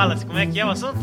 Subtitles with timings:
[0.00, 0.96] Wallace, como é que é o assunto?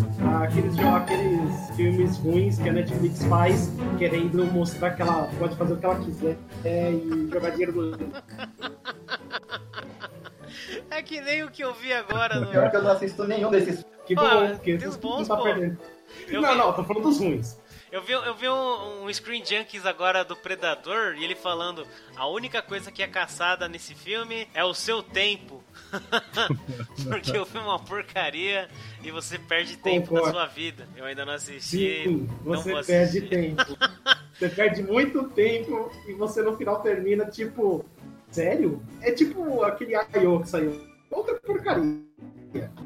[0.44, 5.78] Aqueles, aqueles filmes ruins que a Netflix faz, querendo mostrar que ela pode fazer o
[5.78, 6.36] que ela quiser
[6.66, 7.98] é, e jogar dinheiro no.
[10.90, 12.48] É que nem o que eu vi agora no.
[12.48, 13.86] Pior que eu não assisto nenhum desses.
[14.08, 15.44] Que bom, porque tem os não bons, tá pô.
[15.44, 15.78] perdendo.
[16.28, 17.56] Eu não, vi- não, tô falando dos ruins.
[17.90, 21.88] Eu vi, eu vi um, um Screen Junkies agora do Predador e ele falando:
[22.18, 25.64] a única coisa que é caçada nesse filme é o seu tempo.
[27.08, 28.68] Porque o filme é uma porcaria
[29.02, 30.32] e você perde tempo da Concordo.
[30.32, 30.88] sua vida.
[30.98, 32.04] Eu ainda não assisti.
[32.04, 33.64] Sim, não você vou perde tempo.
[34.38, 37.84] Você perde muito tempo e você no final termina tipo.
[38.30, 38.80] Sério?
[39.02, 40.42] É tipo aquele I.O.
[40.42, 40.80] que saiu.
[41.10, 42.00] Outra porcaria.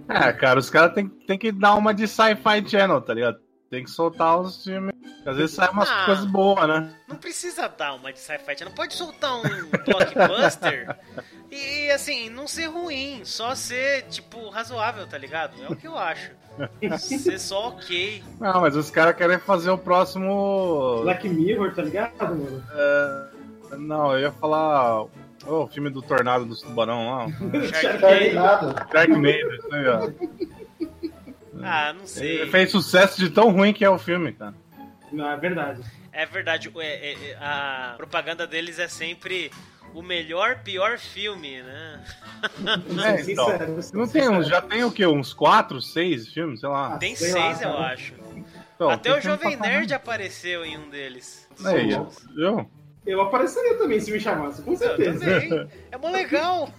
[0.08, 3.38] É, cara, os caras tem, tem que dar uma de sci-fi channel, tá ligado?
[3.71, 4.93] Tem que soltar os filmes.
[5.25, 6.03] Às vezes sai umas Ah.
[6.05, 6.93] coisas boas, né?
[7.07, 9.41] Não precisa dar uma de sci-fi, não pode soltar um
[9.85, 10.97] blockbuster
[11.49, 15.53] e, assim, não ser ruim, só ser, tipo, razoável, tá ligado?
[15.63, 16.31] É o que eu acho.
[17.00, 18.22] Ser só ok.
[18.39, 21.00] Não, mas os caras querem fazer o próximo.
[21.03, 22.61] Black Mirror, tá ligado, mano?
[22.73, 25.06] É, Não, eu ia falar.
[25.47, 27.28] O filme do Tornado dos Tubarão lá.
[27.73, 28.33] Sharknado.
[28.67, 28.88] Nada.
[28.91, 31.11] Sharknado, isso aí, ó.
[31.64, 32.42] Ah, não sei.
[32.42, 34.54] Ele fez sucesso de tão ruim que é o filme, cara.
[35.12, 35.81] Não, é verdade.
[36.14, 39.52] É verdade, é- é- é- a propaganda deles é sempre
[39.94, 42.03] o melhor, pior filme, né?
[43.06, 43.48] É, então.
[43.94, 45.06] Não tem uns, já tem o quê?
[45.06, 46.98] Uns 4, 6 filmes, sei lá.
[46.98, 47.94] Tem sei seis, lá, eu cara.
[47.94, 48.14] acho.
[48.75, 51.48] Então, Até o Jovem Nerd apareceu em um deles.
[51.64, 52.06] Aí, ó.
[52.34, 52.70] Viu?
[53.06, 55.20] Eu apareceria também se me chamasse, com Eu certeza.
[55.20, 55.68] também.
[55.92, 56.70] É mó legal.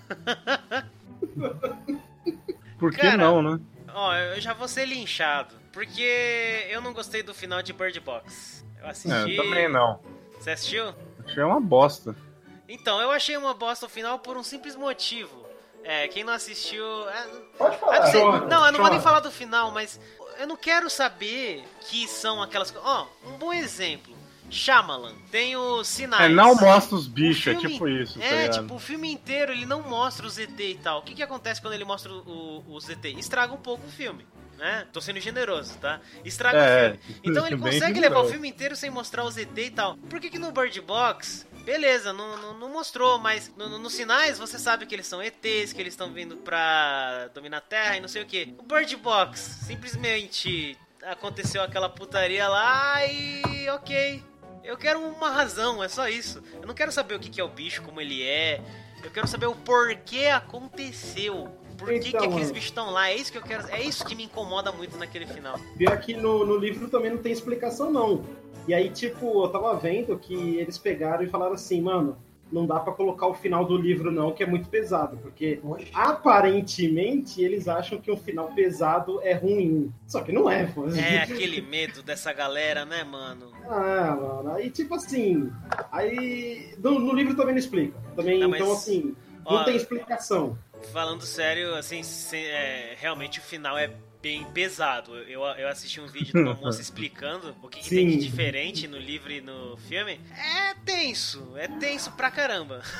[2.78, 3.61] Por que Cara, não, né?
[3.94, 5.54] Ó, eu já vou ser linchado.
[5.72, 8.64] Porque eu não gostei do final de Bird Box.
[8.80, 9.36] Eu É, assisti.
[9.36, 10.00] eu também não.
[10.38, 10.94] Você assistiu?
[11.26, 12.14] Achei uma bosta.
[12.68, 15.42] Então, eu achei uma bosta o final por um simples motivo.
[15.84, 16.84] É, quem não assistiu.
[17.08, 17.26] é,
[17.58, 18.00] Pode falar.
[18.00, 19.98] não, sei- Chora, não, eu não vou nem falar do final, mas
[20.38, 22.88] eu não quero saber que são aquelas coisas.
[22.88, 24.14] Ó, um bom exemplo.
[24.52, 25.14] Shyamalan.
[25.30, 26.30] Tem os sinais.
[26.30, 28.61] É, não mostra os bichos, é tipo isso, tá É, ligado?
[28.63, 30.98] tipo, o filme inteiro ele não mostra o ZT e tal.
[31.01, 33.14] O que que acontece quando ele mostra o, o ZT?
[33.18, 34.27] Estraga um pouco o filme,
[34.58, 34.86] né?
[34.92, 36.01] Tô sendo generoso, tá?
[36.24, 37.20] Estraga É, o filme.
[37.24, 39.96] Então ele consegue levar o filme inteiro sem mostrar o ZT e tal.
[39.96, 41.46] Por que que no Bird Box...
[41.62, 45.23] Beleza, não, não, não mostrou, mas no- no- nos sinais você sabe que eles são
[45.23, 48.52] ETs, que eles estão vindo pra dominar a Terra e não sei o que.
[48.58, 54.23] O Bird Box, simplesmente aconteceu aquela putaria lá e ok.
[54.64, 56.42] Eu quero uma razão, é só isso.
[56.61, 58.61] Eu não quero saber o que que é o bicho, como ele é.
[59.02, 61.48] Eu quero saber o porquê aconteceu.
[61.77, 62.55] Por que, que Então, aqueles mano.
[62.55, 63.08] bichos estão lá?
[63.11, 63.67] É isso que eu quero.
[63.68, 65.58] É isso que me incomoda muito naquele final.
[65.77, 68.24] Pior que no, no livro também não tem explicação, não.
[68.68, 72.17] E aí, tipo, eu tava vendo que eles pegaram e falaram assim, mano,
[72.52, 75.17] não dá pra colocar o final do livro, não, que é muito pesado.
[75.17, 75.89] Porque Oxe.
[75.92, 79.92] aparentemente eles acham que um final pesado é ruim.
[80.07, 80.86] Só que não é, pô.
[80.89, 83.51] É aquele medo dessa galera, né, mano?
[83.68, 84.55] Ah, mano.
[84.55, 85.51] Aí, tipo assim.
[85.91, 86.74] Aí.
[86.79, 87.98] No, no livro também não explica.
[88.14, 89.17] Também, Não, mas- então, assim.
[89.45, 90.57] Não Ó, tem explicação.
[90.92, 93.91] Falando sério, assim, se- é, realmente o final é
[94.22, 95.16] bem pesado.
[95.18, 98.86] Eu, eu assisti um vídeo de uma moça explicando o que, que tem de diferente
[98.86, 100.20] no livro e no filme.
[100.33, 102.80] É tenso, é tenso pra caramba.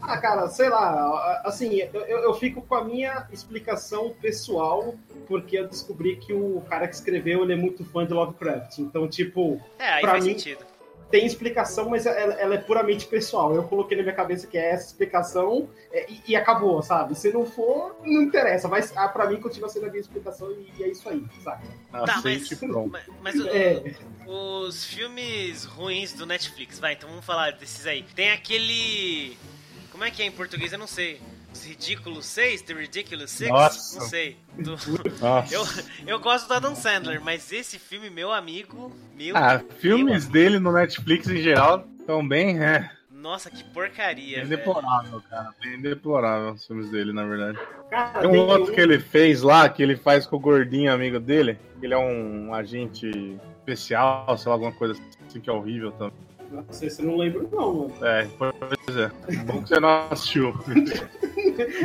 [0.00, 4.94] Ah, cara, sei lá, assim, eu, eu eu fico com a minha explicação pessoal,
[5.26, 8.78] porque eu descobri que o cara que escreveu, ele é muito fã de Lovecraft.
[8.78, 10.64] Então, tipo, É, aí Pra faz mim- sentido.
[11.10, 13.54] Tem explicação, mas ela, ela é puramente pessoal.
[13.54, 17.14] Eu coloquei na minha cabeça que é essa explicação é, e, e acabou, sabe?
[17.14, 18.68] Se não for, não interessa.
[18.68, 21.66] Mas ah, pra mim continua sendo a minha explicação e, e é isso aí, sabe?
[21.90, 22.86] Tá, Aceite mas-.
[22.90, 23.82] Mas, mas o- É.
[24.26, 28.02] os filmes ruins do Netflix, vai, então vamos falar desses aí.
[28.14, 29.36] Tem aquele.
[29.90, 30.72] Como é que é em português?
[30.72, 31.20] Eu não sei.
[31.58, 32.62] Os Ridículos 6?
[32.62, 33.50] The Ridiculous Six?
[33.50, 33.98] Nossa.
[34.00, 34.36] Não sei.
[34.56, 34.76] Do-
[35.20, 35.54] Nossa.
[35.54, 35.64] Eu,
[36.06, 39.36] eu gosto do Adam Sandler, mas esse filme, meu amigo, meu.
[39.36, 44.38] Ah, filmes dele no Netflix em geral estão bem, é, Nossa, que porcaria.
[44.38, 44.48] bem velho.
[44.56, 45.50] deplorável, cara.
[45.60, 47.58] Bem deplorável os filmes dele, na verdade.
[47.90, 51.18] Cara, Tem um outro que ele fez lá, que ele faz com o gordinho amigo
[51.18, 51.58] dele.
[51.82, 53.10] Ele é um agente
[53.58, 54.94] especial, sei lá, alguma coisa
[55.26, 56.14] assim que é horrível também.
[56.50, 57.94] Não sei se eu não lembro, não, mano.
[58.02, 59.08] É, pois é.
[59.44, 60.54] Bom que você não assistiu.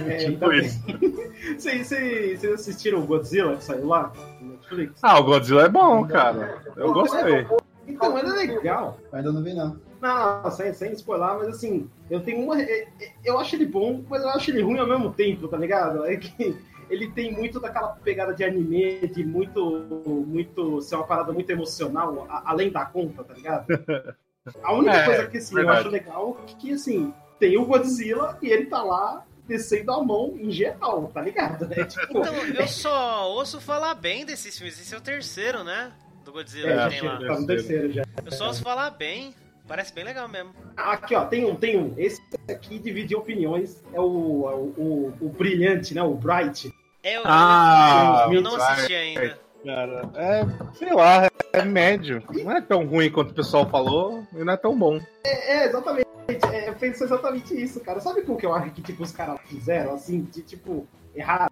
[0.08, 0.80] É, tipo então- isso.
[1.58, 5.00] Vocês assistiram o Godzilla que saiu lá no Netflix?
[5.02, 6.62] Ah, o Godzilla é bom, cara.
[6.76, 7.46] Eu gostei.
[7.88, 9.00] Então, ele é legal.
[9.12, 9.78] Ainda não vi, não.
[10.00, 12.62] Não, sem, sem spoiler, mas assim, eu tenho uma.
[12.62, 15.58] é- é- Eu acho ele bom, mas eu acho ele ruim ao mesmo tempo, tá
[15.58, 16.06] ligado?
[16.06, 16.56] É que
[16.90, 19.80] ele tem muito daquela pegada de anime, de muito.
[20.28, 20.82] muito.
[20.82, 23.66] ser uma parada muito emocional, a- além da conta, tá ligado?
[24.64, 28.38] A única É, coisa que assim, eu acho legal é que assim, tem o Godzilla
[28.42, 31.68] e ele tá lá descendo a mão em geral, tá ligado?
[31.74, 34.80] É, tipo, Então, eu só ouço falar bem desses filmes.
[34.80, 35.92] Esse é o terceiro, né?
[36.26, 37.18] Do Godzilla é, que já tem lá.
[37.36, 38.04] tá no terceiro já.
[38.26, 39.34] Eu só ouço falar bem.
[39.68, 40.54] Parece bem legal mesmo.
[40.76, 41.94] Aqui, ó, tem um, tem um.
[41.98, 43.82] Esse aqui divide opiniões.
[43.94, 46.04] É o, o, o, o brilhante, né?
[46.04, 46.74] O Bright.
[47.02, 49.40] É, eu, Ah, eu não assisti ainda.
[49.66, 50.46] Cara, é,
[50.76, 52.22] sei lá, é médio.
[52.44, 55.00] Não é tão ruim quanto o pessoal falou e não é tão bom.
[55.26, 56.08] É, exatamente.
[56.52, 58.00] É, eu penso exatamente isso, cara.
[58.00, 61.52] Sabe o que eu acho que tipo, os caras fizeram, assim, de tipo, errado?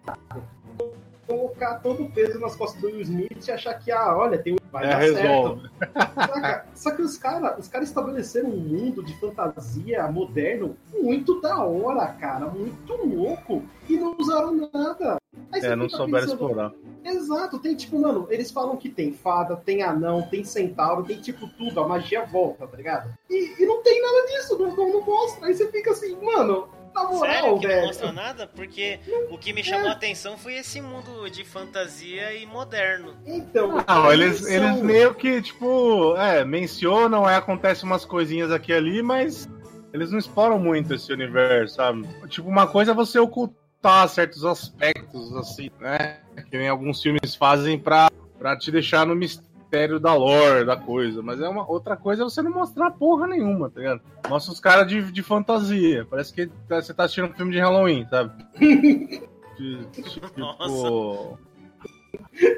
[1.26, 4.54] Colocar todo o peso nas costas do Will Smith e achar que, ah, olha, tem
[4.54, 4.56] um.
[4.70, 5.68] Vai É, dar resolve.
[5.68, 6.68] certo.
[6.74, 12.06] Só que os caras os cara estabeleceram um mundo de fantasia moderno muito da hora,
[12.08, 12.46] cara.
[12.46, 13.62] Muito louco.
[13.88, 15.16] E não usaram nada.
[15.54, 16.72] É, não souberam pensando, explorar.
[17.04, 21.48] Exato, tem tipo, mano, eles falam que tem fada, tem anão, tem centauro, tem tipo
[21.48, 23.12] tudo, a magia volta, tá ligado?
[23.30, 25.46] E, e não tem nada disso, não, não, não mostra.
[25.46, 27.86] Aí você fica assim, mano, na moral, Sério que não velho.
[27.86, 28.46] mostra nada?
[28.46, 28.98] Porque
[29.30, 33.14] o que me chamou a atenção foi esse mundo de fantasia e moderno.
[33.26, 38.72] Então, Não, eles, são- eles meio que, tipo, é, mencionam, aí acontece umas coisinhas aqui
[38.72, 39.48] e ali, mas
[39.92, 42.06] eles não exploram muito esse universo, sabe?
[42.28, 43.56] Tipo, uma coisa é você ocultar
[44.08, 46.18] certos aspectos, assim, né?
[46.50, 48.08] Que nem alguns filmes fazem pra,
[48.38, 51.20] pra te deixar no mistério da lore da coisa.
[51.22, 54.00] Mas é uma outra coisa é você não mostrar porra nenhuma, tá ligado?
[54.28, 56.06] Mostra os caras de, de fantasia.
[56.08, 58.32] Parece que tá- você tá assistindo um filme de Halloween, sabe?
[59.56, 61.38] Tipo, Nossa.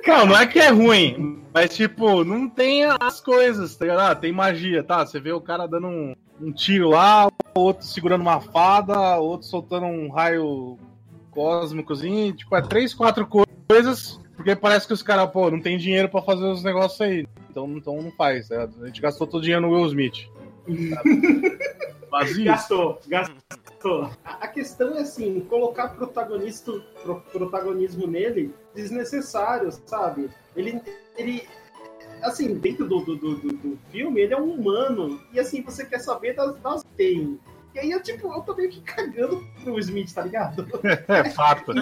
[0.07, 4.01] não, não é que é ruim, mas tipo, não tem as coisas, tá ligado?
[4.01, 5.05] Ah, tem magia, tá?
[5.05, 9.87] Você vê o cara dando um, um tiro lá, outro segurando uma fada, outro soltando
[9.87, 10.79] um raio
[11.35, 15.61] cósmicozinho, e, tipo, é três, quatro co- coisas, porque parece que os caras, pô, não
[15.61, 17.27] tem dinheiro pra fazer os negócios aí.
[17.51, 18.83] Então, então não faz, ligado?
[18.83, 20.29] A gente gastou todo o dinheiro no Will Smith.
[22.11, 22.45] Vazio.
[22.45, 24.11] Gastou, gastou.
[24.25, 26.73] A questão é assim, colocar protagonista,
[27.03, 30.31] pro- protagonismo nele desnecessário, sabe?
[30.57, 30.81] Ele,
[31.17, 31.43] ele
[32.23, 35.21] assim, dentro do, do, do, do- do filme, ele é um humano.
[35.33, 37.39] E assim, você quer saber das, das tem.
[37.75, 40.67] E aí, eu, tipo, eu tô meio que cagando pro Smith, tá ligado?
[41.09, 41.73] É fato.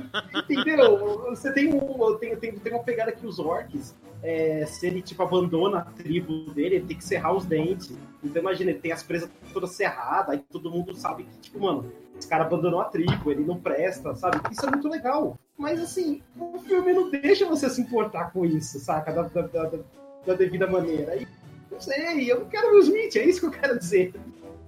[0.49, 1.27] Entendeu?
[1.31, 2.17] Você tem um.
[2.19, 6.51] Tem, tem, tem uma pegada que os orcs, é, se ele tipo abandona a tribo
[6.53, 7.93] dele, ele tem que serrar os dentes.
[8.25, 11.93] Então imagina, ele tem as presas todas serradas, aí todo mundo sabe que, tipo, mano,
[12.19, 14.41] esse cara abandonou a tribo, ele não presta, sabe?
[14.51, 15.39] Isso é muito legal.
[15.59, 19.13] Mas assim, o filme não deixa você se importar com isso, saca?
[19.13, 19.79] Da, da, da, da-
[20.25, 21.17] da devida maneira.
[21.17, 21.27] E,
[21.71, 24.15] não sei, eu não quero Will Smith, é isso que eu quero dizer.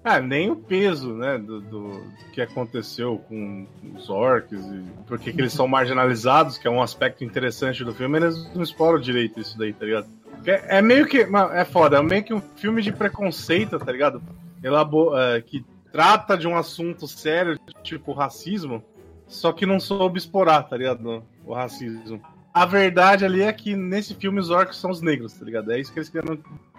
[0.04, 3.66] Ah, nem o peso, né, do, do- que aconteceu com
[3.96, 8.18] os orcs e por que eles são marginalizados, que é um aspecto interessante do filme,
[8.18, 10.06] eles não exploram direito isso daí, tá ligado?
[10.34, 11.20] Porque É, meio que.
[11.54, 14.20] É foda, é meio que um filme de preconceito, tá ligado?
[14.62, 18.82] Elabo é, que trata de um assunto sério, tipo racismo,
[19.26, 21.22] só que não soube explorar, tá ligado?
[21.46, 22.20] O racismo.
[22.52, 25.72] A verdade ali é que nesse filme os orcs são os negros, tá ligado?
[25.72, 26.38] É isso que eles querem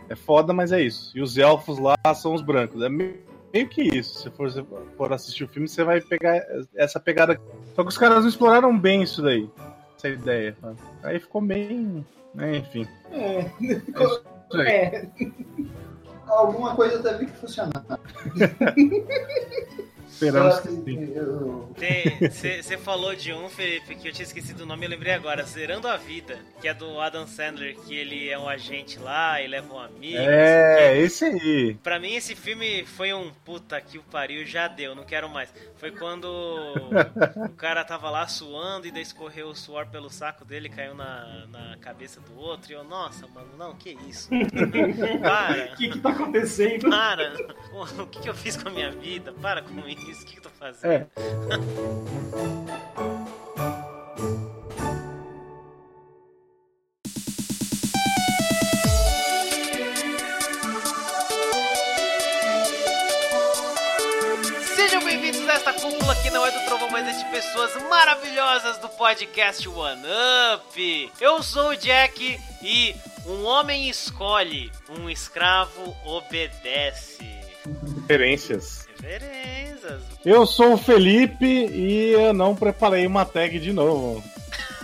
[0.10, 1.12] é foda, mas é isso.
[1.16, 2.81] E os elfos lá são os brancos.
[2.81, 3.19] É meio
[3.69, 4.19] que isso.
[4.19, 4.63] Se for, se
[4.98, 6.42] for assistir o filme, você vai pegar
[6.75, 7.40] essa pegada.
[7.75, 9.50] Só que os caras não exploraram bem isso daí.
[9.98, 10.56] Essa ideia.
[10.62, 10.78] sabe?
[11.04, 12.06] Aí ficou bem.
[12.34, 12.88] né, enfim.
[13.12, 14.68] É, Isso aí.
[14.68, 15.10] é.
[16.28, 17.72] Alguma coisa teve que funcionar.
[20.16, 22.62] Esperamos que sim.
[22.62, 25.44] Você falou de um, Felipe, que eu tinha esquecido o nome, eu lembrei agora.
[25.44, 29.48] Zerando a Vida, que é do Adam Sandler, que ele é um agente lá e
[29.48, 30.18] leva um amigo.
[30.18, 30.19] o.
[30.30, 31.78] É, esse aí.
[31.84, 35.54] Pra mim esse filme foi um puta que o pariu, já deu, não quero mais.
[35.78, 40.69] Foi quando o cara tava lá suando e daí escorreu o suor pelo saco dele,
[40.69, 42.72] caiu na, na cabeça do outro.
[42.72, 44.30] E eu, nossa, mano, não, que isso?
[44.34, 46.90] O Para, que que tá acontecendo?
[46.90, 47.34] para.
[47.74, 49.34] O que, que eu fiz com a minha vida?
[49.34, 50.92] Para com isso, o que, que eu tô fazendo?
[50.92, 51.07] É.
[64.76, 68.78] Sejam bem-vindos a esta cúpula que não é do Trovão, mas é de pessoas maravilhosas
[68.78, 70.04] do podcast One
[70.54, 71.12] Up.
[71.19, 72.95] Eu sou o Jack e
[73.26, 77.26] um homem escolhe, um escravo obedece.
[78.02, 78.84] Referências.
[79.06, 80.02] Referências.
[80.26, 84.24] Eu sou o Felipe e eu não preparei uma tag de novo.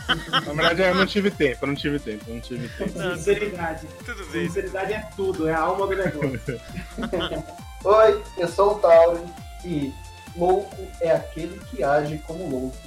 [0.45, 3.15] Na verdade, eu não tive tempo, eu não tive tempo, eu não tive tempo.
[3.15, 3.87] Sinceridade.
[4.05, 4.47] Tudo bem.
[4.47, 6.61] Sinceridade é tudo, é a alma do negócio.
[7.83, 9.23] Oi, eu sou o Tauri
[9.65, 9.91] e
[10.37, 12.77] louco é aquele que age como louco.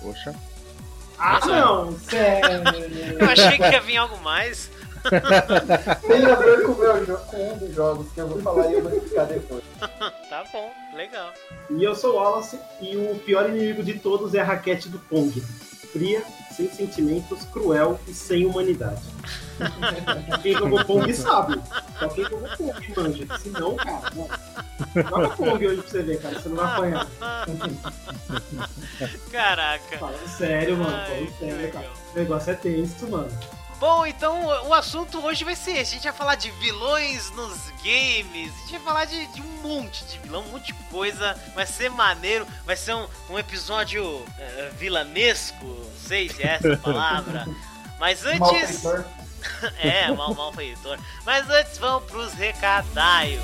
[0.00, 0.32] Poxa.
[1.18, 2.62] Ah, não, sério.
[3.18, 4.70] Eu achei que ia vir algo mais.
[6.06, 8.74] Tem a ver com, o meu com um dos jogos que eu vou falar e
[8.74, 9.64] eu vou explicar depois.
[9.80, 11.32] tá bom, legal.
[11.70, 14.98] E eu sou o Wallace e o pior inimigo de todos é a raquete do
[14.98, 15.40] Pong.
[15.92, 19.02] Fria, sem sentimentos, cruel e sem humanidade.
[20.42, 21.60] quem jogou Pong sabe.
[21.98, 23.38] Só quem jogou Pong manja.
[23.38, 24.28] Se não, cara, não.
[25.02, 26.40] Joga Pong hoje pra você ver, cara.
[26.40, 27.08] Você não vai apanhar.
[29.32, 29.98] Caraca.
[29.98, 31.26] Falando sério, mano.
[31.26, 31.90] Que sério, cara.
[32.14, 33.59] O negócio é tenso, mano.
[33.80, 35.92] Bom, então o assunto hoje vai ser esse.
[35.92, 38.52] A gente vai falar de vilões nos games.
[38.54, 41.34] A gente vai falar de, de um monte de vilão, um monte de coisa.
[41.54, 42.46] Vai ser maneiro.
[42.66, 45.64] Vai ser um, um episódio eh, vilanesco.
[45.64, 47.46] Não sei se é essa a palavra.
[47.98, 48.38] Mas antes.
[48.38, 49.04] Malfeitor.
[49.80, 50.98] é, mal, malfeitor.
[51.24, 53.40] Mas antes vamos pros recadaios.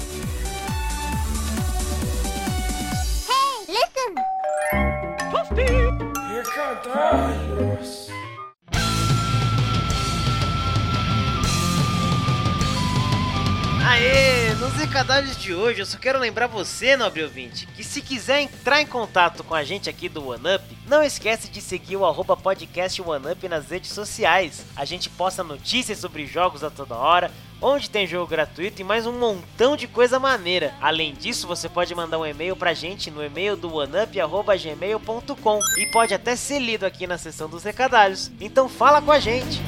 [13.88, 18.40] Aê, nos recadalhos de hoje eu só quero lembrar você, nobre ouvinte, que se quiser
[18.40, 22.36] entrar em contato com a gente aqui do OneUp, não esquece de seguir o arroba
[22.36, 24.66] podcast OneUp nas redes sociais.
[24.74, 27.30] A gente posta notícias sobre jogos a toda hora,
[27.62, 30.74] onde tem jogo gratuito e mais um montão de coisa maneira.
[30.80, 36.12] Além disso, você pode mandar um e-mail pra gente no e-mail do oneup.gmail.com e pode
[36.12, 38.32] até ser lido aqui na seção dos recadalhos.
[38.40, 39.62] Então fala com a gente!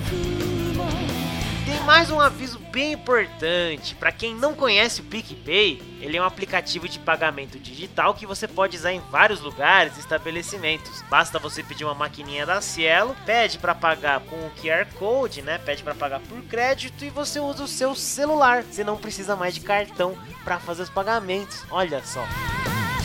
[1.85, 3.95] Mais um aviso bem importante.
[3.95, 8.47] Para quem não conhece o PicPay, ele é um aplicativo de pagamento digital que você
[8.47, 11.03] pode usar em vários lugares e estabelecimentos.
[11.09, 15.59] Basta você pedir uma maquininha da Cielo, pede para pagar com o QR Code, né?
[15.59, 18.63] Pede para pagar por crédito e você usa o seu celular.
[18.63, 21.65] Você não precisa mais de cartão para fazer os pagamentos.
[21.71, 22.25] Olha só.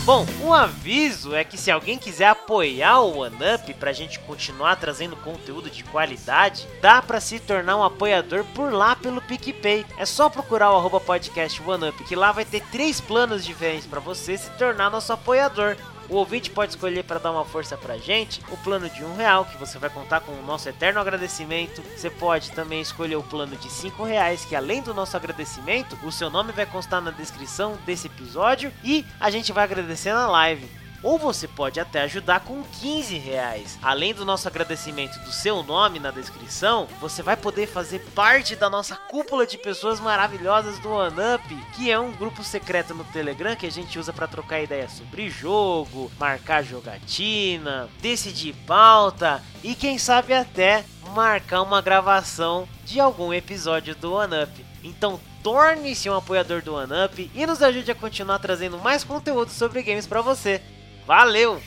[0.06, 5.16] Bom, um aviso é que se alguém quiser apoiar o OneUp pra gente continuar trazendo
[5.16, 9.86] conteúdo de qualidade, dá pra se tornar um apoiador por lá pelo PicPay.
[9.98, 14.02] É só procurar o arroba podcast OneUp, que lá vai ter três planos diferentes pra
[14.02, 15.78] você se tornar nosso apoiador.
[16.10, 19.46] O ouvinte pode escolher para dar uma força pra gente o plano de um real,
[19.46, 21.82] que você vai contar com o nosso eterno agradecimento.
[21.96, 26.12] Você pode também escolher o plano de cinco reais, que além do nosso agradecimento, o
[26.12, 30.83] seu nome vai constar na descrição desse episódio e a gente vai agradecer na live.
[31.04, 33.78] Ou você pode até ajudar com 15 reais.
[33.82, 38.70] Além do nosso agradecimento do seu nome na descrição, você vai poder fazer parte da
[38.70, 41.44] nossa cúpula de pessoas maravilhosas do OneUp,
[41.76, 45.30] que é um grupo secreto no Telegram que a gente usa para trocar ideias sobre
[45.30, 53.96] jogo, marcar jogatina, decidir pauta e quem sabe até marcar uma gravação de algum episódio
[53.96, 54.66] do OneUp.
[54.84, 59.84] Então torne-se um apoiador do OneUp e nos ajude a continuar trazendo mais conteúdo sobre
[59.84, 60.62] games para você.
[61.06, 61.62] Valeu!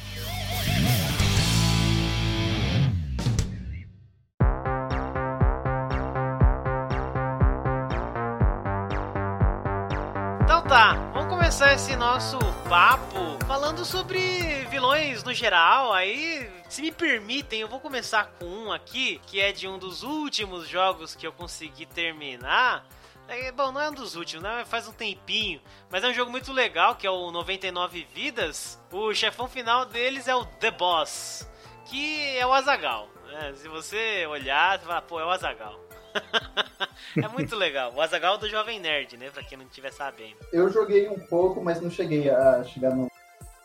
[10.42, 12.38] Então tá, vamos começar esse nosso
[12.68, 15.92] papo falando sobre vilões no geral.
[15.92, 20.02] Aí, se me permitem, eu vou começar com um aqui, que é de um dos
[20.02, 22.86] últimos jogos que eu consegui terminar.
[23.28, 24.64] É, bom, não é um dos últimos, né?
[24.66, 25.60] Faz um tempinho.
[25.90, 28.78] Mas é um jogo muito legal, que é o 99 Vidas.
[28.92, 31.48] O chefão final deles é o The Boss,
[31.86, 33.08] que é o Azagal.
[33.26, 33.52] Né?
[33.56, 35.80] Se você olhar, você fala, pô, é o Azagal.
[37.22, 37.92] é muito legal.
[37.94, 39.28] O Azagal do Jovem Nerd, né?
[39.30, 40.36] Pra quem não estiver sabendo.
[40.52, 43.10] Eu joguei um pouco, mas não cheguei a chegar no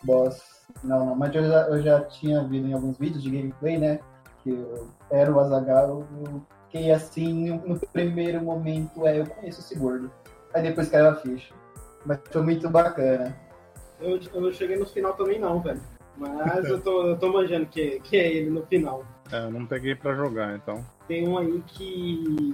[0.03, 0.41] boss.
[0.83, 1.15] Não, não.
[1.15, 3.99] Mas eu já, eu já tinha visto em alguns vídeos de gameplay, né?
[4.43, 6.05] Que eu era o Azagal.
[6.25, 6.41] Eu
[6.71, 10.09] fiquei assim, no primeiro momento, é, eu conheço esse gordo.
[10.53, 11.53] Aí depois caiu a ficha.
[12.05, 13.35] Mas foi muito bacana.
[13.99, 15.81] Eu, eu não cheguei no final também não, velho.
[16.17, 19.05] Mas eu tô, eu tô manjando que, que é ele no final.
[19.31, 20.83] É, eu não peguei pra jogar, então.
[21.07, 22.53] Tem um aí que.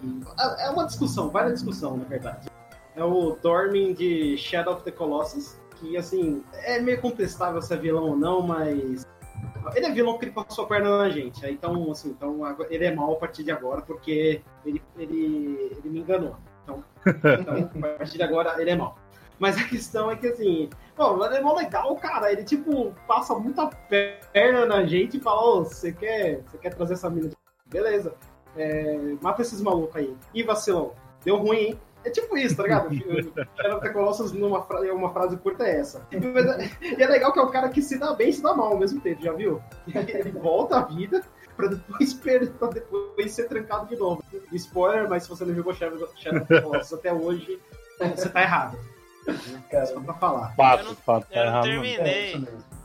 [0.59, 2.49] É uma discussão, vai na discussão, na verdade.
[2.95, 5.57] É o Dormin de Shadow of the Colossus.
[5.75, 9.05] Que, assim, é meio contestável se é vilão ou não, mas.
[9.75, 11.45] Ele é vilão porque ele passou a perna na gente.
[11.45, 12.39] Então, assim, então
[12.69, 16.35] ele é mal a partir de agora porque ele, ele, ele me enganou.
[16.63, 18.97] Então, então, a partir de agora, ele é mal.
[19.39, 22.31] Mas a questão é que, assim, Pô, ele é mó legal, cara.
[22.31, 26.95] Ele, tipo, passa muita perna na gente e fala, ô, você quer, você quer trazer
[26.95, 27.37] essa mina de...
[27.67, 28.15] Beleza.
[28.55, 30.17] É, mata esses malucos aí.
[30.33, 30.93] Ih, vacilão.
[31.23, 31.79] Deu ruim, hein?
[32.03, 32.89] É tipo isso, tá ligado?
[32.95, 34.79] Shadow of the Colossus, numa fra...
[34.93, 36.07] uma frase curta é essa.
[36.11, 38.71] E é legal que é um cara que se dá bem e se dá mal
[38.73, 39.61] ao mesmo tempo, já viu?
[39.87, 41.21] Ele volta à vida
[41.57, 42.49] pra depois, per...
[42.51, 44.23] pra depois ser trancado de novo.
[44.53, 46.13] Spoiler, mas se você não jogou Shadow of
[46.47, 47.59] the Colossus até hoje,
[48.15, 48.77] você tá errado.
[49.69, 50.55] Cara, Só pra falar.
[50.55, 52.33] Fato, Eu não- fato, tá eu não terminei.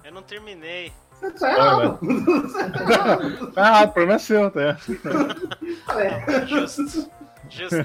[0.03, 0.09] é.
[0.09, 0.93] Eu não terminei.
[1.21, 1.99] Você tá errado.
[2.03, 3.53] Você tá errado.
[3.53, 4.77] Tá errado, o problema é seu, tá?
[5.97, 6.47] É.
[6.47, 7.09] Justo.
[7.53, 7.85] Justo.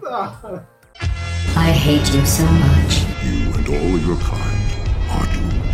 [0.00, 0.66] Tá.
[1.56, 3.08] I hate you so much.
[3.22, 4.68] and all your kind
[5.10, 5.68] are doomed.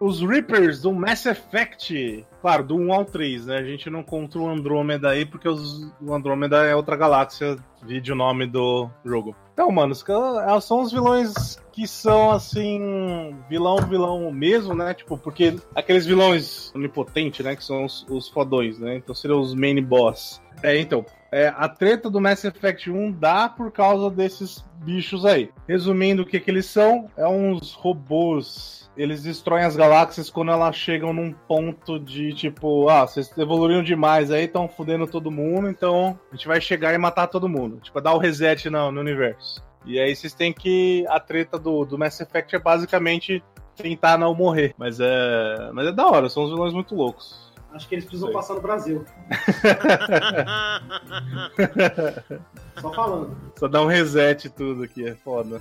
[0.00, 2.26] Os Reapers do Mass Effect.
[2.40, 3.58] Claro, do 1 ao 3, né?
[3.58, 8.10] A gente não conta o Andrômeda aí, porque os, o Andrômeda é outra galáxia, vide
[8.10, 9.36] o nome do jogo.
[9.52, 14.92] Então, mano, caras são os vilões que são, assim, vilão, vilão mesmo, né?
[14.92, 17.54] Tipo, porque aqueles vilões onipotentes, né?
[17.54, 18.96] Que são os, os fodões, né?
[18.96, 20.42] Então seriam os main boss.
[20.64, 25.50] É, então, é, a treta do Mass Effect 1 dá por causa desses bichos aí.
[25.66, 27.10] Resumindo, o que, que eles são?
[27.16, 33.06] É uns robôs eles destroem as galáxias quando elas chegam num ponto de tipo, ah,
[33.06, 37.26] vocês evoluíram demais aí, estão fudendo todo mundo, então a gente vai chegar e matar
[37.26, 37.80] todo mundo.
[37.80, 39.64] Tipo, dar o reset no, no universo.
[39.84, 41.04] E aí vocês têm que.
[41.08, 43.42] A treta do, do Mass Effect é basicamente
[43.76, 44.74] tentar não morrer.
[44.76, 45.70] Mas é.
[45.72, 47.51] Mas é da hora, são uns vilões muito loucos.
[47.74, 48.36] Acho que eles precisam Sei.
[48.36, 49.04] passar no Brasil.
[52.80, 53.36] Só falando.
[53.58, 55.60] Só dar um reset tudo aqui, é foda.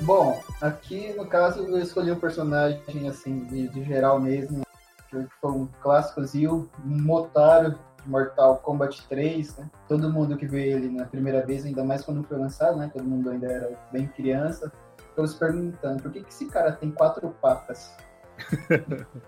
[0.00, 4.62] Bom, aqui no caso eu escolhi um personagem assim, de, de geral mesmo,
[5.08, 9.70] que foi um clássico Zil, um Motaro de Mortal Kombat 3, né?
[9.88, 12.90] Todo mundo que vê ele na primeira vez, ainda mais quando foi lançado, né?
[12.92, 16.90] Todo mundo ainda era bem criança, ficou se perguntando por que, que esse cara tem
[16.90, 17.94] quatro patas?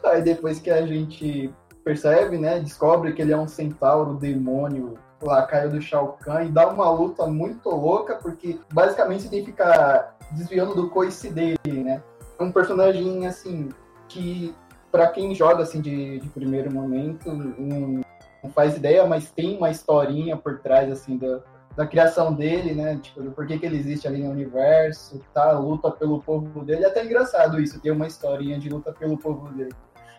[0.04, 1.52] Aí depois que a gente
[1.84, 2.58] percebe, né?
[2.58, 7.26] Descobre que ele é um centauro demônio lacaio do Shao Kahn e dá uma luta
[7.26, 12.02] muito louca, porque basicamente você tem que ficar desviando do coice dele, né?
[12.38, 13.68] É um personagem, assim,
[14.08, 14.54] que
[14.90, 18.02] para quem joga, assim, de, de primeiro momento, não,
[18.42, 21.40] não, faz ideia, mas tem uma historinha por trás, assim, da,
[21.76, 22.98] da criação dele, né?
[23.02, 25.52] Tipo, do porquê que ele existe ali no universo, tá?
[25.52, 26.84] Luta pelo povo dele.
[26.84, 29.74] É até engraçado isso, ter uma historinha de luta pelo povo dele.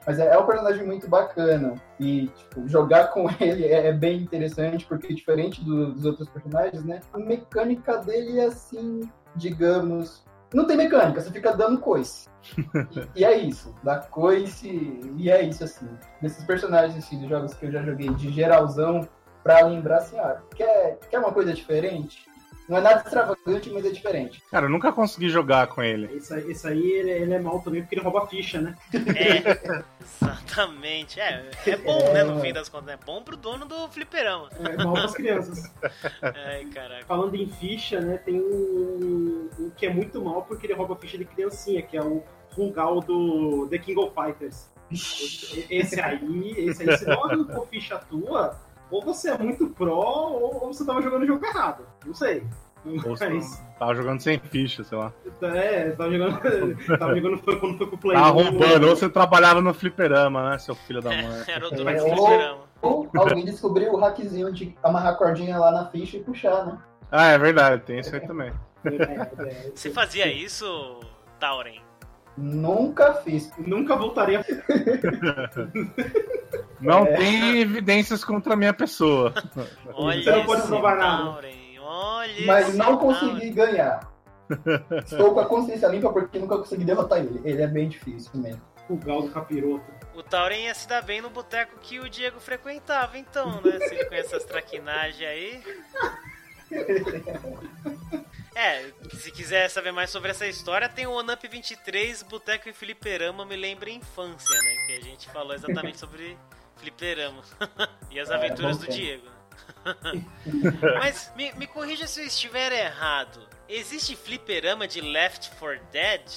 [0.06, 1.74] Mas é, é um personagem muito bacana.
[2.00, 6.86] E tipo, jogar com ele é, é, bem interessante, porque diferente do, dos outros personagens,
[6.86, 7.02] né?
[7.12, 9.02] A mecânica dele é assim,
[9.36, 10.26] digamos.
[10.54, 12.30] Não tem mecânica, você fica dando coice.
[13.16, 15.90] e, e, é isso, dá coice, e é isso, assim.
[16.22, 19.06] Desses personagens assim, dos jogos que eu já joguei de geralzão,
[19.48, 22.28] pra lembrar assim, ah, quer, quer uma coisa diferente?
[22.68, 24.44] Não é nada extravagante, mas é diferente.
[24.52, 26.14] Cara, eu nunca consegui jogar com ele.
[26.18, 28.76] Esse, esse aí, ele, ele, é mal também porque ele rouba ficha, né?
[28.94, 31.18] É, exatamente.
[31.18, 32.90] É, é bom, é, né, no fim das contas.
[32.90, 34.50] É bom pro dono do fliperama.
[34.60, 35.64] É, é mal pras crianças.
[36.22, 37.06] Ai, caraca.
[37.06, 41.18] Falando em ficha, né, tem um, um que é muito mal porque ele rouba ficha
[41.18, 44.68] de criancinha, que é o Rungal do The King of Fighters.
[44.92, 50.64] Esse aí, esse aí, se não for ficha tua, ou você é muito pro, ou,
[50.64, 51.86] ou você tava jogando o jogo errado.
[52.06, 52.44] Não sei.
[53.20, 53.62] Mas...
[53.78, 55.14] Tava jogando sem ficha, sei lá.
[55.42, 56.40] É, tava jogando.
[56.98, 58.18] tava jogando quando foi pro play.
[58.18, 61.44] Tava roubando, ou você trabalhava no fliperama, né, seu filho da mãe.
[61.48, 62.68] É, era o dono é, do fliperama.
[62.82, 66.66] Ou, ou alguém descobriu o hackzinho de amarrar a cordinha lá na ficha e puxar,
[66.66, 66.78] né?
[67.12, 68.54] Ah, é verdade, tem isso aí também.
[69.74, 71.00] Você fazia isso,
[71.40, 71.87] Tauren?
[72.38, 73.52] Nunca fiz.
[73.58, 74.46] Nunca voltaria.
[76.80, 77.18] Não é.
[77.18, 79.34] tem evidências contra a minha pessoa.
[79.94, 81.40] Olha Você não pode provar nada.
[81.82, 84.12] Olha Mas não consegui ganhar.
[85.04, 87.42] Estou com a consciência limpa porque nunca consegui derrotar ele.
[87.44, 88.62] Ele é bem difícil mesmo.
[88.88, 89.84] O Galo Capiroto.
[90.16, 93.80] O Tauren ia se dar bem no boteco que o Diego frequentava, então, né?
[93.80, 95.64] Se ele conhece essas traquinagens aí.
[98.58, 103.46] É, se quiser saber mais sobre essa história, tem o Onamp 23, Boteco e Fliperama,
[103.46, 104.76] me lembra infância, né?
[104.88, 106.36] Que a gente falou exatamente sobre
[106.76, 107.44] fliperama
[108.10, 109.28] e as é, aventuras do Diego.
[110.98, 113.48] Mas me, me corrija se eu estiver errado.
[113.70, 116.28] Existe fliperama de Left 4 Dead?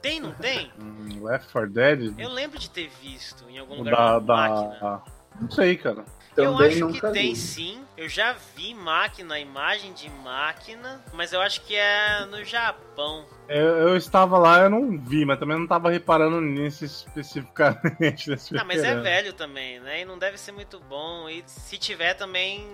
[0.00, 0.72] Tem, não tem?
[0.82, 2.14] Hum, Left 4 Dead?
[2.18, 5.02] Eu lembro de ter visto em algum lugar da, da.
[5.40, 6.04] Não sei, cara.
[6.34, 7.12] Também eu acho que vi.
[7.12, 7.82] tem sim.
[7.96, 13.26] Eu já vi máquina, imagem de máquina, mas eu acho que é no Japão.
[13.48, 18.30] Eu, eu estava lá, eu não vi, mas também não estava reparando nisso especificamente.
[18.30, 20.00] Nesse ah, mas é velho também, né?
[20.00, 21.28] E não deve ser muito bom.
[21.28, 22.66] E se tiver também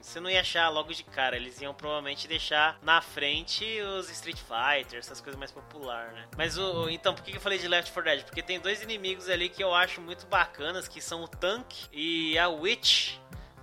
[0.00, 1.36] você não ia achar logo de cara.
[1.36, 3.64] Eles iam provavelmente deixar na frente
[3.98, 6.26] os Street Fighter, essas coisas mais populares, né?
[6.36, 6.88] Mas o.
[6.88, 8.24] Então, por que eu falei de Left 4 Dead?
[8.24, 12.38] Porque tem dois inimigos ali que eu acho muito bacanas, que são o Tank e
[12.38, 13.14] a Witch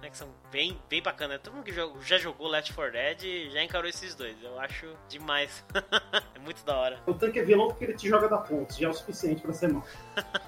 [0.06, 1.42] né, que são bem, bem bacanas.
[1.42, 4.36] Todo mundo que já jogou Left 4 Dead já encarou esses dois.
[4.42, 5.66] Eu acho demais.
[6.36, 7.00] é muito da hora.
[7.08, 9.54] O tanque é vilão porque ele te joga da ponte, já é o suficiente pra
[9.54, 9.84] ser mal.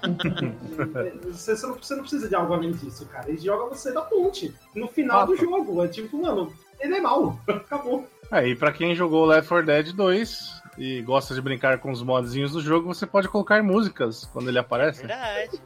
[1.24, 3.28] você, você, não, você, não, precisa de algo além disso, cara.
[3.28, 4.54] Ele joga você da ponte.
[4.74, 5.84] No final ah, do jogo.
[5.84, 7.38] É tipo, mano, ele é mal.
[7.48, 8.06] Acabou.
[8.30, 12.02] Aí, é, pra quem jogou Left 4 Dead 2, e gosta de brincar com os
[12.02, 15.60] modzinhos do jogo, você pode colocar músicas quando ele aparece Verdade.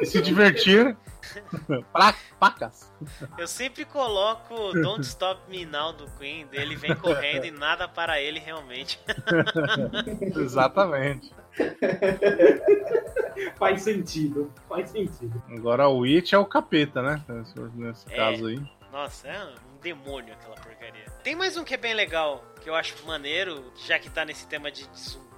[0.00, 0.96] e se divertir.
[1.92, 2.92] pra pacas.
[3.38, 8.20] Eu sempre coloco Don't Stop Me Now do Queen, ele vem correndo e nada para
[8.20, 8.98] ele realmente.
[10.36, 11.32] Exatamente.
[13.56, 14.52] Faz sentido.
[14.68, 15.42] Faz sentido.
[15.50, 17.22] Agora o Witch é o capeta, né?
[17.28, 18.16] Nesse, nesse É.
[18.16, 18.60] caso aí.
[18.90, 21.04] Nossa, é um demônio aquela porcaria.
[21.22, 24.46] Tem mais um que é bem legal, que eu acho maneiro, já que tá nesse
[24.46, 25.31] tema de zumbi.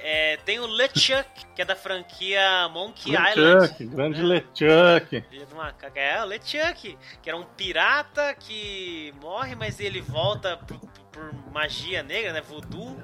[0.00, 3.40] É, tem o LeChuck, que é da franquia Monkey Island.
[3.40, 5.20] LeChuck, grande LeChuck.
[5.28, 10.00] Filho de uma caga- É, o LeChuck, que era um pirata que morre, mas ele
[10.00, 10.78] volta por,
[11.10, 12.40] por magia negra, né?
[12.40, 12.96] Voodoo.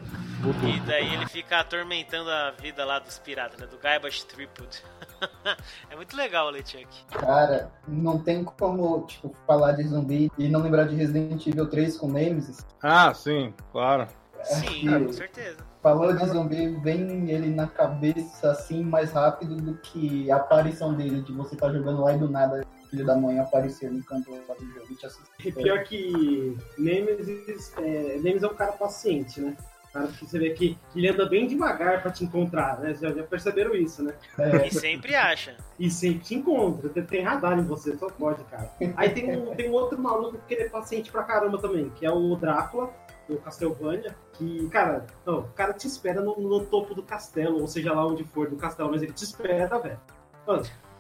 [0.63, 3.67] E daí ele fica atormentando a vida lá dos piratas, né?
[3.67, 4.83] Do Guybrush Threepwood.
[5.91, 6.87] é muito legal o LeChuck.
[7.11, 11.97] Cara, não tem como, tipo, falar de zumbi e não lembrar de Resident Evil 3
[11.97, 12.65] com Nemesis.
[12.83, 14.07] Ah, sim, claro.
[14.43, 15.01] Sim, É.
[15.01, 15.74] com certeza.
[15.85, 21.21] Falou de zumbi, vem ele na cabeça assim mais rápido do que a aparição dele,
[21.21, 24.55] de você estar jogando lá e do nada, filho da mãe aparecer no canto lá
[24.55, 25.37] do jogo e te assustar.
[25.45, 29.55] E pior que Nemesis é, Nemesis é um cara paciente, né?
[29.93, 32.95] Cara que você vê que ele anda bem devagar pra te encontrar, né?
[32.95, 34.15] Já, já perceberam isso, né?
[34.39, 35.55] É, E sempre acha.
[35.79, 38.73] E sempre te encontra, tem, tem radar em você, só pode, cara.
[38.97, 42.07] Aí tem um, tem um outro maluco que ele é paciente pra caramba também, que
[42.07, 42.91] é o Drácula,
[43.29, 47.67] do Castlevania, que, cara, não, o cara te espera no, no topo do castelo, ou
[47.67, 50.01] seja lá onde for do castelo, mas ele te espera, velho.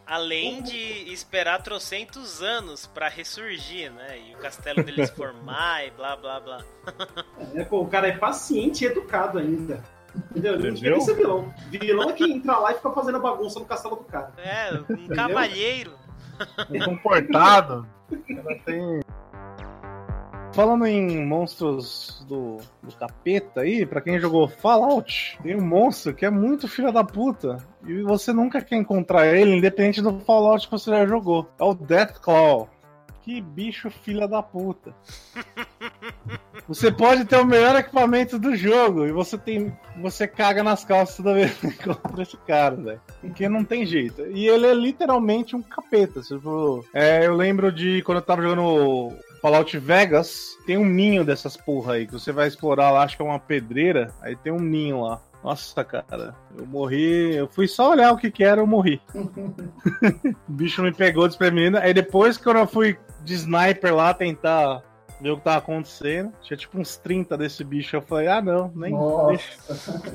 [0.06, 4.18] Além de esperar trocentos anos pra ressurgir, né?
[4.18, 6.64] E o castelo dele se formar e blá blá blá.
[7.54, 9.82] é, pô, o cara é paciente e educado ainda.
[10.30, 10.58] Entendeu?
[10.58, 11.52] Que ser vilão.
[11.68, 14.32] Vilão é que entra lá e fica fazendo a bagunça no castelo do cara.
[14.38, 15.92] É, um cavalheiro.
[16.84, 17.86] comportado.
[18.28, 19.00] Ela tem.
[20.54, 26.24] Falando em monstros do, do capeta aí, pra quem jogou Fallout, tem um monstro que
[26.24, 27.58] é muito filha da puta.
[27.84, 31.50] E você nunca quer encontrar ele, independente do Fallout que você já jogou.
[31.58, 32.70] É o Deathclaw.
[33.22, 34.94] Que bicho filha da puta.
[36.66, 39.70] Você pode ter o melhor equipamento do jogo e você tem.
[40.00, 43.00] Você caga nas calças toda vez que encontra esse cara, velho.
[43.20, 44.22] Porque não tem jeito.
[44.28, 46.22] E ele é literalmente um capeta.
[46.22, 49.12] Tipo, é, eu lembro de quando eu tava jogando
[49.44, 53.22] Fallout Vegas, tem um ninho dessas porra aí, que você vai explorar lá, acho que
[53.22, 55.20] é uma pedreira, aí tem um ninho lá.
[55.44, 57.36] Nossa, cara, eu morri.
[57.36, 59.02] Eu fui só olhar o que que era, eu morri.
[60.48, 61.76] o bicho me pegou desprevenido.
[61.76, 64.82] Aí depois, quando eu fui de sniper lá tentar
[65.20, 67.96] ver o que tava acontecendo, tinha tipo uns 30 desse bicho.
[67.96, 68.94] Eu falei, ah, não, nem.
[69.28, 69.52] Deixa,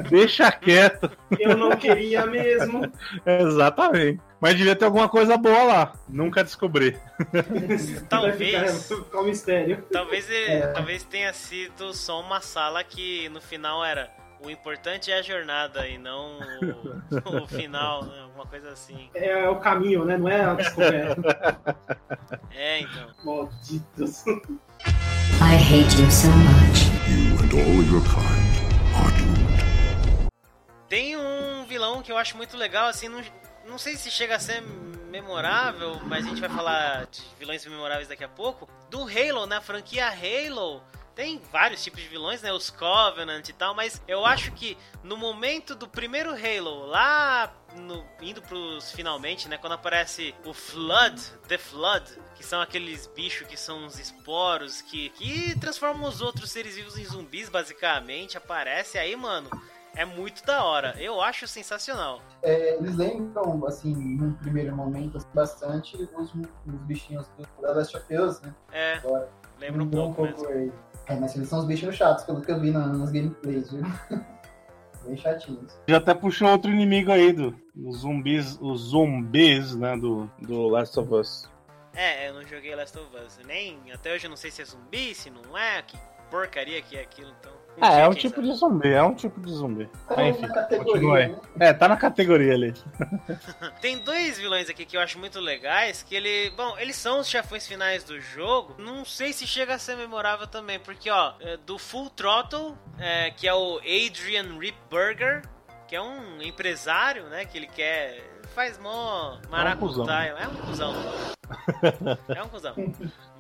[0.10, 1.10] deixa quieto.
[1.40, 2.82] Eu não queria mesmo.
[3.26, 4.20] Exatamente.
[4.42, 5.94] Mas devia ter alguma coisa boa lá.
[6.08, 6.98] Nunca descobri.
[8.08, 8.88] Talvez.
[8.88, 9.84] ficar um mistério.
[9.92, 10.68] Talvez, É.
[10.68, 14.10] talvez tenha sido só uma sala que no final era
[14.42, 18.22] o importante é a jornada e não o, o final, né?
[18.22, 19.10] Alguma coisa assim.
[19.14, 20.18] É o caminho, né?
[20.18, 21.68] Não é a descoberta.
[22.52, 23.10] É, então.
[23.24, 24.26] Malditos.
[24.26, 26.90] I hate you so much.
[27.08, 28.60] You and all your kind
[28.96, 30.30] are doomed.
[30.88, 33.22] Tem um vilão que eu acho muito legal, assim, não,
[33.68, 34.62] não sei se chega a ser
[35.10, 38.70] memorável, mas a gente vai falar de vilões memoráveis daqui a pouco.
[38.90, 40.82] Do Halo, na franquia Halo,
[41.20, 42.54] tem vários tipos de vilões, né?
[42.54, 48.06] Os Covenant e tal, mas eu acho que no momento do primeiro Halo, lá no-
[48.22, 49.58] indo pros finalmente, né?
[49.58, 55.10] Quando aparece o Flood, The Flood, que são aqueles bichos que são uns esporos que,
[55.10, 59.50] que transformam os outros seres vivos em zumbis, basicamente, aparece aí, mano.
[59.96, 60.96] É muito da hora.
[60.98, 62.22] Eu acho sensacional.
[62.44, 67.98] é, eles lembram, assim, num primeiro momento, assim, bastante os, os bichinhos do da Last
[67.98, 68.56] of Us, né?
[68.72, 69.30] É, Agora,
[69.60, 70.48] lembra um lembrou pouco mesmo.
[70.48, 70.72] aí.
[71.10, 73.82] É, mas eles são os bichinhos chatos, pelo que eu vi na- nas gameplays, viu?
[75.06, 75.78] Bem chatinhos.
[75.88, 81.00] Já até puxou outro inimigo aí do os zumbis, os zumbis, né, do, do Last
[81.00, 81.50] of Us.
[81.96, 83.40] É, eu não joguei Last of Us.
[83.46, 85.98] Nem até hoje eu não sei se é zumbi, se não é, que
[86.30, 87.52] porcaria que é aquilo, então.
[87.78, 88.48] Um Ah, é um tipo sabe.
[88.50, 89.86] de zumbi, é um tipo de zumbi.
[90.08, 91.28] Tá Ah, enfim, continua aí.
[91.30, 91.40] né?
[91.60, 92.74] É, tá na categoria ali.
[93.82, 97.28] Tem dois vilões aqui que eu acho muito legais, que ele, bom, eles são os
[97.28, 98.76] chefões finais do jogo.
[98.78, 103.32] Não sei se chega a ser memorável também, porque ó, é, do Full Throttle, é,
[103.32, 105.44] que é o Adrian Ripburger,
[105.88, 108.22] que é um empresário, né, que ele quer
[108.54, 109.52] faz mó cuzão.
[109.52, 110.94] maracutaia, é um cuzão.
[112.36, 112.76] É um cuzão.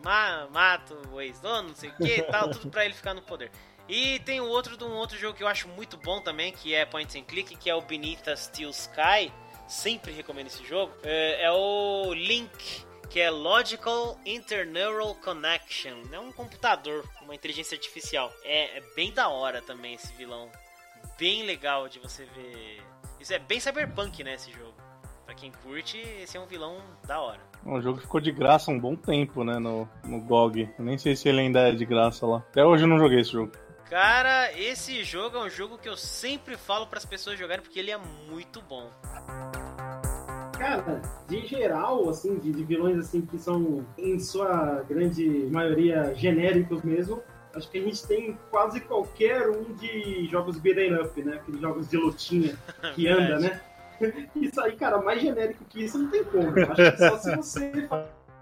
[0.03, 3.51] Ma mata o ex-dono, não sei o que tal, tudo pra ele ficar no poder.
[3.89, 6.75] E tem o outro de um outro jogo que eu acho muito bom também, que
[6.75, 9.34] é Point and Click, que é o Beneath a Steel Sky.
[9.67, 10.93] Sempre recomendo esse jogo.
[11.02, 16.04] É, é o Link, que é Logical Interneural Connection.
[16.12, 18.32] É um computador, uma inteligência artificial.
[18.43, 20.49] É, é bem da hora também esse vilão.
[21.17, 22.84] bem legal de você ver.
[23.19, 24.75] Isso é bem cyberpunk, né, esse jogo.
[25.25, 27.41] Pra quem curte, esse é um vilão da hora.
[27.65, 30.69] O jogo ficou de graça um bom tempo, né, no, no GOG.
[30.78, 32.38] Nem sei se ele ainda é de graça lá.
[32.38, 33.52] Até hoje eu não joguei esse jogo.
[33.89, 37.80] Cara, esse jogo é um jogo que eu sempre falo para as pessoas jogarem porque
[37.80, 37.97] ele é
[38.30, 38.88] muito bom.
[40.60, 46.84] Cara, de geral, assim, de, de vilões assim que são, em sua grande maioria, genéricos
[46.84, 47.23] mesmo,
[47.56, 51.38] acho que a gente tem quase qualquer um de jogos beat'em up, né?
[51.38, 52.56] Aqueles jogos de lutinha
[52.93, 53.62] que anda, né?
[54.36, 56.47] Isso aí, cara, mais genérico que isso não tem como.
[56.47, 57.89] Acho que só se você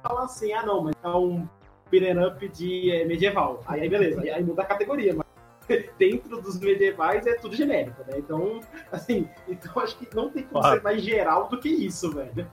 [0.04, 1.48] falar assim, ah não, mas é um
[1.90, 3.64] beat'em up de é, medieval.
[3.66, 5.27] Aí, aí beleza, aí, aí muda a categoria, mas
[5.98, 8.18] dentro dos medievais é tudo genérico, né?
[8.18, 8.60] Então,
[8.92, 10.78] assim, então acho que não tem como Claro.
[10.78, 12.50] ser mais geral do que isso, velho.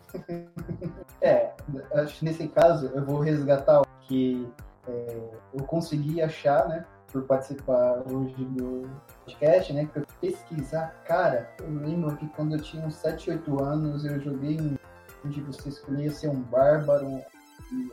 [1.20, 1.52] É,
[1.94, 4.46] acho que nesse caso eu vou resgatar o que
[4.86, 6.84] é, eu consegui achar, né?
[7.12, 8.82] Por participar hoje do
[9.24, 9.88] podcast, né?
[9.92, 11.02] Que eu pesquisar.
[11.06, 14.76] Cara, eu lembro que quando eu tinha uns 7, 8 anos, eu joguei um
[15.24, 17.22] onde você escolhia ser um bárbaro,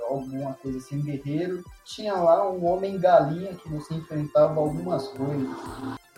[0.09, 1.63] alguma coisa assim, um guerreiro.
[1.83, 5.49] Tinha lá um homem galinha que você enfrentava algumas coisas.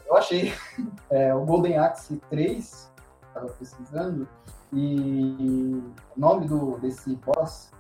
[0.06, 0.54] Eu achei
[1.10, 2.92] é, o Golden Axe 3,
[3.28, 4.28] estava pesquisando,
[4.72, 5.84] e
[6.16, 7.72] o nome do, desse boss,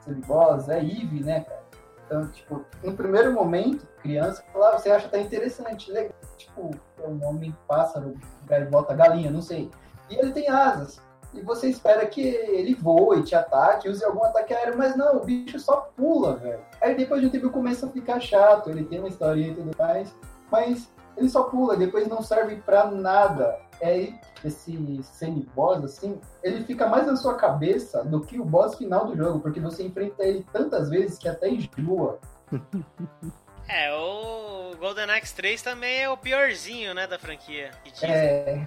[0.00, 1.68] esse boss é Eve, né, cara?
[2.06, 6.14] Então, tipo, no primeiro momento, criança, lá você acha até interessante, legal.
[6.38, 6.70] Tipo,
[7.02, 8.14] é um homem pássaro,
[8.46, 9.70] gaivota, galinha, não sei.
[10.08, 11.02] E ele tem asas.
[11.34, 15.24] E você espera que ele voe, te ataque, use algum ataque aéreo, mas não, o
[15.24, 16.60] bicho só pula, velho.
[16.80, 19.76] Aí depois de um tempo começa a ficar chato, ele tem uma historinha e tudo
[19.78, 20.14] mais,
[20.50, 23.58] mas ele só pula, depois não serve pra nada.
[23.80, 24.12] É
[24.44, 29.16] esse semi-boss, assim, ele fica mais na sua cabeça do que o boss final do
[29.16, 32.18] jogo, porque você enfrenta ele tantas vezes que até enjoa.
[33.70, 37.70] É, o Golden Axe 3 também é o piorzinho, né, da franquia.
[38.02, 38.66] É,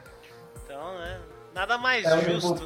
[0.63, 1.19] Então, né,
[1.54, 2.64] nada mais é justo.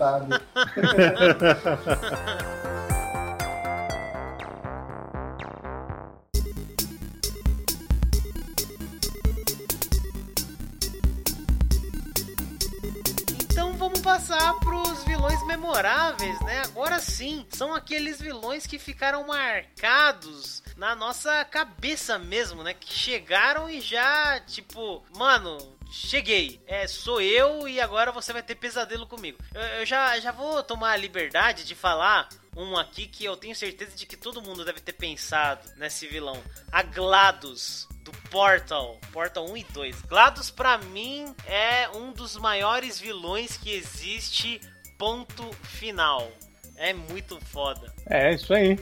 [13.51, 16.61] Então vamos passar pros vilões memoráveis, né?
[16.65, 22.73] Agora sim, são aqueles vilões que ficaram marcados na nossa cabeça mesmo, né?
[22.73, 25.57] Que chegaram e já, tipo, mano,
[25.89, 26.61] cheguei.
[26.67, 29.37] É, sou eu e agora você vai ter pesadelo comigo.
[29.53, 33.55] Eu, eu já, já vou tomar a liberdade de falar um aqui que eu tenho
[33.55, 36.41] certeza de que todo mundo deve ter pensado nesse vilão.
[36.71, 40.01] A GLaDOS do Portal, Portal 1 e 2.
[40.03, 44.61] GLaDOS pra mim é um dos maiores vilões que existe,
[44.97, 46.31] ponto final.
[46.77, 47.93] É muito foda.
[48.09, 48.77] É, isso aí.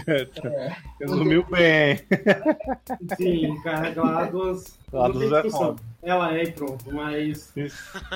[1.00, 1.98] Resumiu bem.
[3.16, 4.75] Sim, cara, GLaDOS.
[4.96, 5.66] GLaDOS não tem discussão.
[5.68, 5.82] foda.
[6.02, 7.52] Ela é e pronto, mas.
[7.56, 7.66] E,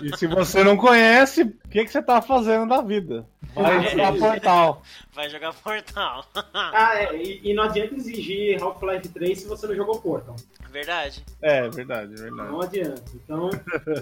[0.03, 3.27] e se você não conhece, o que, que você tá fazendo da vida?
[3.53, 4.83] Vai jogar portal.
[5.12, 6.25] Vai jogar Portal.
[6.55, 10.37] Ah, é, e, e não adianta exigir Half-Life 3 se você não jogou Portal.
[10.71, 11.25] Verdade.
[11.43, 12.49] É, verdade, verdade.
[12.49, 13.03] Não adianta.
[13.14, 13.51] Então.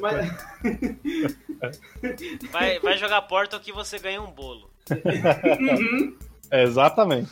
[0.01, 0.31] Mas,
[2.53, 4.69] Vai, vai jogar Portal que você ganha um bolo.
[6.51, 7.31] É, exatamente.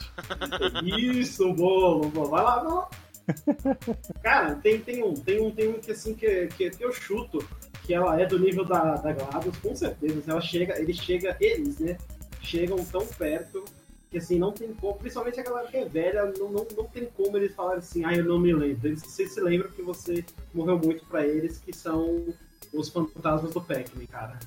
[0.85, 2.29] Isso, bolo, bolo.
[2.29, 2.89] Vai lá, vai lá.
[4.23, 7.47] Cara, tem, tem, um, tem um, tem um que assim que, que, que eu chuto
[7.85, 9.15] que ela é do nível da, da
[9.63, 10.23] com certeza.
[10.27, 11.97] Ela chega, ele chega, eles, né?
[12.41, 13.65] Chegam tão perto
[14.11, 17.07] que assim, não tem como, principalmente a galera que é velha, não, não, não tem
[17.17, 18.89] como eles falarem assim, ah, eu não me lembro.
[18.89, 22.25] Eles você se lembram que você morreu muito pra eles, que são
[22.73, 24.39] os fantasmas do Pac-Man, cara.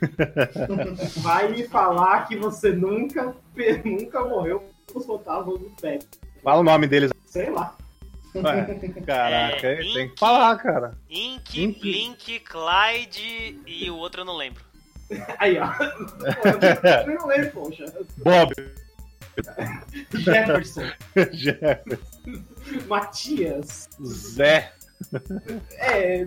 [1.22, 3.34] Vai me falar que você nunca,
[3.84, 5.98] nunca morreu com os fantasmas do Pac-Man.
[6.42, 7.10] Fala o nome deles.
[7.24, 7.76] Sei lá.
[8.42, 10.94] Ué, caraca, É, tem que falar, cara.
[11.08, 11.80] Ink, Ink.
[11.80, 14.64] Blink, Clyde e o outro eu não lembro.
[15.38, 15.72] Aí, ó.
[17.06, 17.84] Eu não lembro, poxa.
[18.18, 18.52] Bob.
[20.14, 20.82] Jefferson,
[21.32, 21.98] Jeff,
[22.86, 23.88] Matias.
[24.02, 24.72] Zé.
[25.76, 26.24] É,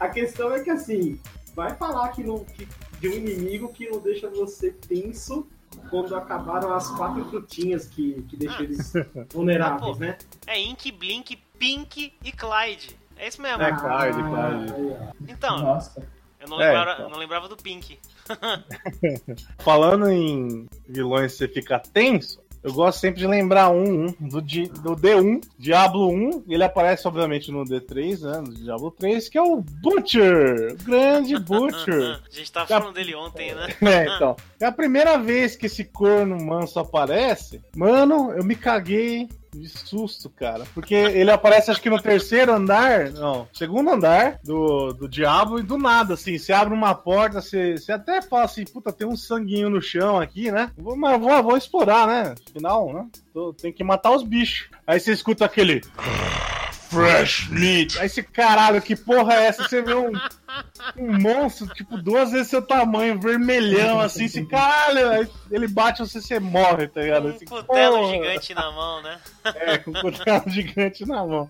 [0.00, 1.20] a questão é que assim,
[1.54, 2.66] vai falar que, não, que
[3.00, 5.46] de um inimigo que não deixa você tenso
[5.90, 8.62] quando acabaram as quatro frutinhas que, que deixam Ah.
[8.62, 8.92] eles
[9.32, 9.98] vulneráveis, Ah, pô.
[9.98, 10.18] né?
[10.46, 12.96] É Ink, Blink, Pink e Clyde.
[13.16, 13.62] É isso mesmo.
[13.62, 14.72] É, Clyde, Clyde.
[14.74, 15.12] aí, ó.
[15.28, 16.06] Então, Nossa.
[16.40, 17.10] eu não É, lembrava, então.
[17.10, 17.98] não lembrava do Pink.
[19.58, 24.68] Falando em vilões você fica tenso, eu gosto sempre de lembrar um, um do, Di-
[24.68, 29.38] do D1, Diablo 1, e ele aparece obviamente no D3, né, no Diablo 3, que
[29.38, 32.20] é o Butcher, o grande Butcher.
[32.24, 33.68] A gente tava falando dele ontem, né?
[33.84, 34.34] É, então.
[34.58, 37.60] É a primeira vez que esse corno manso aparece.
[37.76, 39.28] Mano, eu me caguei
[39.60, 40.64] de susto, cara.
[40.74, 45.62] Porque ele aparece, acho que no terceiro andar, não, segundo andar do, do Diablo, e
[45.62, 49.16] do nada, assim, você abre uma porta, você, você até fala assim, puta, tem um
[49.16, 50.70] sanguinho no chão aqui, né?
[50.76, 52.34] Vou, mas vou, vou explorar, né?
[52.50, 53.06] Afinal, né?
[53.32, 54.68] Tô- tem que matar os bichos.
[54.86, 55.80] Aí você escuta aquele.
[56.94, 57.98] Fresh meat.
[57.98, 59.62] Aí esse caralho, que porra é essa?
[59.68, 60.12] Você vê um,
[60.98, 66.20] um monstro, tipo, duas vezes seu tamanho, vermelhão, assim, esse caralho, aí ele bate você,
[66.20, 67.26] você morre, tá ligado?
[67.28, 68.12] Um Assim, cutelo porra.
[68.12, 69.18] gigante na mão, né?
[69.44, 71.48] É, com um cutelo gigante na mão.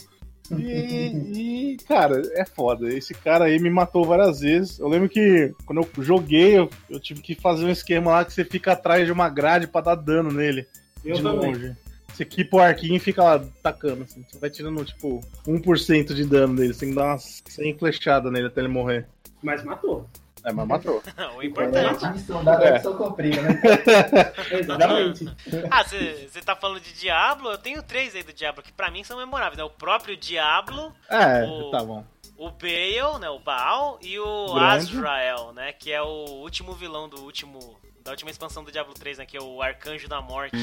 [0.50, 2.86] E, e, cara, é foda.
[2.92, 4.78] Esse cara aí me matou várias vezes.
[4.78, 8.32] Eu lembro que quando eu joguei, eu, eu tive que fazer um esquema lá que
[8.32, 10.66] você fica atrás de uma grade pra dar dano nele.
[11.02, 11.52] Eu de também.
[11.54, 11.74] longe.
[12.14, 14.24] Você equipa o arquinho e fica lá tacando, assim.
[14.28, 16.72] Você vai tirando, tipo, 1% de dano nele.
[16.72, 19.06] Você tem que dar umas 100 flechadas nele até ele morrer.
[19.42, 20.08] Mas matou.
[20.44, 21.02] É, mas matou.
[21.36, 22.04] o É importante.
[22.04, 22.76] a missão dada É.
[22.76, 22.78] é.
[22.80, 23.60] cumprida, né?
[24.52, 25.26] Exatamente.
[25.70, 27.50] Ah, você tá falando de Diablo?
[27.50, 29.64] Eu tenho três aí do Diablo que pra mim são memoráveis, né?
[29.64, 32.04] O próprio Diablo, É, O- tá bom.
[32.36, 33.28] o Bale, né?
[33.30, 34.66] O Baal e o Grande.
[34.96, 35.72] Azrael, né?
[35.72, 37.58] Que é o último vilão do último.
[38.04, 39.24] Da última expansão do Diablo 3, né?
[39.24, 40.54] Que é o Arcanjo da Morte.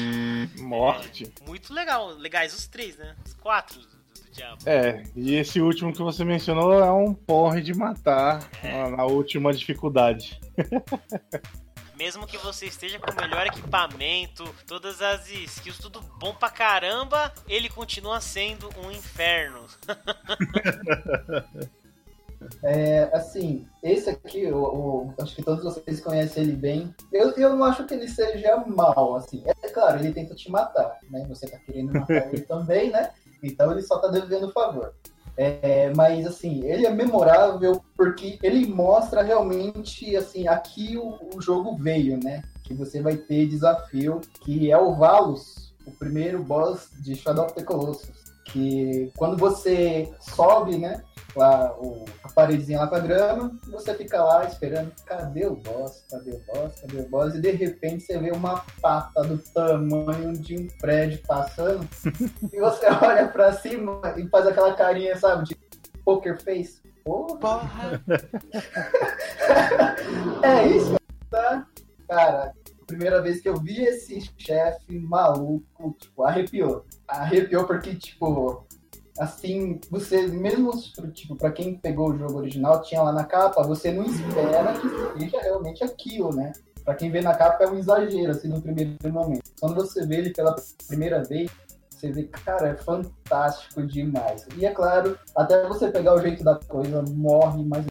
[0.60, 1.34] Morte.
[1.44, 2.10] Muito legal.
[2.10, 3.16] Legais os três, né?
[3.26, 4.58] Os quatro do, do Diablo.
[4.64, 9.52] É, e esse último que você mencionou é um porre de matar na, na última
[9.52, 10.40] dificuldade.
[11.98, 17.32] Mesmo que você esteja com o melhor equipamento, todas as skills, tudo bom pra caramba,
[17.48, 19.66] ele continua sendo um inferno.
[22.62, 26.94] É, assim, esse aqui, o, o- acho que todos vocês conhecem ele bem.
[27.12, 29.42] Eu, eu não acho que ele seja mal, assim.
[29.46, 31.24] É claro, ele tenta te matar, né?
[31.28, 33.10] Você tá querendo matar ele também, né?
[33.42, 34.92] Então ele só tá devendo favor.
[35.36, 41.74] É, mas, assim, ele é memorável porque ele mostra realmente, assim, aqui o, o jogo
[41.76, 42.42] veio, né?
[42.62, 47.54] Que você vai ter desafio, que é o Valus, o primeiro boss de Shadow of
[47.54, 48.21] the Colossus.
[48.44, 51.02] Que quando você sobe, né?
[51.36, 56.04] lá o, a paredezinha lá com a grama, você fica lá esperando, cadê o boss?
[56.10, 56.80] Cadê o boss?
[56.80, 57.34] Cadê o boss?
[57.34, 61.88] E de repente você vê uma pata do tamanho de um prédio passando,
[62.52, 65.56] e você olha pra cima e faz aquela carinha, sabe, de
[66.04, 66.80] poker face.
[67.04, 68.00] Porra!
[70.42, 70.96] é isso,
[71.28, 71.66] tá?
[72.08, 72.52] Cara,
[72.86, 76.84] primeira vez que eu vi esse chefe maluco, tipo, arrepiou.
[77.20, 78.64] Arrepiou porque, tipo,
[79.18, 80.72] assim, você, mesmo,
[81.12, 85.20] tipo, pra quem pegou o jogo original, tinha lá na capa, você não espera que
[85.20, 86.52] seja realmente aquilo, né?
[86.84, 89.42] Pra quem vê na capa é um exagero, assim, no primeiro momento.
[89.60, 90.56] Quando você vê ele pela
[90.88, 91.50] primeira vez,
[91.90, 94.46] você vê, cara, é fantástico demais.
[94.56, 97.86] E é claro, até você pegar o jeito da coisa, morre mais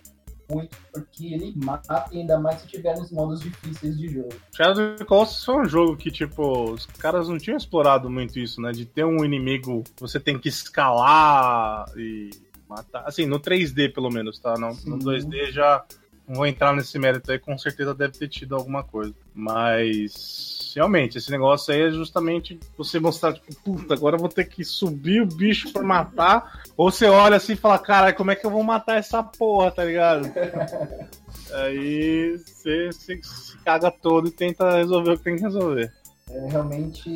[0.54, 4.30] muito, porque ele mata, e ainda mais se tiver nos modos difíceis de jogo.
[4.56, 8.38] Shadow of the Colossus foi um jogo que, tipo, os caras não tinham explorado muito
[8.40, 8.72] isso, né?
[8.72, 12.30] De ter um inimigo que você tem que escalar e
[12.68, 13.04] matar.
[13.06, 14.54] Assim, no 3D, pelo menos, tá?
[14.56, 15.00] No, no Sim.
[15.00, 15.84] 2D já
[16.28, 19.14] não vou entrar nesse mérito aí, com certeza deve ter tido alguma coisa.
[19.34, 24.46] Mas, realmente, esse negócio aí é justamente você mostrar, tipo, puta, agora eu vou ter
[24.48, 26.62] que subir o bicho pra matar.
[26.78, 29.72] Ou você olha assim e fala, cara, como é que eu vou matar essa porra,
[29.72, 30.32] tá ligado?
[31.54, 35.92] Aí você, você se caga todo e tenta resolver o que tem que resolver.
[36.30, 37.10] É, realmente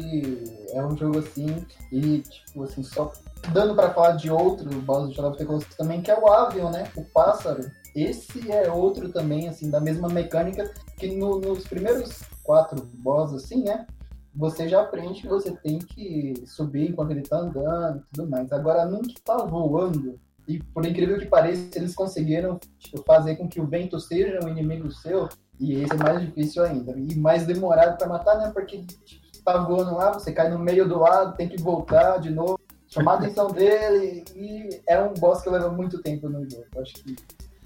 [0.73, 3.13] é um jogo assim, e tipo assim, só
[3.53, 6.89] dando pra falar de outro boss the Colossus também, que é o Avion, né?
[6.95, 7.69] O pássaro.
[7.95, 13.63] Esse é outro também, assim, da mesma mecânica, que no- nos primeiros quatro boss, assim,
[13.63, 13.85] né?
[14.33, 18.51] Você já aprende que você tem que subir enquanto ele tá andando e tudo mais.
[18.51, 23.59] Agora, que tá voando, e por incrível que pareça, eles conseguiram tipo, fazer com que
[23.59, 25.29] o vento seja um inimigo seu,
[25.59, 26.93] e esse é mais difícil ainda.
[26.97, 28.51] E mais demorado pra matar, né?
[28.53, 32.29] Porque tipo, tá voando lá, você cai no meio do lado, tem que voltar de
[32.29, 34.25] novo, chamar a atenção dele.
[34.35, 36.65] E é um boss que leva muito tempo no jogo.
[36.81, 37.15] Acho que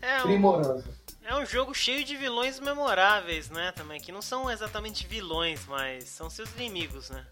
[0.01, 0.83] É um, primoroso.
[1.29, 3.71] É um jogo cheio de vilões memoráveis, né?
[3.71, 7.23] Também, que não são exatamente vilões, mas são seus inimigos, né?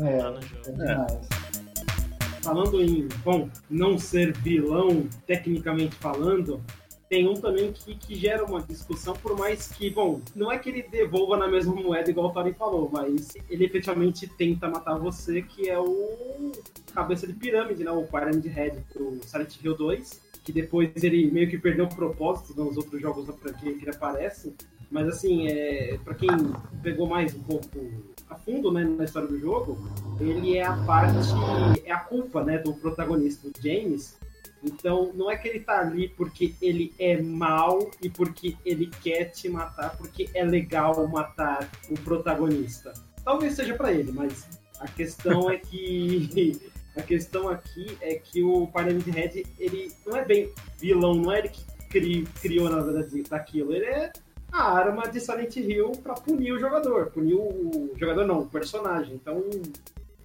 [0.00, 0.62] É, Lá no jogo.
[0.66, 1.28] é demais.
[2.42, 6.60] Falando em, bom, não ser vilão, tecnicamente falando,
[7.08, 10.68] tem um também que, que gera uma discussão, por mais que, bom, não é que
[10.68, 15.42] ele devolva na mesma moeda, igual o Thorin falou, mas ele efetivamente tenta matar você,
[15.42, 16.52] que é o
[16.92, 17.90] Cabeça de Pirâmide, né?
[17.92, 22.54] O Pyramid Head do Silent Hill 2, que depois ele meio que perdeu o propósito
[22.54, 24.54] nos outros jogos da franquia que ele aparece.
[24.88, 26.28] Mas assim, é, para quem
[26.84, 27.66] pegou mais um pouco
[28.30, 29.76] a fundo né, na história do jogo,
[30.20, 31.18] ele é a parte,
[31.84, 34.16] é a culpa né, do protagonista, do James.
[34.62, 39.24] Então, não é que ele tá ali porque ele é mal e porque ele quer
[39.26, 42.92] te matar, porque é legal matar o protagonista.
[43.24, 44.46] Talvez seja pra ele, mas
[44.78, 50.24] a questão é que A questão aqui é que o Pyramid Head, ele não é
[50.24, 53.74] bem vilão, não é ele que cri, criou na verdade daquilo.
[53.74, 54.12] Ele é
[54.50, 57.10] a arma de Silent Hill pra punir o jogador.
[57.10, 59.14] Punir o, o jogador não, o personagem.
[59.14, 59.44] Então,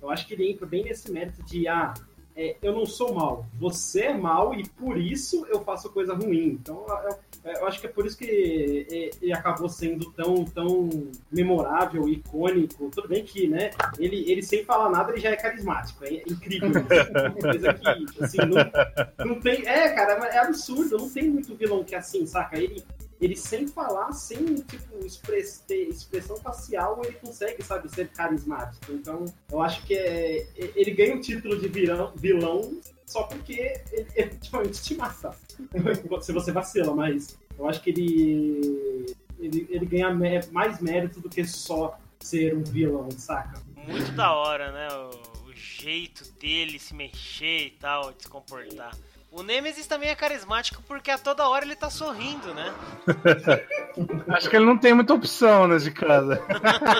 [0.01, 1.93] eu acho que ele entra bem nesse mérito de, ah,
[2.35, 6.57] é, eu não sou mal, você é mal e por isso eu faço coisa ruim.
[6.61, 10.89] Então, eu, eu acho que é por isso que é, ele acabou sendo tão, tão
[11.31, 12.89] memorável, icônico.
[12.89, 16.05] Tudo bem que, né, ele, ele sem falar nada, ele já é carismático.
[16.05, 16.71] É incrível.
[16.89, 19.67] É coisa que, assim, não, não tem...
[19.67, 20.97] É, cara, é absurdo.
[20.97, 22.57] Não tem muito vilão que é assim, saca?
[22.57, 22.83] Ele,
[23.19, 28.91] ele sem falar, sem tipo, express, expressão facial, ele consegue, sabe, ser carismático.
[28.91, 32.79] Então, eu acho que é, ele ganha o título de vilão, vilão
[33.11, 35.35] só porque ele efetivamente te mata.
[36.21, 40.13] Se você vacila, mas eu acho que ele, ele, ele ganha
[40.51, 43.61] mais mérito do que só ser um vilão, saca?
[43.87, 44.87] Muito da hora, né?
[44.93, 48.95] O, o jeito dele se mexer e tal, de se comportar.
[49.31, 52.73] O Nemesis também é carismático porque a toda hora ele tá sorrindo, né?
[54.35, 56.31] Acho que ele não tem muita opção nesse caso.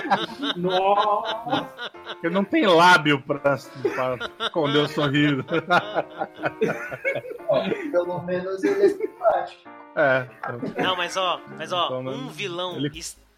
[0.56, 1.68] Nossa!
[2.24, 3.56] Ele não tem lábio pra, pra
[4.46, 5.44] esconder o sorriso.
[7.48, 9.70] Ó, pelo menos ele é simpático.
[9.94, 10.26] É.
[10.82, 13.31] Não, mas ó, mas ó, Então, um vilão ele- extremamente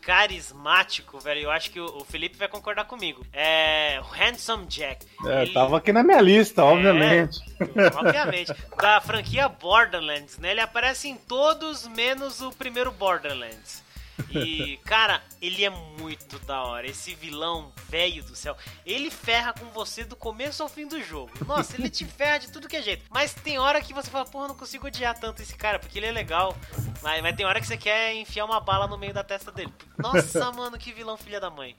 [0.00, 1.42] carismático, velho.
[1.42, 3.24] Eu acho que o o Felipe vai concordar comigo.
[3.32, 5.06] É o Handsome Jack.
[5.26, 7.38] É, Ele- tava aqui na minha lista, obviamente.
[7.96, 8.52] Obviamente.
[8.76, 10.52] Da franquia Borderlands, né?
[10.52, 13.82] Ele aparece em todos menos o primeiro Borderlands.
[14.30, 16.86] E, cara, ele é muito da hora.
[16.86, 18.56] Esse vilão velho do céu,
[18.86, 21.30] ele ferra com você do começo ao fim do jogo.
[21.46, 23.04] Nossa, ele te ferra de tudo que é jeito.
[23.10, 26.06] Mas tem hora que você fala, porra, não consigo odiar tanto esse cara, porque ele
[26.06, 26.56] é legal.
[27.02, 29.72] Mas, mas tem hora que você quer enfiar uma bala no meio da testa dele.
[29.98, 31.76] Nossa, mano, que vilão filha da mãe.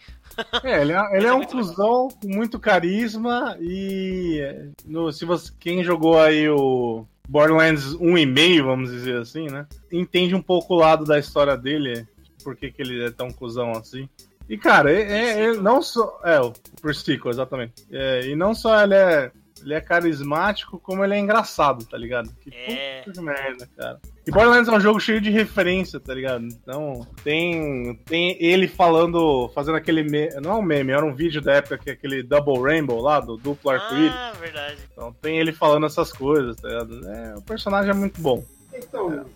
[0.64, 5.52] É, ele é, ele é é um cuzão com muito carisma e no, se você
[5.60, 9.66] quem jogou aí o Borderlands 1,5, vamos dizer assim, né?
[9.92, 12.06] Entende um pouco o lado da história dele,
[12.44, 14.08] por que, que ele é tão cuzão assim.
[14.50, 16.20] E cara, é, é- é- não só.
[16.24, 17.74] É, o Persico, exatamente.
[17.92, 19.32] É, e não só ele é.
[19.64, 22.32] Ele é carismático, como ele é engraçado, tá ligado?
[22.42, 23.04] Que É.
[23.06, 24.00] puta merda, cara.
[24.26, 26.46] E Borderlands é um jogo cheio de referência, tá ligado?
[26.48, 31.44] Então, tem, tem ele falando, fazendo aquele meme, não é um meme, era um vídeo
[31.44, 34.12] da época que é aquele Double Rainbow lá, do duplo arco-íris.
[34.12, 34.78] Ah, verdade.
[34.92, 37.08] Então tem ele falando essas coisas, tá ligado?
[37.08, 38.44] É, o personagem é muito bom.
[38.74, 39.28] Então,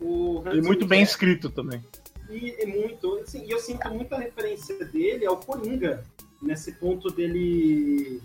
[0.00, 1.82] o E muito bem Jack- escrito também.
[2.32, 6.04] E, e muito, assim, e eu sinto muita referência dele ao Coringa,
[6.40, 8.20] nesse ponto dele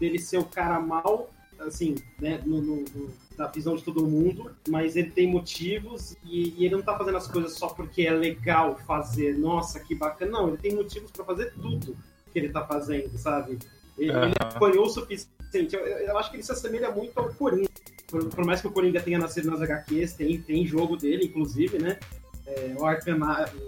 [0.00, 4.50] dele ser o cara mal, assim, né, no, no- no- na visão de todo mundo,
[4.68, 8.10] mas ele tem motivos e, e ele não tá fazendo as coisas só porque é
[8.10, 11.96] legal fazer, nossa, que bacana, não, ele tem motivos pra fazer tudo
[12.32, 13.58] que ele tá fazendo, sabe?
[13.96, 14.32] Ele, ele Aham.
[14.40, 17.68] apanhou o suficiente, eu, eu- eu acho que ele se assemelha muito ao Coringa,
[18.08, 21.78] por, por mais que o Coringa tenha nascido nas HQs, tem, tem jogo dele, inclusive,
[21.78, 21.98] né?
[22.56, 23.18] É, o Arkham,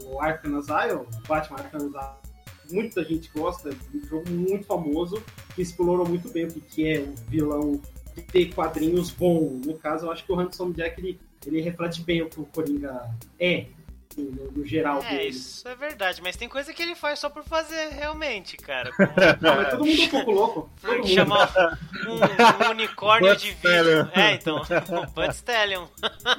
[0.05, 2.25] o Arkham Asylum, Batman Arkham Asylum,
[2.71, 5.23] muita gente gosta, um jogo muito famoso,
[5.55, 7.81] que explorou muito bem o que é um vilão
[8.15, 9.61] de ter quadrinhos bom.
[9.65, 12.47] No caso, eu acho que o Handsome Jack, ele, ele reflete bem o que o
[12.47, 13.67] Coringa é,
[14.15, 15.29] assim, no, no geral É, dele.
[15.29, 18.91] isso é verdade, mas tem coisa que ele faz só por fazer, realmente, cara.
[18.97, 19.11] Como
[19.41, 20.71] Não, mas todo mundo é um pouco louco.
[20.81, 21.09] Todo mundo.
[21.09, 24.11] chamar um, um unicórnio Bud de vidro.
[24.15, 25.87] É, então, o Bud Stallion.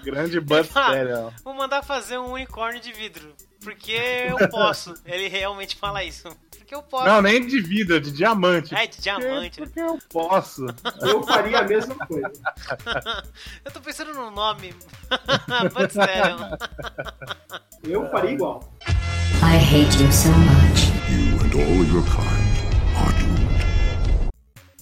[0.04, 0.90] Grande Bud Ah.
[0.90, 1.32] Stallion.
[1.44, 3.34] Vou mandar fazer um unicórnio de vidro.
[3.66, 3.92] Porque
[4.30, 4.94] eu posso.
[5.06, 6.30] Ele realmente fala isso.
[6.56, 7.06] Porque eu posso.
[7.06, 8.74] Não, nem de vida, de diamante.
[8.76, 9.60] É, de diamante.
[9.60, 10.66] Porque eu posso.
[11.02, 12.32] Eu faria a mesma coisa.
[13.66, 14.74] Eu tô pensando no nome.
[15.74, 16.58] Bud Stallion.
[17.84, 18.72] Eu faria igual.
[19.44, 20.90] I hate you so much.
[21.10, 22.55] You and all your kind.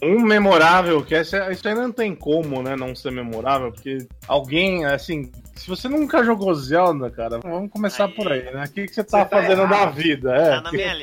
[0.04, 4.86] Um memorável, que essa, isso aí não tem como, né, não ser memorável, porque alguém,
[4.86, 8.14] assim, se você nunca jogou Zelda, cara, vamos começar Aí.
[8.14, 8.66] por aí, né?
[8.68, 9.86] O que, que você tá Você tá fazendo errado.
[9.86, 10.36] da vida?
[10.36, 10.94] É, Tá na minha Tá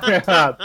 [0.00, 0.12] lista.
[0.30, 0.58] errado.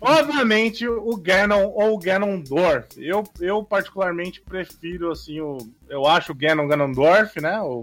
[0.00, 2.86] Obviamente, o Ganon ou o Ganondorf.
[2.98, 5.58] Eu, eu particularmente prefiro, assim, o.
[5.88, 7.60] Eu acho o Ganon Ganondorf, né?
[7.60, 7.82] O,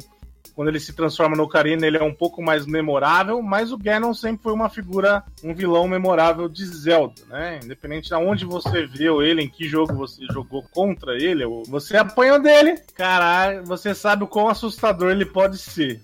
[0.60, 4.14] quando ele se transforma no Ocarina, ele é um pouco mais memorável, mas o Ganon
[4.14, 7.62] sempre foi uma figura, um vilão memorável de Zelda, né?
[7.64, 12.42] Independente de onde você viu ele, em que jogo você jogou contra ele, você apanhou
[12.42, 16.02] dele, caralho, você sabe o quão assustador ele pode ser.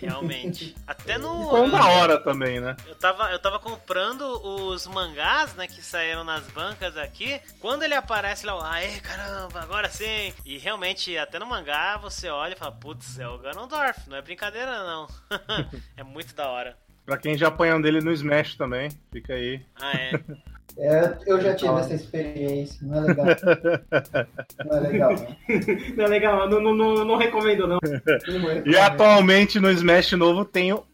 [0.00, 0.74] Realmente.
[0.86, 1.48] Até no.
[1.50, 2.76] Foi da hora também, né?
[2.86, 7.40] Eu tava, eu tava comprando os mangás, né, que saíram nas bancas aqui.
[7.60, 10.32] Quando ele aparece lá, aê, caramba, agora sim.
[10.44, 14.22] E realmente, até no mangá, você olha e fala, putz, é o Ganondorf, não é
[14.22, 15.06] brincadeira não.
[15.96, 16.76] é muito da hora.
[17.04, 19.64] Pra quem já apanhou dele no Smash também, fica aí.
[19.74, 20.12] Ah, é.
[20.78, 23.26] É, eu já tive essa experiência, não é legal.
[24.64, 25.36] Não é legal, né?
[25.96, 27.78] Não é legal, não, não, não, não recomendo, não.
[27.82, 30.84] Não é E atualmente no Smash novo tem, o-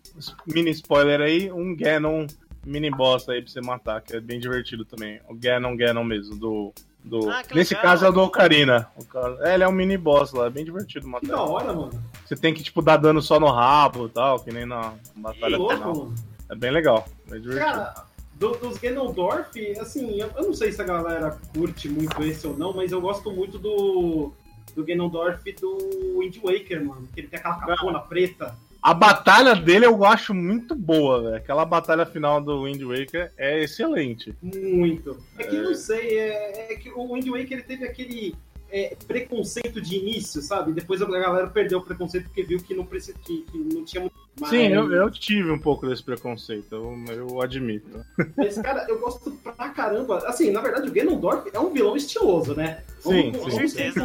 [0.46, 2.26] mini spoiler aí, um Ganon
[2.66, 5.20] mini boss aí pra você matar, que é bem divertido também.
[5.28, 6.72] O Ganon Ganon mesmo, do.
[7.04, 7.30] do...
[7.30, 7.90] Ah, que Nesse legal.
[7.90, 8.88] caso é o do Ocarina.
[8.96, 11.28] O cara- É, ele é um mini boss lá, é bem divertido Que matar.
[11.28, 12.02] da hora, mano.
[12.26, 15.20] Você tem que, tipo, dar dano só no rabo e tal, que nem na Que
[15.20, 15.94] batalha louco, final.
[15.94, 16.14] mano.
[16.50, 17.64] É bem legal, bem divertido.
[17.64, 17.94] Cara,
[18.38, 22.56] do- dos Ganondorf, assim, eu, eu não sei se a galera curte muito esse ou
[22.56, 24.32] não, mas eu gosto muito do,
[24.74, 27.08] do Ganondorf do Wind Waker, mano.
[27.12, 28.54] Que ele tem aquela capona preta.
[28.80, 31.34] A batalha dele eu acho muito boa, velho.
[31.36, 34.32] Aquela batalha final do Wind Waker é excelente.
[34.40, 35.18] Muito.
[35.36, 38.36] É que não sei, é, é que o Wind Waker ele teve aquele
[38.70, 40.72] é, preconceito de início, sabe?
[40.72, 44.02] Depois a galera perdeu o preconceito porque viu que não, precisa, que, que não tinha
[44.02, 44.14] muito.
[44.38, 44.50] mais.
[44.50, 48.04] Sim, eu, eu tive um pouco desse preconceito, eu, eu admito.
[48.36, 50.18] Mas, cara, eu gosto pra caramba.
[50.26, 52.82] Assim, na verdade, o Ganondorf é um vilão estiloso, né?
[53.00, 53.68] Sim, vamos, sim.
[53.68, 54.00] certeza.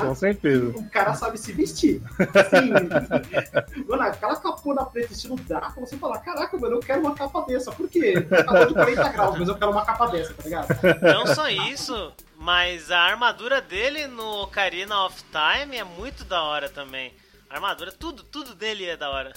[0.00, 0.66] Com certeza.
[0.70, 2.02] o cara sabe se vestir.
[2.34, 7.42] Assim, mano, aquela capona preta estilo Drácula, você fala, caraca, mano, eu quero uma capa
[7.42, 7.70] dessa.
[7.70, 8.14] Por quê?
[8.22, 10.68] Calor de 40 graus, mas eu quero uma capa dessa, tá ligado?
[11.02, 16.70] Não só isso, mas a armadura dele no Ocarina of Time é muito da hora
[16.70, 17.12] também.
[17.50, 19.32] A armadura, tudo, tudo dele é da hora.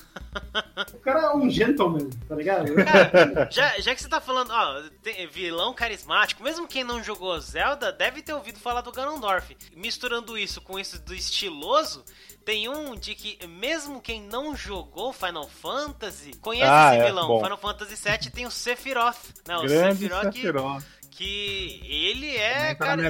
[0.94, 2.72] O cara é um gentleman, tá ligado?
[2.86, 7.38] Cara, já, já que você tá falando, ó, tem vilão carismático, mesmo quem não jogou
[7.42, 9.58] Zelda deve ter ouvido falar do Ganondorf.
[9.76, 12.06] Misturando isso com isso do estiloso,
[12.46, 17.28] tem um de que mesmo quem não jogou Final Fantasy conhece Ah, esse é, vilão.
[17.28, 17.44] bom.
[17.44, 19.18] Final Fantasy VII tem o Sephiroth.
[19.48, 20.84] Não, o Grande Sephiroth que, Sephiroth.
[21.16, 23.02] Que ele é, Tá cara,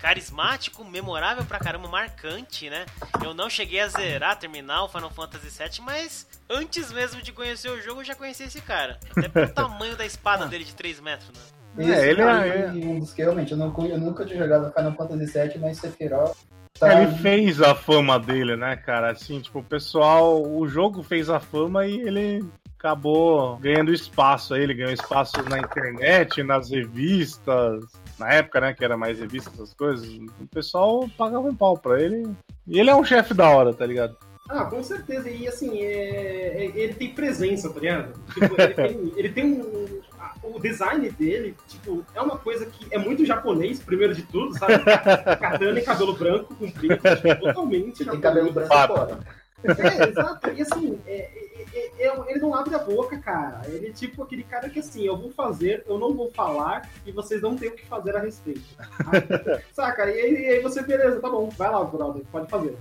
[0.00, 2.84] carismático, memorável pra caramba, marcante, né?
[3.24, 7.70] Eu não cheguei a zerar, terminar o Final Fantasy VII, mas antes mesmo de conhecer
[7.70, 8.98] o jogo, eu já conheci esse cara.
[9.16, 11.30] Até pelo tamanho da espada dele de 3 metros,
[11.76, 11.84] né?
[11.84, 14.72] Esse É, ele é- foi um dos que realmente eu, não, eu nunca tinha jogado
[14.72, 16.36] Final Fantasy VII, mas Sephiroth
[16.78, 19.10] tá Ele fez a fama dele, né, cara?
[19.12, 20.42] Assim, tipo, o pessoal.
[20.42, 22.44] O jogo fez a fama e ele
[22.78, 24.62] acabou ganhando espaço aí.
[24.62, 27.84] Ele ganhou espaço na internet, nas revistas.
[28.18, 30.08] Na época, né, que era mais revista, essas coisas.
[30.40, 32.28] O pessoal pagava um pau pra ele.
[32.66, 34.16] E ele é um chefe da hora, tá ligado?
[34.48, 35.28] Ah, com certeza.
[35.28, 38.12] E assim, é- é- ele tem presença, tá ligado?
[38.32, 40.00] Tipo, ele tem, ele tem um.
[40.42, 44.72] O design dele, tipo, é uma coisa que é muito japonês, primeiro de tudo, sabe?
[45.38, 48.22] Katana e cabelo branco comprido, tipo, totalmente tem japonês.
[48.22, 48.94] cabelo branco Fato.
[48.94, 49.18] fora.
[49.64, 50.50] É, exato.
[50.50, 53.62] E assim, é- é- é- é- ele não abre a boca, cara.
[53.66, 57.10] Ele é tipo aquele cara que assim, eu vou fazer, eu não vou falar e
[57.12, 58.62] vocês não têm o que fazer a respeito.
[58.76, 58.84] tá?
[59.72, 60.06] Saca?
[60.10, 62.76] E aí, e aí você, beleza, tá bom, vai lá, brother, pode fazer.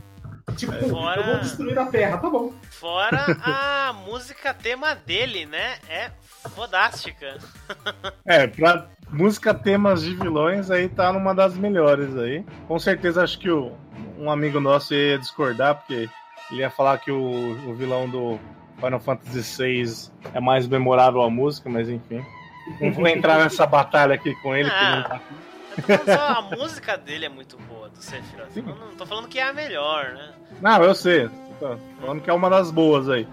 [0.55, 2.53] Tipo, Fora- eu vou destruir a terra, tá bom.
[2.71, 5.75] Fora a música tema dele, né?
[5.89, 6.09] É
[6.49, 7.37] fodástica.
[8.25, 12.45] É, pra música temas de vilões aí tá numa das melhores aí.
[12.67, 13.71] Com certeza acho que o,
[14.17, 16.09] um amigo nosso ia discordar, porque
[16.51, 18.39] ele ia falar que o, o vilão do
[18.77, 22.23] Final Fantasy VI é mais memorável a música, mas enfim.
[22.81, 25.21] Não vou entrar nessa batalha aqui com ele, que não tá.
[26.37, 28.49] A música dele é muito boa, do Sephiroth.
[28.51, 28.63] Sim.
[28.67, 30.33] Eu não tô falando que é a melhor, né?
[30.61, 31.29] Não, eu sei.
[31.59, 33.27] Tô falando que é uma das boas aí.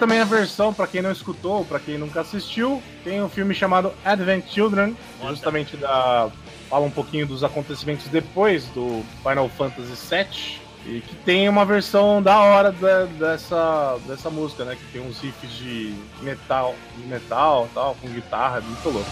[0.00, 3.92] Também a versão, pra quem não escutou, pra quem nunca assistiu, tem um filme chamado
[4.02, 4.96] Advent Children,
[5.28, 6.30] justamente da
[6.70, 12.22] fala um pouquinho dos acontecimentos depois do Final Fantasy VII e que tem uma versão
[12.22, 14.74] da hora da- dessa, dessa música, né?
[14.76, 19.10] Que tem uns riffs de metal, de metal, tal, com guitarra, muito louco.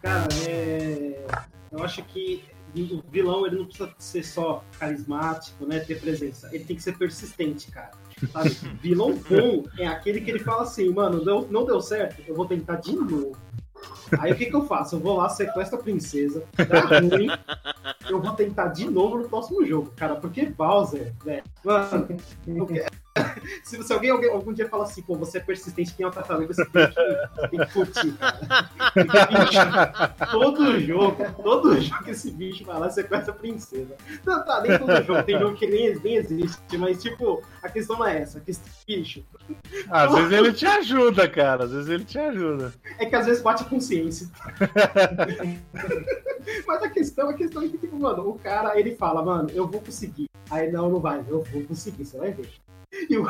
[0.00, 1.26] Cara, é...
[1.72, 2.44] eu acho que
[2.82, 5.80] o vilão ele não precisa ser só carismático, né?
[5.80, 6.48] Ter presença.
[6.52, 7.92] Ele tem que ser persistente, cara.
[8.32, 8.50] Sabe?
[8.80, 12.46] vilão bom é aquele que ele fala assim, mano, deu, não deu certo, eu vou
[12.46, 13.36] tentar de novo.
[14.18, 14.96] Aí o que, que eu faço?
[14.96, 17.28] Eu vou lá, sequestro a princesa, dá ruim,
[18.08, 22.08] eu vou tentar de novo no próximo jogo, cara, porque Bowser, velho, mano,
[23.62, 26.52] se, se alguém, alguém algum dia fala assim, pô, você é persistente, tem uma tartaruga,
[26.52, 28.68] você tem que, tem que curtir, cara.
[29.28, 29.58] Bicho,
[30.32, 33.96] todo jogo, todo jogo esse bicho vai lá e sequestra a princesa.
[34.24, 37.98] Não, tá, nem todo jogo, tem jogo que nem, nem existe, mas tipo, a questão
[37.98, 39.24] não é essa, a questão, bicho,
[39.88, 41.64] Às vezes ele te ajuda, cara.
[41.64, 42.72] Às vezes ele te ajuda.
[42.98, 44.28] É que às vezes bate a consciência.
[46.66, 49.66] Mas a questão, a questão é que, tipo, mano, o cara, ele fala, mano, eu
[49.66, 50.28] vou conseguir.
[50.50, 52.50] Aí, não, não vai, eu vou conseguir, você vai ver.
[53.08, 53.26] E o,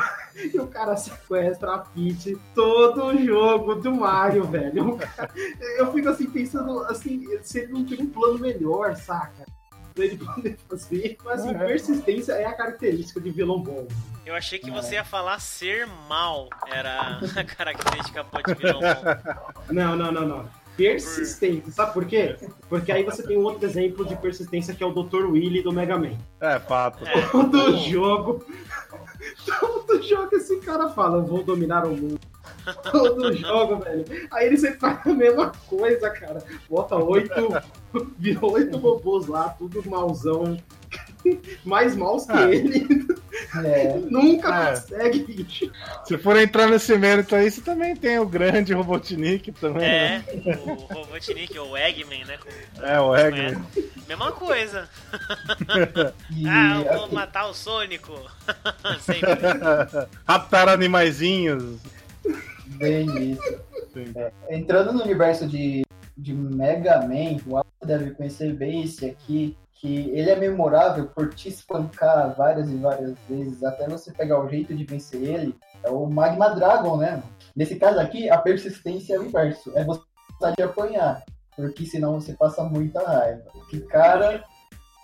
[0.53, 4.89] e o cara sequestra a Peach todo jogo do Mario, velho.
[4.91, 5.29] O cara-
[5.77, 9.45] eu fico assim, pensando, assim, se ele não tem um plano melhor, saca?
[9.93, 11.17] Pra ele poder fazer.
[11.23, 11.65] Mas, assim, É.
[11.65, 13.87] persistência é a característica de vilão bom.
[14.25, 16.49] Eu achei que você ia falar ser mal.
[16.67, 19.73] Era a característica de vilão bom.
[19.73, 20.49] Não, não, não, não.
[20.75, 22.35] Persistência, sabe por quê?
[22.67, 25.25] Porque aí você tem um outro exemplo de persistência que é o Dr.
[25.25, 26.17] Willy do Mega Man.
[26.41, 27.05] É, fato.
[27.07, 27.21] É.
[27.27, 28.45] Todo jogo,
[29.45, 32.19] todo jogo esse cara fala, eu vou dominar o mundo.
[32.91, 34.05] Todo jogo, velho.
[34.31, 36.43] Aí ele sempre faz a mesma coisa, cara.
[36.69, 37.31] Bota oito,
[38.17, 40.57] virou oito robôs lá, tudo mauzão.
[41.65, 42.49] Mais maus que Ah.
[42.51, 43.05] ele.
[43.65, 44.69] É, Nunca É.
[44.71, 45.71] consegue, bicho.
[46.05, 49.83] Se for entrar nesse mérito aí, você também tem o grande Robotnik também.
[49.85, 50.25] É, né?
[50.65, 52.37] o Robotnik, ou o Eggman, né?
[52.37, 53.27] como É, o conhece.
[53.27, 53.65] Eggman.
[54.07, 54.89] Mesma coisa.
[56.31, 58.13] e Ah, eu vou assim, matar o Sônico.
[60.27, 61.79] Raptar animaizinhos.
[62.77, 63.59] bem isso.
[64.17, 65.84] É, entrando no universo de,
[66.17, 71.33] de Mega Man, o Aldo deve conhecer bem esse aqui, que ele é memorável por
[71.33, 75.55] te espancar várias e várias vezes, até você pegar o jeito de vencer ele.
[75.83, 77.21] É o Magma Dragon, né?
[77.55, 79.71] Nesse caso aqui, a persistência é o inverso.
[79.75, 80.01] É você
[80.57, 81.23] de apanhar,
[81.55, 83.43] porque senão você passa muita raiva.
[83.69, 84.43] Que cara,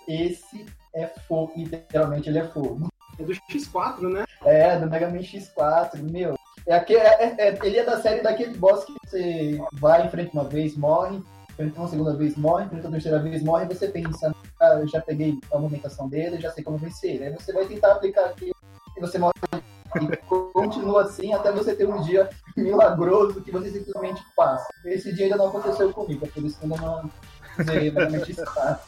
[0.06, 2.88] esse é fogo, literalmente ele é fogo.
[3.18, 4.24] É do X4, né?
[4.44, 6.34] É, do Mega Man X4, meu.
[6.66, 10.30] É aque- é- é- é- ele é da série daquele boss que você vai, enfrenta
[10.32, 13.88] uma vez, morre, enfrenta uma segunda vez, morre, enfrenta uma terceira vez, morre, e você
[13.88, 17.22] pensa, ah, eu já peguei a movimentação dele, já sei como vencer.
[17.22, 18.54] Aí você vai tentar aplicar aquilo
[18.96, 19.32] e você morre.
[19.94, 20.16] E
[20.54, 24.66] continua assim até você ter um dia milagroso que você simplesmente passa.
[24.86, 27.10] Esse dia ainda não aconteceu comigo, por isso que eu ainda não
[27.64, 28.78] zerei X4.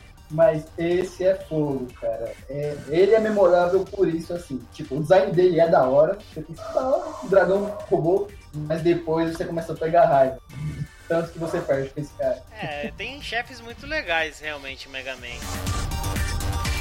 [0.30, 2.32] Mas esse é fogo, cara.
[2.48, 4.60] É, ele é memorável por isso, assim.
[4.72, 6.18] Tipo, o design dele é da hora.
[6.32, 10.38] Você pensa, ah, o dragão roubou, mas depois você começa a pegar raiva.
[11.08, 12.42] Tanto que você perde com esse cara.
[12.60, 15.38] É, tem chefes muito legais, realmente, Mega Man.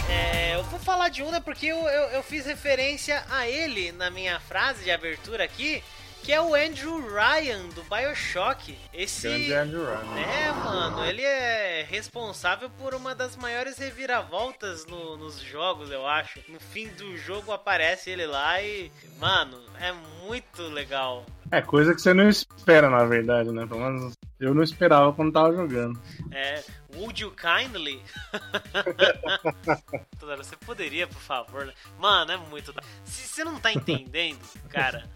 [0.09, 3.91] É, eu vou falar de um, né, porque eu, eu, eu fiz referência a ele
[3.91, 5.83] na minha frase de abertura aqui,
[6.25, 8.75] que é o Andrew Ryan, do Bioshock.
[8.91, 9.27] Esse...
[9.27, 10.19] Grande Andrew Ryan.
[10.19, 16.39] É, mano, ele é responsável por uma das maiores reviravoltas no- nos jogos, eu acho.
[16.49, 19.91] No fim do jogo aparece ele lá e, mano, é
[20.25, 21.23] muito legal.
[21.51, 23.67] É coisa que você não espera, na verdade, né?
[23.67, 26.01] Pelo menos eu não esperava quando tava jogando.
[26.31, 26.63] É,
[26.95, 28.01] would you kindly?
[30.37, 31.65] Você poderia, por favor?
[31.67, 31.73] né?
[31.99, 32.73] Mano, é muito.
[33.03, 35.07] Se você não tá entendendo, cara,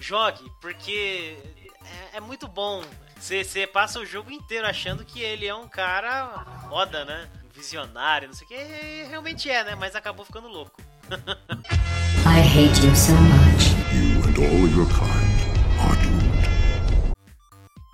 [0.00, 1.36] jogue, porque
[2.12, 2.82] é, é muito bom.
[3.20, 7.28] Você, passa o jogo inteiro achando que ele é um cara foda, né?
[7.54, 8.54] Visionário, não sei o que.
[8.54, 9.74] e Realmente é, né?
[9.74, 10.80] Mas acabou ficando louco.
[12.24, 13.74] I hate you so much.
[13.92, 15.38] You and all your kind
[15.80, 16.28] are doomed.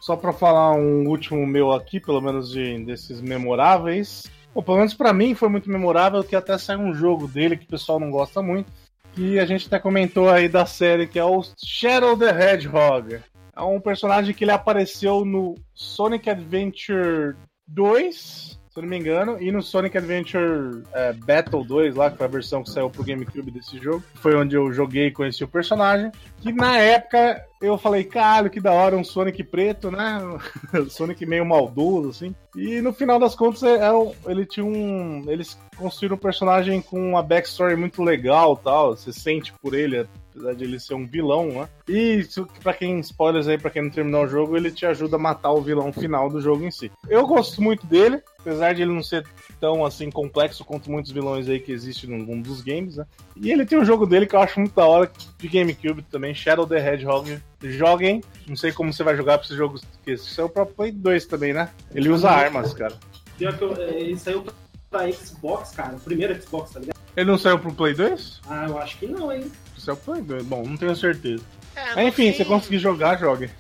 [0.01, 4.31] Só pra falar um último meu aqui, pelo menos de, desses memoráveis.
[4.55, 7.65] Bom, pelo menos pra mim foi muito memorável que até saiu um jogo dele que
[7.65, 8.71] o pessoal não gosta muito.
[9.15, 13.21] Que a gente até comentou aí da série, que é o Shadow the Hedgehog.
[13.57, 17.37] É um personagem que ele apareceu no Sonic Adventure
[17.69, 22.17] 2, se eu não me engano, e no Sonic Adventure é, Battle 2, lá, que
[22.17, 24.03] foi a versão que saiu pro GameCube desse jogo.
[24.15, 26.11] Foi onde eu joguei e conheci o personagem.
[26.41, 30.19] Que na época eu falei, caralho, que da hora, um Sonic preto, né?
[30.91, 32.35] Sonic meio maldoso, assim.
[32.57, 33.91] E no final das contas, é- é
[34.27, 35.25] ele tinha um.
[35.29, 38.97] Eles construíram um personagem com uma backstory muito legal tal.
[38.97, 40.05] Você sente por ele,
[40.35, 41.69] apesar de ele ser um vilão, né?
[41.89, 45.17] E isso, pra quem, spoilers aí, pra quem não terminou o jogo, ele te ajuda
[45.17, 46.91] a matar o vilão final do jogo em si.
[47.09, 49.25] Eu gosto muito dele, apesar de ele não ser
[49.61, 53.07] tão assim complexo quanto muitos vilões aí que existem no mundo dos games, né?
[53.37, 56.35] E ele tem um jogo dele que eu acho muito da hora, de GameCube também,
[56.35, 57.39] Shadow the Hedgehog.
[57.63, 60.77] Joguem, não sei como você vai jogar pra esses jogos, que esse é o próprio
[60.77, 61.71] Play 2 também, né?
[61.95, 62.95] Ele usa armas, cara.
[63.39, 64.45] Pior que eu, é, ele saiu
[64.91, 65.97] pra Xbox, cara.
[65.97, 66.95] O primeiro Xbox, tá ligado?
[67.17, 68.41] Ele não saiu pro Play 2?
[68.49, 69.51] Ah, eu acho que não, hein?
[69.93, 70.45] Play 2.
[70.45, 71.45] Bom, não tenho certeza.
[71.75, 73.51] É, Mas, enfim, fim- você conseguir jogar, jogue.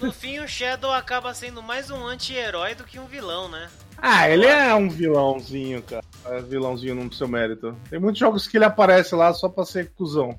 [0.00, 3.68] No fim, o Shadow acaba sendo mais um anti-herói do que um vilão, né?
[3.98, 6.04] Ah, ele é um vilãozinho, cara.
[6.26, 7.76] É vilãozinho no seu mérito.
[7.90, 10.38] Tem muitos jogos que ele aparece lá só pra ser cuzão.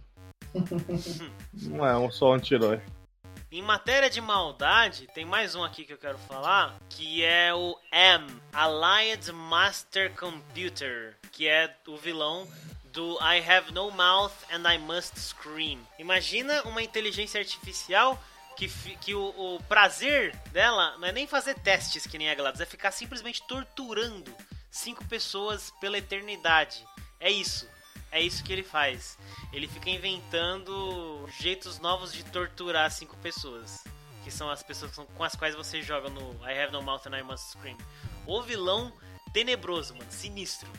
[1.63, 2.79] não é um só anti-herói.
[3.51, 7.75] Em matéria de maldade, tem mais um aqui que eu quero falar, que é o
[7.91, 12.45] M, Allied Master Computer, que é o vilão
[12.95, 15.85] do I Have No Mouth and I Must Scream.
[15.99, 18.17] Imagina uma inteligência artificial
[18.55, 22.61] que, que o, o prazer dela não é nem fazer testes que nem a GLaDOS,
[22.61, 24.33] é ficar simplesmente torturando
[24.71, 26.87] cinco pessoas pela eternidade.
[27.19, 27.69] É isso.
[28.11, 29.17] É isso que ele faz.
[29.51, 33.83] Ele fica inventando jeitos novos de torturar cinco pessoas.
[34.23, 37.17] Que são as pessoas com as quais você joga no I Have No Mouth and
[37.17, 37.77] I Must Scream.
[38.25, 38.93] O vilão
[39.33, 40.09] tenebroso, mano.
[40.09, 40.71] Sinistro.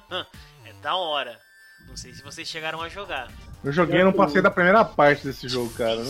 [0.66, 1.45] é da hora.
[1.88, 3.28] Não sei se vocês chegaram a jogar.
[3.64, 6.02] Eu joguei e não passei da primeira parte desse jogo, cara.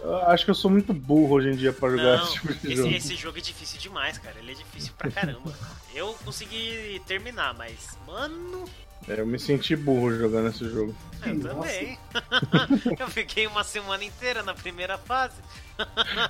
[0.00, 2.54] Eu acho que eu sou muito burro hoje em dia pra jogar Não, esse tipo
[2.54, 2.94] de esse, jogo.
[2.94, 4.36] esse jogo é difícil demais, cara.
[4.38, 5.52] Ele é difícil pra caramba.
[5.94, 8.64] Eu consegui terminar, mas, mano,
[9.08, 10.94] É, eu me senti burro jogando esse jogo.
[11.24, 11.48] eu Nossa.
[11.48, 11.98] também.
[12.98, 15.34] eu fiquei uma semana inteira na primeira fase.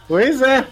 [0.09, 0.67] Pois é,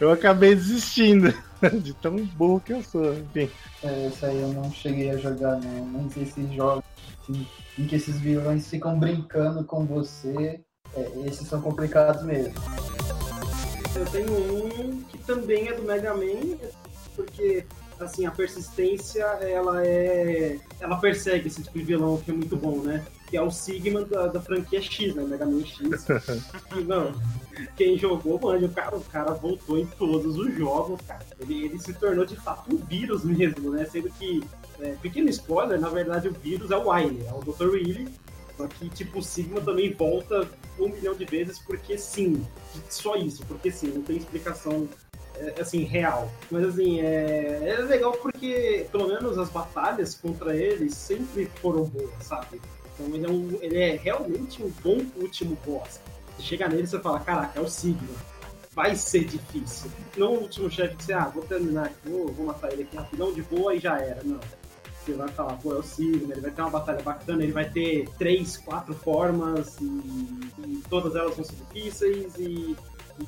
[0.00, 1.32] eu acabei desistindo
[1.82, 3.14] de tão burro que eu sou.
[3.14, 3.50] Enfim,
[3.82, 5.84] É, esse aí eu não cheguei a jogar, não.
[5.86, 6.84] Mas esses jogos
[7.22, 7.46] assim,
[7.78, 10.60] em que esses vilões ficam brincando com você,
[10.94, 12.54] é, esses são complicados mesmo.
[13.94, 16.58] Eu tenho um que também é do Mega Man,
[17.14, 17.64] porque
[17.98, 20.58] assim, a persistência, ela é.
[20.80, 23.04] Ela persegue esse tipo de vilão que é muito bom, né?
[23.26, 25.24] Que é o Sigma da, da franquia X, né?
[25.24, 26.06] Mega Man X.
[26.76, 31.26] e, quem jogou, mano, o cara, o cara voltou em todos os jogos, cara.
[31.40, 33.84] Ele, ele se tornou de fato um vírus mesmo, né?
[33.84, 34.44] Sendo que,
[34.80, 37.70] é, pequeno spoiler, na verdade o vírus é o Wily, é o Dr.
[37.70, 38.08] Willy.
[38.56, 40.48] Só que, tipo, o Sigma também volta
[40.78, 42.46] um milhão de vezes porque sim.
[42.88, 44.88] Só isso, porque sim, não tem explicação
[45.38, 46.30] é, assim, real.
[46.50, 52.10] Mas assim, é, é legal porque pelo menos as batalhas contra ele sempre foram boas,
[52.20, 52.60] sabe?
[52.98, 56.00] Então ele é, um, ele é realmente um bom último boss.
[56.36, 58.08] Você chega nele e você fala, caraca, é o Sigma.
[58.74, 59.90] Vai ser difícil.
[60.16, 62.96] Não o último chefe que você, ah, vou terminar aqui, vou, vou matar ele aqui
[62.96, 64.22] rapidão de boa e já era.
[64.22, 64.40] Não.
[65.04, 67.70] Você vai falar, pô, é o Sigma, ele vai ter uma batalha bacana, ele vai
[67.70, 72.76] ter três, quatro formas e, e todas elas vão ser difíceis e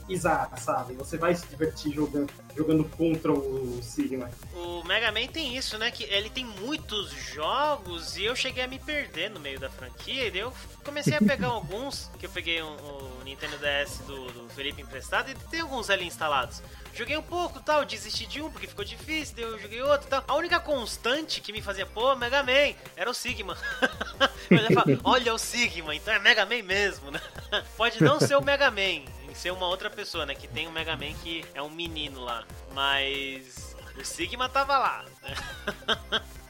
[0.08, 0.94] exata, sabe?
[0.94, 4.30] Você vai se divertir jogando, jogando contra o Sigma.
[4.54, 5.90] O Mega Man tem isso, né?
[5.90, 10.26] Que ele tem muitos jogos e eu cheguei a me perder no meio da franquia.
[10.26, 10.52] E daí eu
[10.84, 15.30] comecei a pegar alguns, que eu peguei um- o Nintendo DS do, do Felipe emprestado
[15.30, 16.62] e tem alguns ali instalados.
[16.94, 20.24] Joguei um pouco tal, desisti de um porque ficou difícil, daí eu joguei outro tal.
[20.26, 23.56] A única constante que me fazia, pô, Mega Man, era o Sigma.
[24.50, 27.20] eu já falo, olha o Sigma, então é Mega Man mesmo, né?
[27.76, 29.02] Pode não ser o Mega Man,
[29.38, 30.34] em ser uma outra pessoa, né?
[30.34, 32.44] Que tem um Mega Man que é um menino lá.
[32.74, 35.04] Mas o Sigma tava lá?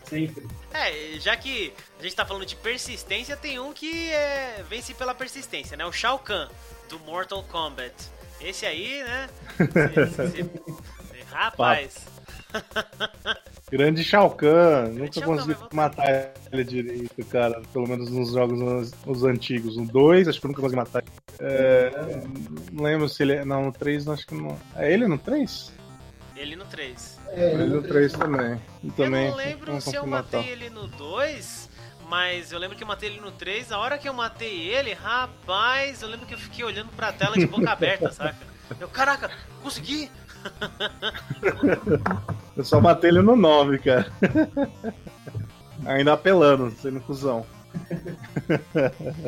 [0.04, 0.48] Sempre.
[0.72, 5.14] É, já que a gente tá falando de persistência, tem um que é, vence pela
[5.14, 5.84] persistência, né?
[5.84, 6.48] O Shao Kahn,
[6.88, 7.94] do Mortal Kombat.
[8.40, 9.28] Esse aí, né?
[9.56, 11.96] cê- cê- cê- rapaz.
[13.70, 17.60] grande Shao Kahn, nunca Shao consegui matar ele direito, cara.
[17.72, 19.76] Pelo menos nos jogos os, os antigos.
[19.76, 21.02] No 2, acho que eu nunca consegui matar.
[21.40, 21.90] É,
[22.72, 23.34] não lembro se ele.
[23.34, 24.58] é- Não, no 3, acho que não.
[24.76, 25.72] É ele no 3?
[26.36, 27.18] Ele no 3.
[27.30, 28.60] É, Ele no 3 também.
[28.84, 29.24] E também.
[29.24, 30.50] eu não lembro não se eu matei matar.
[30.52, 31.68] ele no 2,
[32.08, 33.72] mas eu lembro que eu matei ele no 3.
[33.72, 37.34] A hora que eu matei ele, rapaz, eu lembro que eu fiquei olhando pra tela
[37.36, 38.36] de boca aberta, saca?
[38.78, 39.30] Eu, caraca,
[39.62, 40.08] consegui!
[42.56, 44.06] Eu só matei ele no 9, cara.
[45.86, 47.46] Ainda apelando, sendo cuzão.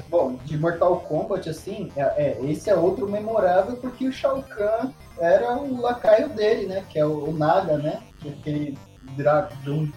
[0.09, 4.91] Bom, de Mortal Kombat, assim, é, é, esse é outro memorável porque o Shao Kahn
[5.18, 6.85] era o lacaio dele, né?
[6.89, 8.03] Que é o, o Naga, né?
[8.18, 8.79] Que é aquele
[9.16, 9.91] dragão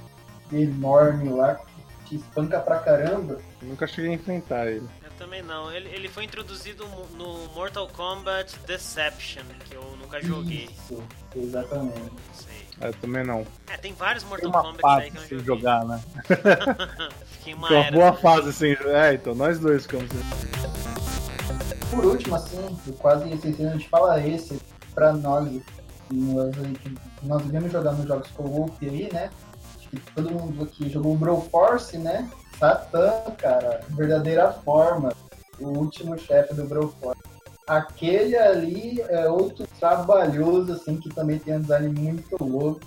[0.51, 3.37] enorme lá que te espanca pra caramba.
[3.61, 4.87] Nunca cheguei a enfrentar ele.
[5.23, 5.71] Eu também não.
[5.71, 10.65] Ele, ele foi introduzido no Mortal Kombat Deception, que eu nunca joguei.
[10.69, 11.01] Isso,
[11.33, 11.97] exatamente.
[11.97, 12.11] Não.
[12.81, 13.47] Ah, Eu também não.
[13.69, 15.55] É, tem vários Tem Mortal uma Kombat aí que eu não sem joguei.
[15.55, 16.01] jogar, né?
[17.31, 19.11] Fiquei uma uma boa fase sem jogar.
[19.11, 20.09] É, então nós dois ficamos.
[21.89, 24.59] Por último, assim, eu quase esquecendo de falar esse,
[24.93, 25.47] pra nós,
[26.11, 26.55] nós,
[27.21, 29.29] nós devemos jogar nos jogos co-op aí, né?
[29.77, 32.29] Acho que todo mundo aqui jogou o Broforce, né?
[32.59, 35.11] Satã, cara, verdadeira forma,
[35.59, 37.21] o último chefe do Broforce.
[37.67, 42.81] Aquele ali é outro trabalhoso, assim, que também tem um design muito louco.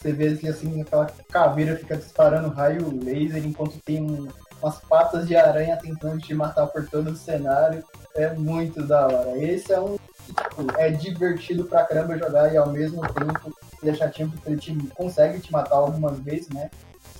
[0.00, 4.28] Você vê assim, assim, aquela caveira fica disparando raio laser enquanto tem um-
[4.62, 7.84] umas patas de aranha tentando te matar por todo o cenário.
[8.14, 9.38] É muito da hora.
[9.38, 9.96] Esse é um.
[10.26, 13.52] tipo, é divertido pra caramba jogar e ao mesmo tempo
[13.82, 16.70] é chatinho porque ele te, consegue te matar algumas vezes, né?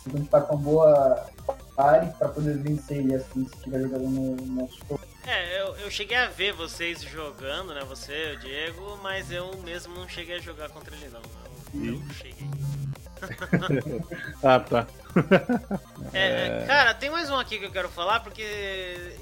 [0.04, 1.24] Tem que estar com boa
[1.78, 4.68] pare pra poder vencer ele assim, se estiver jogando no, no
[5.24, 7.84] É, eu, eu cheguei a ver vocês jogando, né?
[7.88, 11.22] Você, o Diego, mas eu mesmo não cheguei a jogar contra ele, não.
[11.80, 12.48] Eu, eu cheguei.
[14.42, 14.86] Ah, tá.
[16.12, 18.42] É, cara, tem mais um aqui que eu quero falar, porque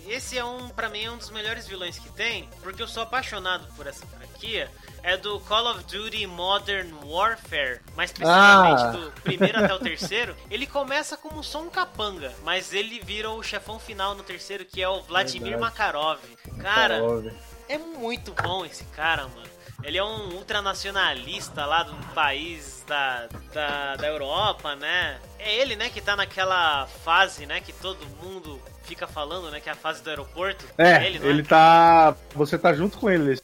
[0.07, 3.03] esse é um, pra mim, é um dos melhores vilões que tem, porque eu sou
[3.03, 4.71] apaixonado por essa franquia.
[5.03, 8.91] É do Call of Duty Modern Warfare, mais precisamente Ah.
[8.91, 10.37] do primeiro até o terceiro.
[10.51, 14.83] Ele começa como só um capanga, mas ele vira o chefão final no terceiro, que
[14.83, 15.61] é o Vladimir Verdade.
[15.63, 16.19] Makarov.
[16.61, 17.33] Cara, Óbvio.
[17.69, 19.56] é muito bom esse cara, mano.
[19.83, 25.19] Ele é um ultranacionalista lá de um país da, da, da Europa, né?
[25.39, 29.69] É ele, né, que tá naquela fase, né, que todo mundo fica falando, né, que
[29.69, 30.65] é a fase do aeroporto.
[30.79, 32.17] É, ele, não ele tá.
[32.35, 33.41] Você tá junto com ele.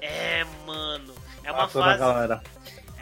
[0.00, 1.14] É, mano.
[1.44, 1.98] É uma fase.
[1.98, 2.42] galera.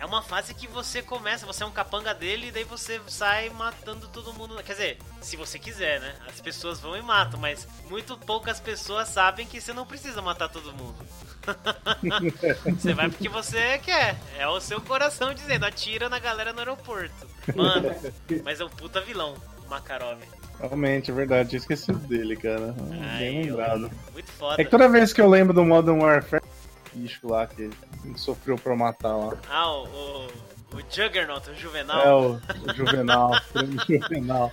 [0.00, 3.50] É uma fase que você começa, você é um capanga dele e daí você sai
[3.50, 4.56] matando todo mundo.
[4.62, 6.14] Quer dizer, se você quiser, né?
[6.26, 10.48] As pessoas vão e matam, mas muito poucas pessoas sabem que você não precisa matar
[10.48, 10.96] todo mundo.
[12.78, 14.16] você vai porque você quer.
[14.38, 17.26] É o seu coração dizendo, atira na galera no aeroporto.
[17.54, 17.94] Mano,
[18.44, 19.34] mas é um puta vilão,
[19.66, 20.18] o Makarov.
[20.58, 21.50] Realmente, é verdade.
[21.50, 22.74] Tinha esquecido dele, cara.
[22.92, 23.90] Ai, Bem lembrado.
[24.12, 24.60] Muito foda.
[24.60, 26.42] É que toda vez que eu lembro do Modern Warfare,
[26.92, 27.70] bicho lá que
[28.16, 29.32] sofreu pra matar lá.
[29.48, 30.26] Ah, o, o,
[30.76, 32.00] o Juggernaut, o Juvenal.
[32.02, 34.52] É o, o Juvenal, o Juvenal.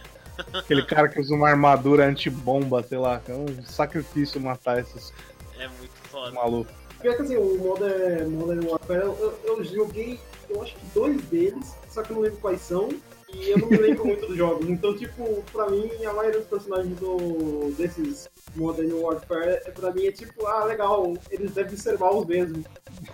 [0.54, 3.20] Aquele cara que usa uma armadura antibomba, sei lá.
[3.28, 5.12] É um sacrifício matar esses
[5.60, 6.32] É muito foda.
[6.32, 6.74] malucos.
[7.02, 10.20] Pior que assim, o Modern, Modern Warfare, eu, eu joguei,
[10.50, 12.90] eu acho que dois deles, só que eu não lembro quais são,
[13.34, 14.70] e eu não me lembro muito dos jogos.
[14.70, 20.06] Então, tipo, pra mim, a maioria dos personagens do, desses Modern Warfare, é- pra mim,
[20.08, 22.64] é tipo, ah, legal, eles devem ser maus mesmo.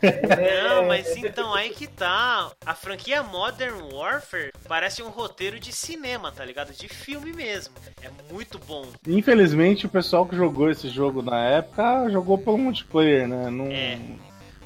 [0.02, 2.52] É, Não, mas então aí que tá.
[2.66, 6.72] A franquia Modern Warfare parece um roteiro de cinema, tá ligado?
[6.74, 7.74] De filme mesmo.
[8.02, 8.86] É muito bom.
[9.08, 13.50] Infelizmente, o pessoal que jogou esse jogo na época jogou pelo multiplayer, né?
[13.50, 14.00] Não, É,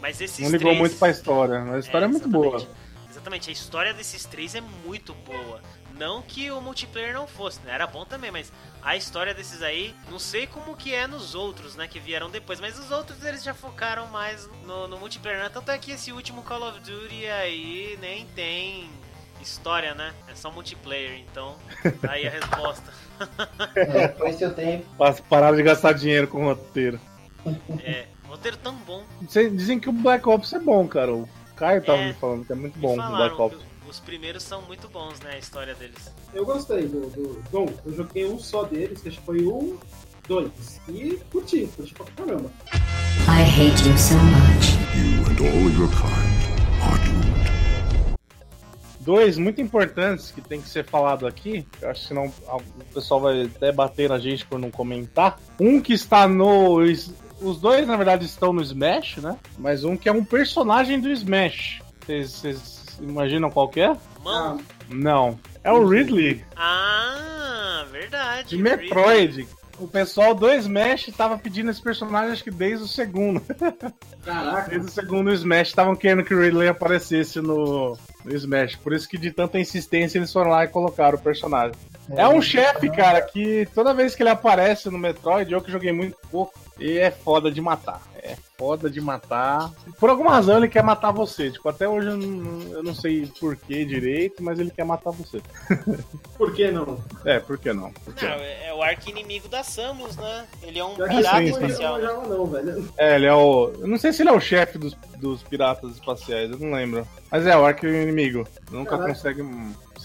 [0.02, 0.78] Mas esses não ligou três...
[0.78, 1.60] muito pra história.
[1.62, 2.68] Mas a história é, muito boa.
[3.28, 3.50] Exatamente.
[3.50, 5.62] A história desses três é muito boa.
[5.98, 7.74] Não que o multiplayer não fosse, né?
[7.74, 8.52] Era bom também, mas
[8.84, 11.88] a história desses aí, não sei como que é nos outros, né?
[11.88, 15.50] Que vieram depois, mas os outros eles já focaram mais no, no multiplayer, né?
[15.52, 18.88] Tanto é que esse último Call of Duty aí nem tem
[19.42, 20.14] história, né?
[20.28, 21.56] É só multiplayer, então
[22.02, 22.92] tá aí a resposta.
[23.76, 24.86] É, foi seu tempo.
[25.28, 27.00] Pararam de gastar dinheiro com roteiro.
[27.84, 29.04] É, roteiro tão bom.
[29.24, 31.12] Dizem- Dizem que o Black Ops é bom, cara.
[31.58, 33.58] O Caio tava É, me falando que é muito bom o Black Ops.
[33.90, 35.32] os primeiros são muito bons, né?
[35.34, 36.12] A história deles.
[36.32, 37.42] Eu gostei do, do.
[37.52, 39.80] Bom, eu joguei um só deles, que acho que foi o
[40.28, 40.52] 2.
[40.90, 42.52] E curti, curti pra caramba.
[43.28, 44.78] I hate you so much.
[44.96, 48.18] You and all your kind are doomed.
[49.00, 51.66] Dois muito importantes que tem que ser falado aqui.
[51.82, 55.40] Eu acho que senão o pessoal vai até bater na gente por não comentar.
[55.60, 56.78] Um que está no.
[57.42, 59.38] Os dois, na verdade, estão no Smash, né?
[59.58, 61.82] Mas um que é um personagem do Smash.
[62.06, 63.96] Vocês- imaginam qual que é?
[64.24, 64.60] Mão.
[64.90, 65.38] Não.
[65.64, 68.50] É o Ridley, Ah, verdade.
[68.50, 69.48] de Metroid.
[69.80, 73.40] O pessoal do Smash tava pedindo esse personagem, acho que desde o segundo.
[74.26, 74.70] Caraca.
[74.72, 78.76] Desde o segundo Smash estavam querendo que o Ridley aparecesse no, no Smash.
[78.78, 81.76] Por isso que de tanta insistência eles foram lá e colocaram o personagem.
[82.16, 85.92] É um chefe, cara, que toda vez que ele aparece no Metroid, eu que joguei
[85.92, 88.02] muito pouco, e é foda de matar.
[88.22, 89.72] É foda de matar.
[90.00, 91.50] Por alguma razão ele quer matar você.
[91.50, 95.12] Tipo, até hoje eu não, eu não sei por que direito, mas ele quer matar
[95.12, 95.42] você.
[96.38, 97.00] Por que não?
[97.26, 97.92] É, por que não?
[97.92, 98.44] Por que Não, não?
[98.44, 100.46] é é o arqui-inimigo da Samus, né?
[100.62, 101.94] Ele é um Já que pirata sim, não espacial.
[101.94, 102.94] manjava não, velho.
[102.96, 103.72] É, ele é o.
[103.80, 107.08] Eu não sei se ele é o chefe dos, dos piratas espaciais, eu não lembro.
[107.32, 108.48] Mas é, o arco inimigo.
[108.72, 109.10] Nunca Caraca.
[109.10, 109.42] consegue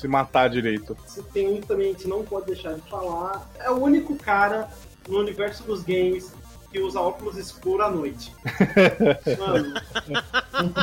[0.03, 0.97] se matar direito.
[1.07, 4.17] Se tem um também que a gente não pode deixar de falar, é o único
[4.17, 4.69] cara
[5.09, 6.33] no universo dos games
[6.73, 8.35] que usa óculos escuros à noite.
[9.39, 9.75] Mano,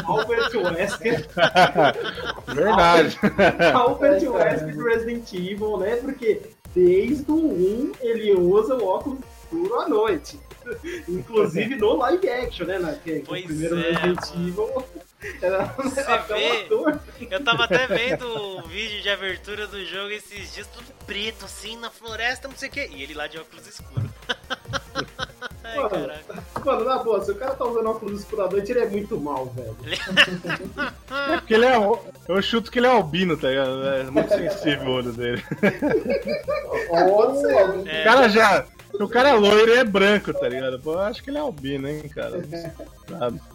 [0.05, 1.27] Albert Wesker,
[2.47, 3.19] Verdade.
[3.73, 5.95] Albert Ai, Wesker do Resident Evil, né?
[5.97, 6.41] Porque
[6.73, 10.39] desde o 1 ele usa o óculos escuro à noite.
[11.09, 12.77] Inclusive no live action, né?
[12.77, 14.47] Na, que, Pois o primeiro é, Resident mano.
[14.47, 14.83] Evil
[15.19, 16.03] Você
[16.33, 16.67] vê?
[17.29, 21.77] Eu tava até vendo o vídeo de abertura do jogo esses dias, tudo preto, assim,
[21.77, 22.87] na floresta, não sei o que.
[22.87, 24.09] E ele lá de óculos escuros.
[25.75, 26.43] Mano, caraca.
[26.65, 29.19] Mano, na boa, se o cara tá usando óculos escuro à noite, ele é muito
[29.19, 29.75] mal, velho.
[31.31, 31.75] É porque ele é.
[32.27, 33.87] Eu chuto que ele é albino, tá ligado?
[33.87, 35.43] É muito sensível o olho dele.
[36.89, 38.65] Algum- O cara já.
[38.99, 40.79] O cara é loiro e é branco, tá ligado?
[40.79, 42.41] Pô, eu acho que ele é albino, hein, cara.
[43.07, 43.39] Sabe?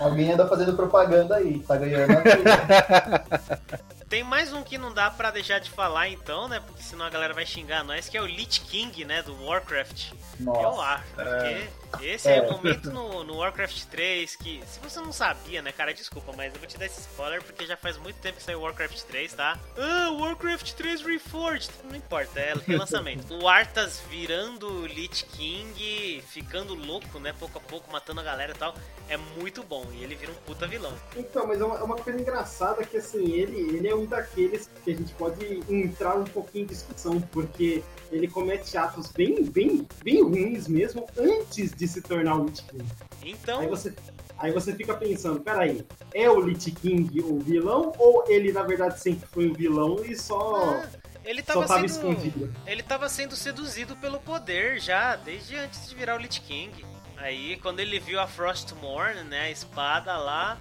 [0.00, 3.90] alguém anda fazendo propaganda aí, tá ganhando a vida.
[4.10, 6.58] Tem mais um que não dá pra deixar de falar então, né?
[6.58, 9.22] Porque senão a galera vai xingar nós, que é o Lich King, né?
[9.22, 10.10] Do Warcraft.
[10.40, 10.80] Eu Nossa.
[10.82, 11.68] acho, porque
[12.04, 12.38] esse É.
[12.38, 16.32] é o momento no, no Warcraft 3 que, se você não sabia, né, cara, desculpa,
[16.36, 19.00] mas eu vou te dar esse spoiler porque já faz muito tempo que saiu Warcraft
[19.02, 19.56] 3, tá?
[19.78, 21.70] Ah, Warcraft 3 Reforged.
[21.84, 23.32] Não importa, é relançamento.
[23.40, 28.58] o Arthas virando Lich King, ficando louco, né, pouco a pouco, matando a galera e
[28.58, 28.74] tal,
[29.08, 29.84] é muito bom.
[29.94, 30.92] E ele vira um puta vilão.
[31.16, 34.68] Então, mas é uma, é uma coisa engraçada que, assim, ele, ele é um daqueles
[34.84, 39.86] que a gente pode entrar um pouquinho em discussão, porque ele comete atos bem, bem,
[40.02, 42.84] bem ruins mesmo antes de se tornar o Lich King.
[43.22, 43.94] Então, Aí você,
[44.38, 45.84] aí você fica pensando, peraí,
[46.14, 50.16] é o Lich King o vilão ou ele, na verdade, sempre foi um vilão e
[50.16, 50.88] só, ah,
[51.24, 51.90] ele só tava tava sendo...
[51.90, 52.54] escondido?
[52.66, 56.89] Ele tava sendo seduzido pelo poder já, desde antes de virar o Lich King.
[57.20, 60.58] Aí, quando ele viu a Frostmourne, né, a espada lá,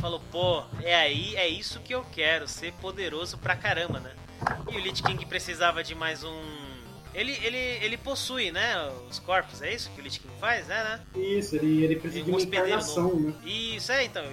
[0.00, 4.12] falou, pô, é aí, é isso que eu quero, ser poderoso pra caramba, né?
[4.72, 6.42] E o Lich King precisava de mais um...
[7.14, 8.74] Ele, ele, ele possui, né,
[9.08, 11.00] os corpos, é isso que o Lich King faz, né, né?
[11.14, 13.34] Isso, ele, ele precisa de Um uma encarnação, né?
[13.44, 14.24] Isso, é, então.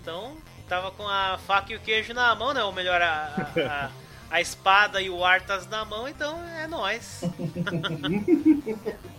[0.00, 0.36] Então,
[0.68, 2.64] tava com a faca e o queijo na mão, né?
[2.64, 3.90] Ou melhor, a, a,
[4.30, 7.22] a espada e o Arthas na mão, então é nóis.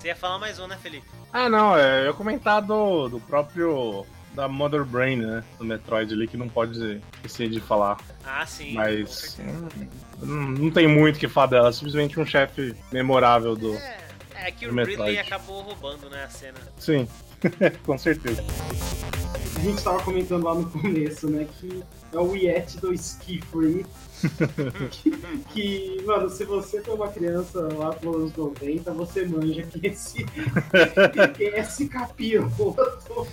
[0.00, 1.06] Você ia falar mais um, né, Felipe?
[1.30, 4.06] Ah, não, é, eu ia comentar do, do próprio.
[4.32, 5.44] Da Mother Brain, né?
[5.58, 7.98] Do Metroid ali, que não pode esquecer de falar.
[8.24, 8.74] Ah, sim.
[8.74, 9.36] Mas.
[9.40, 9.68] hum,
[10.22, 13.74] não, não tem muito o que falar dela, é simplesmente um chefe memorável do.
[13.74, 13.98] É,
[14.36, 15.02] é que o do Metroid.
[15.02, 16.58] Ridley acabou roubando, né, a cena.
[16.78, 17.08] Sim,
[17.84, 18.42] com certeza.
[19.56, 21.82] A gente tava comentando lá no começo, né, que
[22.12, 23.86] é o Yeti do Ski Free.
[24.90, 25.10] que,
[25.52, 30.26] que, mano, se você foi uma criança lá pelos anos 90, você manja que esse,
[31.34, 33.26] que esse capiroto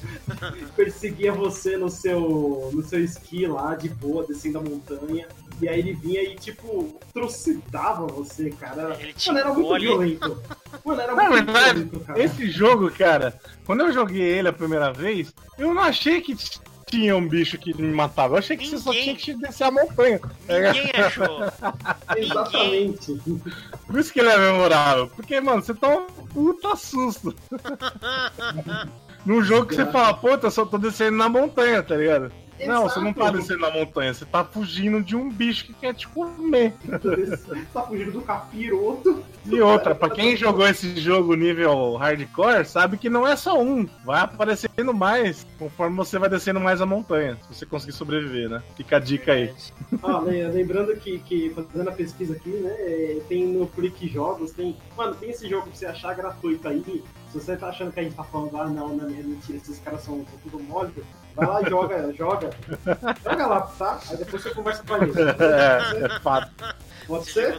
[0.75, 5.27] perseguia você no seu, no seu esqui lá, de boa, descendo a montanha.
[5.59, 8.95] E aí ele vinha e, tipo, trucidava você, cara.
[8.99, 10.41] Ele Mano, era muito violento.
[10.85, 12.23] Mano, era muito violento, cara.
[12.23, 16.35] Esse jogo, cara, quando eu joguei ele a primeira vez, eu não achei que
[16.87, 18.35] tinha um bicho que me matava.
[18.35, 19.15] Eu achei que você só Ninguém.
[19.15, 20.19] tinha que descer a montanha.
[20.47, 21.39] Ninguém achou.
[22.15, 23.21] Exatamente.
[23.85, 25.07] Por isso que ele é memorável.
[25.07, 27.35] Porque, mano, você tá um puta susto.
[29.25, 32.31] Num jogo que você fala, puta, eu só tô descendo na montanha, tá ligado?
[32.65, 35.93] Não, você não tá descendo na montanha, você tá fugindo de um bicho que quer
[35.93, 36.73] te comer.
[37.73, 39.23] tá fugindo do capiroto.
[39.45, 43.87] E outra, pra quem jogou esse jogo nível hardcore, sabe que não é só um.
[44.03, 47.37] Vai aparecendo mais conforme você vai descendo mais a montanha.
[47.43, 48.61] Se você conseguir sobreviver, né?
[48.75, 49.53] Fica a dica aí.
[50.03, 54.51] Ah, le- lembrando que, que fazendo a pesquisa aqui, né, é, tem no Freak Jogos,
[54.51, 54.75] tem.
[54.97, 57.03] Mano, tem esse jogo pra você achar gratuito aí.
[57.31, 59.79] Se você tá achando que a gente tá falando, ah, não, não é mentira, esses
[59.79, 60.91] caras são, são tudo mole,
[61.37, 62.49] vai lá e joga, joga.
[63.23, 63.99] Joga lá, tá?
[64.09, 65.17] Aí depois você conversa com a gente.
[65.19, 66.51] É, é fato.
[67.07, 67.57] Pode ser?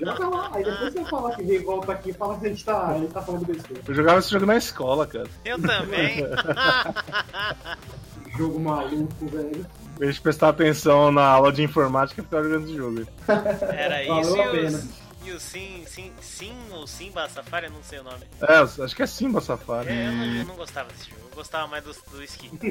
[0.00, 0.50] Joga lá.
[0.54, 2.98] Aí depois você fala que vem volta aqui e fala que a gente tá, a
[2.98, 3.82] gente tá falando besteira.
[3.86, 5.28] Eu jogava esse jogo na escola, cara.
[5.44, 6.26] Eu também.
[8.36, 9.66] Jogo maluco, velho.
[9.96, 13.06] Em vez de prestar atenção na aula de informática, eu ficava jogando esse jogo.
[13.28, 14.82] Era Valeu isso a e pena.
[15.24, 18.24] E o Sim, Sim, Sim ou Simba Safari, eu não sei o nome.
[18.40, 18.54] É,
[18.84, 19.88] acho que é Simba Safari.
[19.90, 22.50] É, eu, não, eu não gostava desse jogo, eu gostava mais do, do Ski.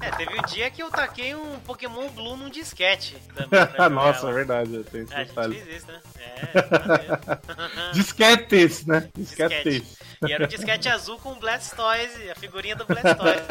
[0.00, 3.60] é, teve um dia que eu taquei um Pokémon Blue num disquete também.
[3.90, 5.62] Nossa, é verdade, tem esse gente detalhe.
[5.76, 6.00] isso, né?
[6.18, 7.92] É.
[7.92, 9.08] Disquetes, né?
[9.16, 9.70] Disquete.
[9.70, 10.02] Disquetes.
[10.26, 13.42] E era um disquete azul com o Blastoise, a figurinha do Blastoise.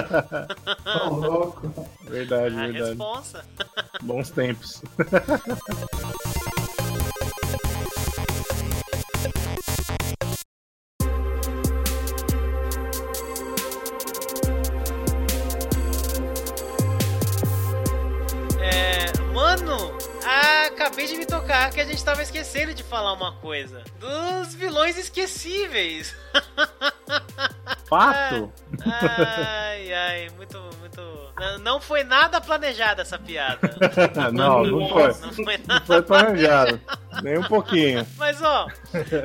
[0.84, 1.90] Tô louco.
[2.04, 2.90] Verdade, A verdade.
[2.90, 3.46] responsa.
[4.02, 4.82] Bons tempos.
[20.74, 23.84] Acabei de me tocar que a gente tava esquecendo de falar uma coisa.
[24.00, 26.16] Dos vilões esquecíveis.
[27.92, 28.54] fato.
[29.82, 31.02] Ai, ai, muito, muito.
[31.40, 33.60] Não, não foi nada planejada essa piada.
[34.32, 35.08] não, não foi.
[35.08, 35.86] Não foi Não nada.
[35.86, 36.82] foi planejado.
[37.24, 38.06] Nem um pouquinho.
[38.18, 38.68] Mas ó,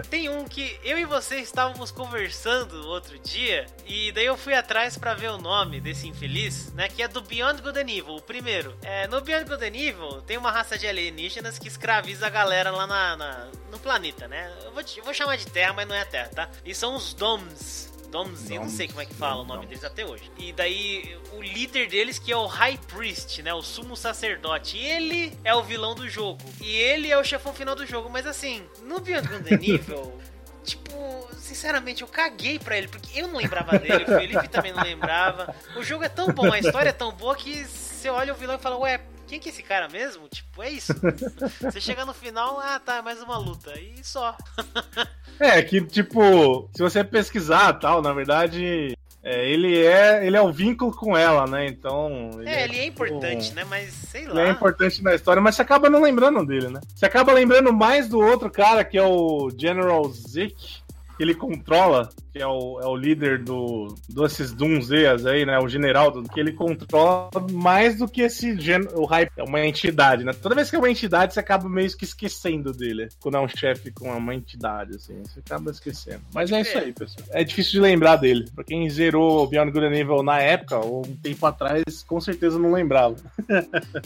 [0.08, 4.96] tem um que eu e você estávamos conversando outro dia e daí eu fui atrás
[4.96, 6.88] pra ver o nome desse infeliz, né?
[6.88, 8.74] Que é do Beyond Good and Evil, o primeiro.
[8.82, 12.70] É, no Beyond Good and Evil tem uma raça de alienígenas que escraviza a galera
[12.70, 14.50] lá na, na- no planeta, né?
[14.64, 16.48] Eu vou, eu vou chamar de Terra, mas não é a Terra, tá?
[16.64, 17.92] E são os Doms.
[18.06, 20.30] Doms, eu não sei como é que fala o nome deles até hoje.
[20.38, 23.52] E daí o líder deles que é o High Priest, né?
[23.52, 24.78] O sumo sacerdote.
[24.78, 26.40] Ele é o vilão do jogo.
[26.60, 28.08] E ele é o chefão final do jogo.
[28.08, 30.18] Mas assim, no Beyond Good Evil,
[30.64, 34.82] tipo, sinceramente, eu caguei pra ele, porque eu não lembrava dele, o Felipe também não
[34.82, 35.54] lembrava.
[35.76, 38.56] O jogo é tão bom, a história é tão boa que você olha o vilão
[38.56, 40.28] e fala, ué, quem que é esse cara mesmo?
[40.28, 40.92] Tipo, é isso.
[41.60, 43.78] Você chega no final, ah tá, mais uma luta.
[43.78, 44.36] E só.
[45.38, 50.50] É, que tipo, se você pesquisar tal, na verdade, é, ele é ele é o
[50.50, 51.66] vínculo com ela, né?
[51.66, 52.30] Então.
[52.46, 53.62] É, ele é tipo, importante, né?
[53.68, 54.50] Mas sei Ele é lá.
[54.50, 56.80] importante na história, mas você acaba não lembrando dele, né?
[56.94, 60.80] Você acaba lembrando mais do outro cara, que é o General Zeke,
[61.22, 65.58] ele controla, que é o, é o líder do, desses Dunzeas aí, né?
[65.58, 69.30] O general, do, que ele controla mais do que esse gen, o hype.
[69.36, 70.32] É uma entidade, né?
[70.32, 73.08] Toda vez que é uma entidade, você acaba meio que esquecendo dele.
[73.20, 76.22] Quando é um chefe com uma entidade, assim, você acaba esquecendo.
[76.34, 77.26] Mas é isso aí, pessoal.
[77.30, 78.50] É difícil de lembrar dele.
[78.54, 82.72] Pra quem zerou Beyond Good Evil na época, ou um tempo atrás, com certeza não
[82.72, 83.16] lembrava.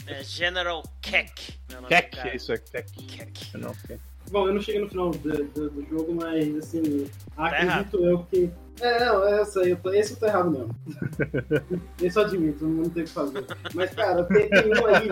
[0.07, 1.53] É General Keck.
[1.67, 2.35] do Keck, cara.
[2.35, 2.91] isso é Keck.
[3.05, 3.57] Keck.
[3.57, 4.10] Não, Keck.
[4.31, 7.05] Bom, eu não cheguei no final do, do- do jogo, mas assim,
[7.35, 8.49] Tá acredito eu que.
[8.79, 10.69] É, não, é essa aí, eu tô, esse eu tô errado mesmo.
[12.01, 13.45] Esse eu admito, não tem o que fazer.
[13.75, 15.09] Mas, cara, tem, tem um aí,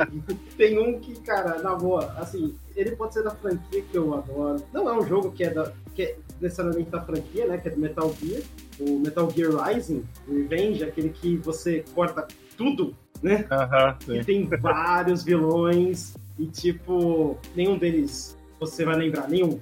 [0.57, 4.63] tem um que, cara, na boa, assim, ele pode ser da franquia que eu adoro.
[4.73, 7.57] Não é um jogo que é, da, que é necessariamente da franquia, né?
[7.59, 8.41] Que é do Metal Gear.
[8.79, 12.25] O Metal Gear Rising, Revenge, aquele que você corta
[12.57, 13.45] tudo, né?
[13.51, 14.23] Aham, que sim.
[14.23, 19.59] tem vários vilões e tipo, nenhum deles você vai lembrar, nenhum.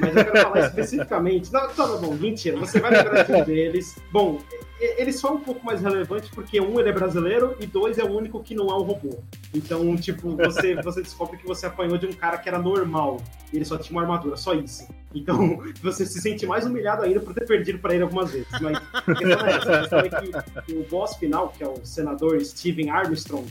[0.00, 1.52] Mas eu quero falar especificamente.
[1.52, 3.96] Não, tá bom, mentira, você vai lembrar de um deles.
[4.10, 4.40] Bom,
[4.80, 8.04] ele só é um pouco mais relevante porque um ele é brasileiro e dois é
[8.04, 9.18] o único que não é um robô.
[9.54, 13.20] Então, tipo, você, você descobre que você apanhou de um cara que era normal.
[13.52, 14.86] E ele só tinha uma armadura, só isso.
[15.14, 18.48] Então, você se sente mais humilhado ainda por ter perdido pra ele algumas vezes.
[18.60, 19.72] Mas a questão é essa.
[19.72, 23.46] A questão é que o boss final, que é o senador Steven Armstrong,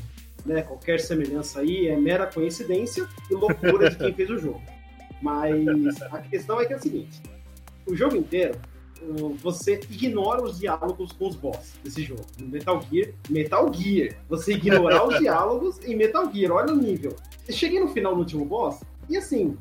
[0.45, 4.61] né, qualquer semelhança aí é mera coincidência e loucura de quem fez o jogo.
[5.21, 7.21] Mas a questão é que é o seguinte:
[7.85, 8.59] o jogo inteiro
[9.41, 12.25] você ignora os diálogos com os boss desse jogo.
[12.39, 14.15] No Metal Gear, Metal Gear.
[14.29, 17.15] Você ignorar os diálogos em Metal Gear, olha o nível.
[17.47, 19.57] Eu cheguei no final do último boss e assim,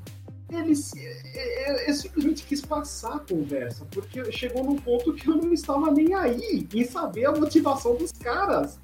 [0.51, 0.93] eles.
[0.95, 5.91] Eu, eu simplesmente quis passar a conversa, porque chegou num ponto que eu não estava
[5.91, 8.81] nem aí em saber a motivação dos caras.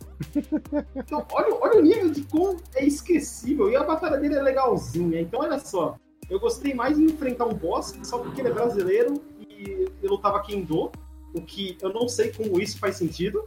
[0.94, 3.70] Então, olha, olha o nível de como é esquecível.
[3.70, 5.20] E a batalha dele é legalzinha.
[5.20, 5.96] Então, olha só.
[6.33, 10.41] Eu gostei mais de enfrentar um boss só porque ele é brasileiro e eu lutava
[10.43, 10.91] Kendo.
[11.35, 13.47] O que eu não sei como isso faz sentido.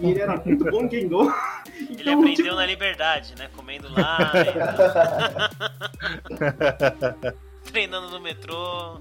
[0.00, 1.22] E ele era muito bom em Kendo.
[1.76, 3.50] Ele Então, aprendeu tipo, na liberdade, né?
[3.56, 4.32] Comendo lá,
[6.30, 9.00] e- treinando no metrô.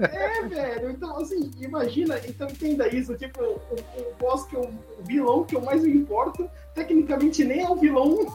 [0.00, 0.90] É, velho.
[0.90, 2.18] Então, assim, imagina.
[2.26, 3.16] Então, entenda isso.
[3.16, 3.54] Tipo, o,
[4.00, 4.62] o boss que eu.
[4.62, 8.26] O vilão que eu mais me importo, tecnicamente nem é o vilão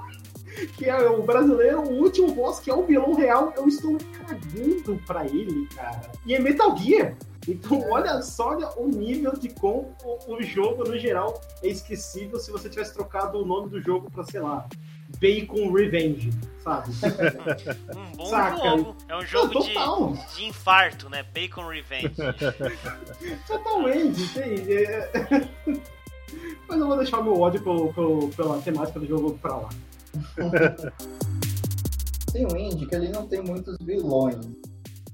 [0.78, 1.82] que é o brasileiro.
[1.82, 6.12] O último boss que é o vilão real, eu estou cagando pra ele, cara.
[6.26, 7.16] E é Metal Gear.
[7.48, 12.38] Então, olha só olha o nível de como o, o jogo, no geral, é esquecível
[12.38, 14.68] se você tivesse trocado o nome do jogo pra, sei lá,
[15.20, 16.30] Bacon Revenge,
[16.64, 16.92] sabe?
[17.96, 18.58] Um bom Saca?
[18.58, 18.96] jogo.
[19.08, 20.14] É um jogo Não, de, total.
[20.36, 21.24] de infarto, né?
[21.34, 22.14] Bacon Revenge.
[23.48, 24.74] Totalmente, entende?
[24.86, 25.12] É-
[26.68, 29.70] Mas eu vou deixar o meu ódio pelo, pelo- pela temática do jogo pra lá.
[32.32, 34.38] Tem um indie que ele não tem muitos vilões.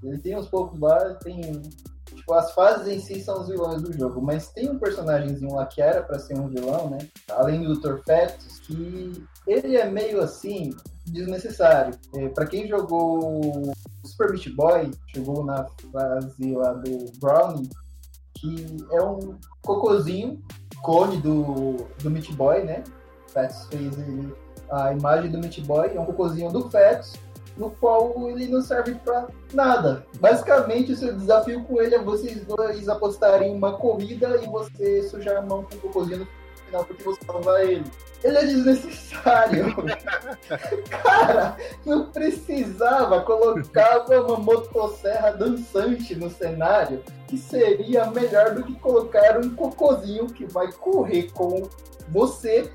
[0.04, 1.62] Ele tem uns poucos lá, tem.
[2.06, 5.66] Tipo, as fases em si são os vilões do jogo, mas tem um personagemzinho lá
[5.66, 6.98] que era pra ser um vilão, né?
[7.32, 8.00] Além do Dr.
[8.06, 11.97] Fetus, que ele é meio assim, desnecessário.
[12.16, 13.72] É, pra quem jogou
[14.04, 17.70] Super Meat Boy, chegou na fase lá do Brownie,
[18.36, 20.42] que é um cocôzinho,
[20.84, 22.84] clone do, do Meat Boy, né?
[23.28, 27.13] Fetus fez ele a imagem do Meat Boy, é um cocôzinho do Fetus,
[27.58, 30.05] no qual ele não serve pra nada.
[30.20, 35.04] Basicamente, o seu desafio com ele é vocês dois apostarem em uma corrida e você
[35.04, 36.28] sujar a mão com o cocôzinho no
[36.66, 37.86] final porque você salva ele.
[38.24, 39.75] Ele é desnecessário.
[40.89, 41.55] Cara,
[41.86, 43.21] não precisava.
[43.21, 50.46] Colocava uma motosserra dançante no cenário que seria melhor do que colocar um cocôzinho que
[50.46, 51.70] vai correr com
[52.09, 52.71] você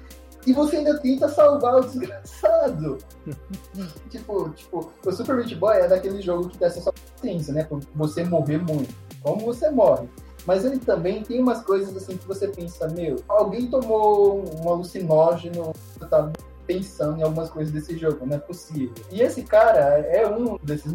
[0.46, 2.98] e você ainda tenta salvar o desgraçado.
[4.10, 7.64] tipo, tipo, o Super Meat Boy é daquele jogo que testa sua paciência, né?
[7.64, 8.94] Por você morrer muito.
[9.22, 10.08] Como você morre.
[10.46, 15.72] Mas ele também tem umas coisas assim que você pensa, meu, alguém tomou um alucinógeno,
[16.08, 16.32] tá
[16.66, 18.94] pensando em algumas coisas desse jogo, não é possível.
[19.10, 20.94] E esse cara é um desses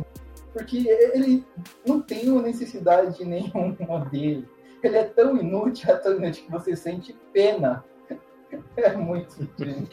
[0.55, 1.43] porque ele
[1.85, 4.47] não tem uma necessidade nenhuma dele.
[4.81, 7.83] Ele é tão inútil, é tão inútil que você sente pena.
[8.77, 9.49] É muito.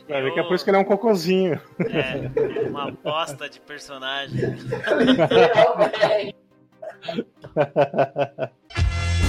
[0.09, 1.61] Vai ver que é por isso que ele é um cocôzinho.
[1.79, 4.41] É, uma bosta de personagem.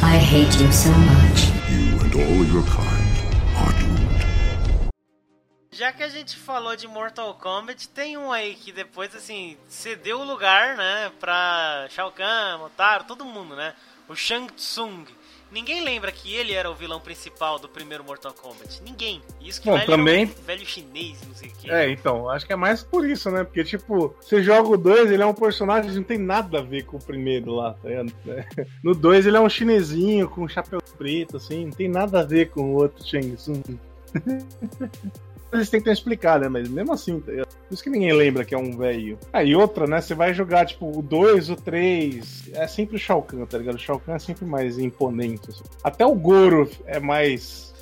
[0.04, 1.52] I hate you so much.
[1.70, 3.14] You and all your kind
[3.58, 4.24] are doomed.
[5.72, 10.20] Já que a gente falou de Mortal Kombat, tem um aí que depois, assim, cedeu
[10.20, 13.74] o lugar, né, pra Shao Kahn, Motaro, todo mundo, né?
[14.08, 15.06] O Shang Tsung.
[15.54, 18.82] Ninguém lembra que ele era o vilão principal do primeiro Mortal Kombat.
[18.84, 19.22] Ninguém.
[19.40, 21.70] Isso que Bom, velho também- um velho chinês, não sei o que.
[21.72, 23.44] É, então, acho que é mais por isso, né?
[23.44, 26.62] Porque, tipo, você joga o 2, ele é um personagem que não tem nada a
[26.64, 28.12] ver com o primeiro lá, tá ligado?
[28.28, 28.44] É.
[28.84, 32.24] No 2 ele é um chinesinho com um chapéu preto, assim, não tem nada a
[32.24, 33.62] ver com o outro Shang Tsung.
[35.54, 36.50] Eles tentam explicar, né?
[36.50, 37.32] Mas mesmo assim, tá?
[37.32, 39.18] Por isso que ninguém lembra que é um velho.
[39.32, 40.02] Ah, e outra, né?
[40.02, 42.50] Você vai jogar, tipo, o 2, o 3.
[42.54, 43.76] É sempre o Shao Kahn, tá ligado?
[43.76, 45.50] O Shao Kahn é sempre mais imponente.
[45.50, 45.64] assim.
[45.84, 47.74] Até o Goro é mais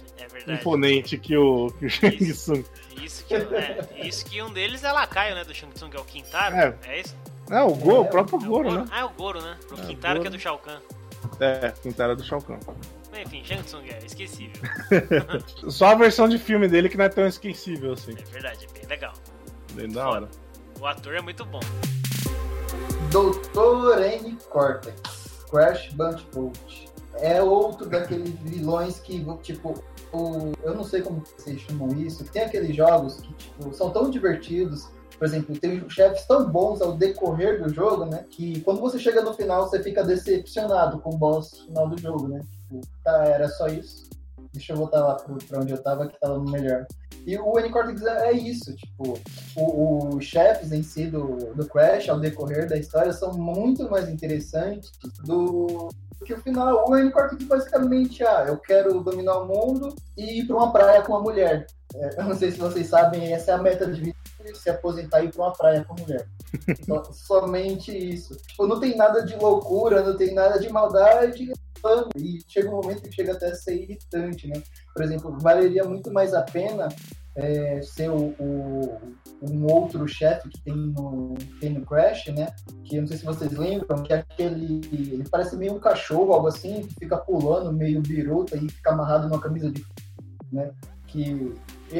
[0.48, 2.52] É imponente que o, que o Shang Isso.
[2.54, 2.66] Tsung.
[3.04, 6.04] Isso que, é, isso que um deles é lacaio, né, do Shang Tsung, é o
[6.04, 6.56] Quintaro.
[6.56, 6.76] É.
[6.88, 7.16] É, isso?
[7.50, 8.86] É, o Goro, o próprio É o Goro, né?
[8.92, 9.58] Ah, é o Goro, né?
[9.72, 10.22] O É, Quintaro Goro.
[10.22, 10.80] que é do Shao Kahn.
[11.40, 12.60] É, Quintara do Shao Kahn.
[13.20, 14.62] Enfim, Shang Tsung é esquecível.
[15.70, 18.14] Só a versão de filme dele que não é tão esquecível assim.
[18.18, 19.14] É verdade, é bem legal.
[19.74, 20.30] Bem da hora.
[20.80, 21.60] O ator é muito bom.
[23.12, 24.38] Doutor N.
[24.50, 26.90] Cortex, Crash Bandicoot.
[27.16, 29.84] É outro daqueles vilões que, tipo,
[30.14, 34.10] o, eu não sei como vocês chamam isso, tem aqueles jogos que tipo, são tão
[34.10, 34.90] divertidos.
[35.18, 38.26] Por exemplo, tem chefes tão bons ao decorrer do jogo, né?
[38.32, 42.28] Que quando você chega no final, você fica decepcionado com o boss final do jogo,
[42.28, 42.42] né?
[42.72, 44.10] Tipo, tá, era só isso.
[44.54, 46.86] Deixa eu voltar lá pro, pra onde eu tava, que tava melhor.
[47.26, 49.20] E o N-Cortex é é isso, tipo,
[49.56, 54.92] os chefes em si do, do Crash, ao decorrer da história, são muito mais interessantes
[55.24, 55.90] do
[56.26, 56.90] que o final.
[56.90, 61.14] O N-Cortex basicamente, ah, eu quero dominar o mundo e ir pra uma praia com
[61.14, 61.68] uma mulher.
[61.96, 64.18] É, eu não sei se vocês sabem, essa é a meta de vida,
[64.54, 66.28] se aposentar e ir pra uma praia com mulher.
[67.14, 68.36] Somente isso.
[68.36, 71.52] Tipo, não tem nada de loucura, não tem nada de maldade,
[72.16, 74.62] e chega um momento que chega até a ser irritante, né?
[74.94, 76.88] Por exemplo, valeria muito mais a pena
[77.36, 79.00] é, ser o, o-
[79.42, 82.48] um outro chefe que tem no, tem no Crash, né?
[82.84, 84.82] Que eu não sei se vocês lembram, que é aquele.
[84.92, 89.28] Ele parece meio um cachorro, algo assim, que fica pulando, meio biruta e fica amarrado
[89.30, 89.86] numa camisa de.
[90.52, 90.72] né?
[91.08, 91.54] Que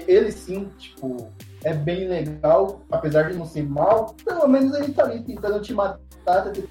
[0.08, 1.30] ele sim, tipo,
[1.64, 5.74] é bem legal, apesar de não ser mal, pelo menos ele tá ali tentando te
[5.74, 6.00] matar,
[6.52, 6.70] tentando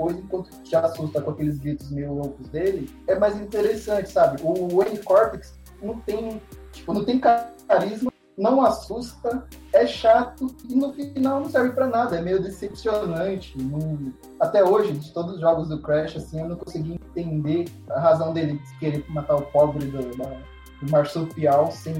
[0.00, 4.40] coisa enquanto te assusta com aqueles gritos meio loucos dele, é mais interessante, sabe?
[4.42, 6.40] O Wayne Cortex não tem,
[6.72, 12.16] tipo, não tem carisma, não assusta, é chato e no final não serve pra nada,
[12.16, 13.56] é meio decepcionante.
[13.58, 18.00] não- Até hoje, de todos os jogos do Crash, assim, eu não consegui entender a
[18.00, 20.36] razão dele querer matar o pobre do, da-
[20.82, 21.94] do marsupial sem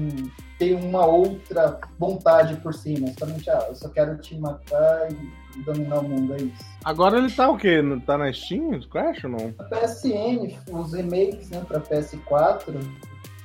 [0.57, 3.07] ter uma outra vontade por cima.
[3.17, 6.65] Somente, ah, eu só quero te matar e dominar o mundo, é isso.
[6.83, 7.81] Agora ele tá o quê?
[7.81, 9.53] Não Tá na Steam, Crash ou não?
[9.59, 12.75] A PSN, os remakes né, para PS4,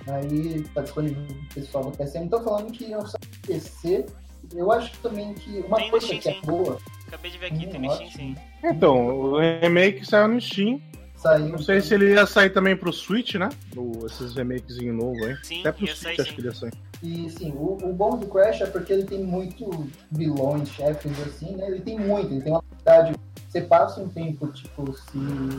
[0.08, 2.24] aí tá disponível pro pessoal da PSN.
[2.24, 4.06] Então falando que eu só PC,
[4.54, 6.40] eu acho também que uma Tem coisa Steam, que é sim.
[6.44, 8.36] boa, Acabei de ver aqui, Hum, tem no Steam, sim.
[8.64, 10.80] Então, o remake saiu no Steam.
[11.16, 11.48] Saiu.
[11.48, 13.48] Não sei se ele ia sair também pro Switch, né?
[13.76, 15.36] O, esses remakezinhos novos, hein?
[15.42, 16.72] Sim, Até pro ia sair Switch acho que ele ia sair.
[17.02, 21.56] E sim, o, o bom do Crash é porque ele tem muito vilões, chefes assim,
[21.56, 21.66] né?
[21.68, 23.14] Ele tem muito, ele tem uma habilidade.
[23.48, 25.12] Você passa um tempo, tipo, se,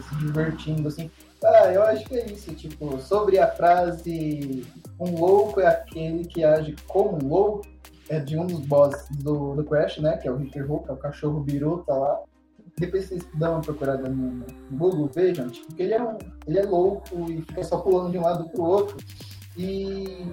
[0.10, 1.10] se divertindo, assim.
[1.44, 4.66] Ah, eu acho que é isso, tipo, sobre a frase
[5.00, 7.68] um louco é aquele que age como um louco,
[8.10, 10.18] é de um dos bosses do, do Crash, né?
[10.18, 12.20] Que é o Ricker Hook, é o cachorro biruta lá.
[12.80, 16.64] Depois vocês dão uma procurada no, Google, vejam, tipo, que ele é, um, ele é
[16.64, 18.98] louco e fica só pulando de um lado pro outro.
[19.58, 20.26] E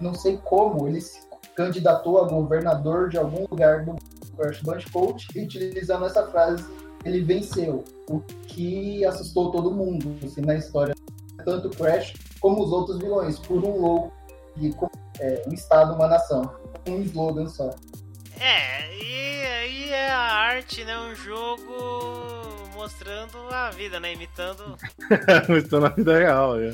[0.00, 1.20] não sei como ele se
[1.54, 3.96] candidatou a governador de algum lugar do
[4.36, 6.64] Crash Bandicoot e utilizando essa frase
[7.04, 10.94] ele venceu, o que assustou todo mundo assim, na história,
[11.44, 14.12] tanto o Crash como os outros vilões, por um louco
[14.56, 16.50] e com é, um estado, uma nação,
[16.86, 17.70] um slogan só.
[18.40, 20.98] É, e aí é a arte, né?
[20.98, 24.14] Um jogo mostrando a vida, né?
[24.14, 24.76] Imitando.
[25.56, 26.58] Estou na vida real.
[26.58, 26.70] É,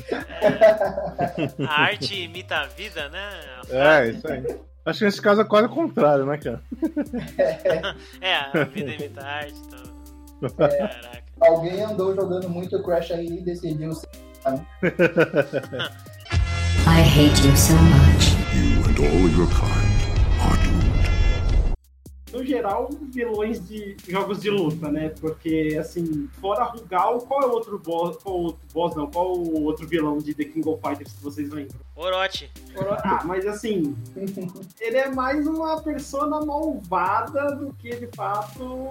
[1.67, 3.29] A arte imita a vida, né?
[3.71, 4.43] A é isso aí.
[4.85, 6.61] Acho que nesse caso é quase o contrário, né, cara?
[8.21, 9.55] É, a vida imita a arte.
[9.65, 10.57] Então...
[10.57, 11.23] Caraca.
[11.41, 14.07] Alguém andou jogando muito Crash aí e decidiu ser.
[16.87, 18.37] I hate you so much.
[18.55, 19.86] You and all your kind.
[22.37, 25.09] No geral, vilões de jogos de luta, né?
[25.19, 28.17] Porque, assim, fora Rugal, qual é o outro boss?
[28.21, 29.07] Qual o outro boss, não?
[29.09, 31.79] Qual o outro vilão de The King of Fighters que vocês lembram?
[31.95, 32.47] Orochi.
[32.75, 33.95] Oro- Ah, mas assim,
[34.79, 38.89] ele é mais uma persona malvada do que de fato,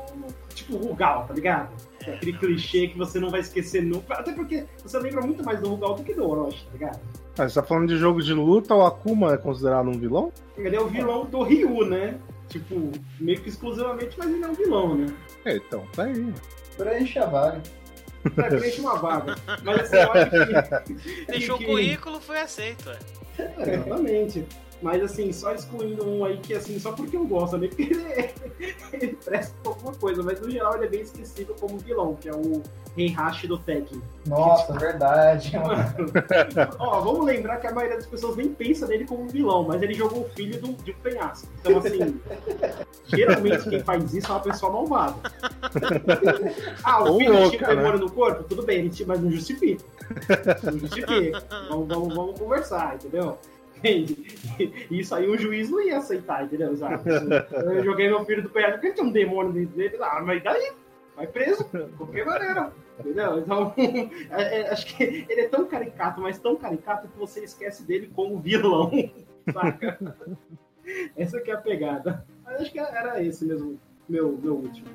[0.53, 1.71] tipo, Rugal, tá ligado?
[2.05, 4.15] É Aquele clichê que você não vai esquecer nunca.
[4.15, 7.01] Até porque você lembra muito mais do Rugal do que do Orochi, tá ligado?
[7.39, 10.33] Ah, você tá falando de jogo de luta, o Akuma é considerado um vilão?
[10.57, 12.19] Ele é o vilão do Ryu, né?
[12.49, 15.07] Tipo, meio que exclusivamente, mas ele é um vilão, né?
[15.45, 16.33] É, então, tá aí.
[16.77, 17.63] Preenche a vaga.
[18.35, 19.37] Pra preencher uma vaga.
[19.63, 20.31] Mas assim, eu acho
[20.95, 21.25] que.
[21.27, 22.89] Deixou o que- currículo, foi aceito.
[22.89, 22.99] ué.
[23.39, 24.47] É, exatamente.
[24.83, 27.69] Mas assim, só excluindo um aí que assim, só porque eu gosto, né?
[27.77, 31.79] Porque ele, ele presta pra alguma coisa, mas no geral ele é bem esquecível como
[31.79, 32.63] vilão, que é o
[32.97, 34.01] Heihachi do Tekken.
[34.27, 35.53] Nossa, verdade.
[35.57, 39.65] Mano, ó, vamos lembrar que a maioria das pessoas nem pensa nele como um vilão,
[39.65, 41.49] mas ele jogou o filho do, de um penhasco.
[41.61, 42.21] Então, assim,
[43.07, 45.17] geralmente quem faz isso é uma pessoa malvada.
[46.83, 47.77] Ah, o Ou filho louca, tinha né?
[47.77, 48.45] demônio no corpo?
[48.45, 49.85] Tudo bem, mas não justifica.
[50.63, 51.43] Não justifica.
[51.69, 53.39] Vamos, vamos, vamos conversar, entendeu?
[53.87, 54.37] Entende?
[54.91, 56.75] E Isso aí o juiz não ia aceitar, entendeu?
[57.53, 59.97] Eu joguei meu filho do penhasco porque ele tinha um demônio dentro dele.
[60.01, 60.73] Ah, mas daí?
[61.15, 62.73] Vai preso, de qualquer maneira.
[62.99, 63.39] Entendeu?
[63.39, 63.75] Então,
[64.31, 68.11] é- é- acho que ele é tão caricato, mas tão caricato que você esquece dele
[68.15, 68.91] como vilão.
[69.53, 69.99] Saca?
[71.17, 72.25] Essa que é a pegada.
[72.45, 74.87] Mas acho que era esse mesmo, meu, meu último.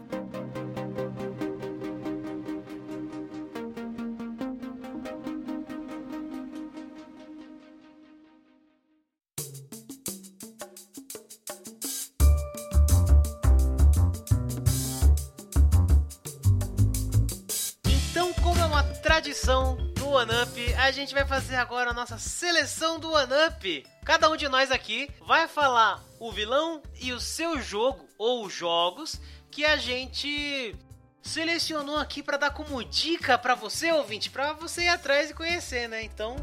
[20.92, 23.86] A gente vai fazer agora a nossa seleção do One Up.
[24.04, 29.18] Cada um de nós aqui vai falar o vilão e o seu jogo ou jogos
[29.50, 30.76] que a gente
[31.24, 35.88] selecionou aqui pra dar como dica pra você, ouvinte, pra você ir atrás e conhecer,
[35.88, 36.04] né?
[36.04, 36.36] Então,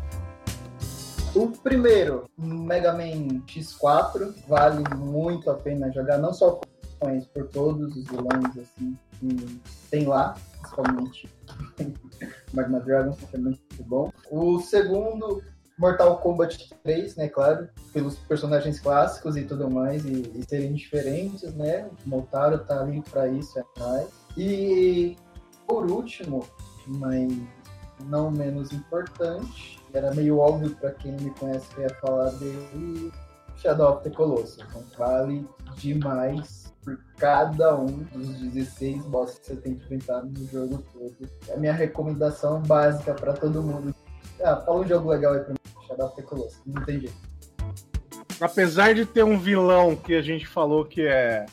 [1.35, 6.59] O primeiro, Mega Man X4, vale muito a pena jogar, não só
[7.35, 9.61] por todos os vilões assim, que
[9.91, 10.35] tem lá,
[10.69, 11.29] principalmente
[12.53, 14.13] Magma Dragon, é muito bom.
[14.31, 15.43] O segundo,
[15.79, 21.55] Mortal Kombat 3, né, claro, pelos personagens clássicos e tudo mais, e, e serem diferentes,
[21.55, 21.89] né?
[22.05, 24.09] O Motaro tá ali pra isso, é mais.
[24.37, 25.17] E
[25.67, 26.45] por último,
[26.87, 27.33] mas
[28.05, 33.13] não menos importante, era meio óbvio para quem me conhece que ia falar dele,
[33.57, 34.65] Shadow of the Colossus.
[34.69, 35.47] Então vale
[35.77, 36.58] demais
[36.89, 41.17] por cada um dos 16 bosses que você tem que enfrentar no jogo todo.
[41.53, 43.95] A minha recomendação básica para todo mundo.
[44.43, 46.61] Ah, fala um jogo legal aí pra mim, Shadow of the Colossus.
[46.65, 47.17] Não tem jeito.
[48.41, 51.45] Apesar de ter um vilão que a gente falou que é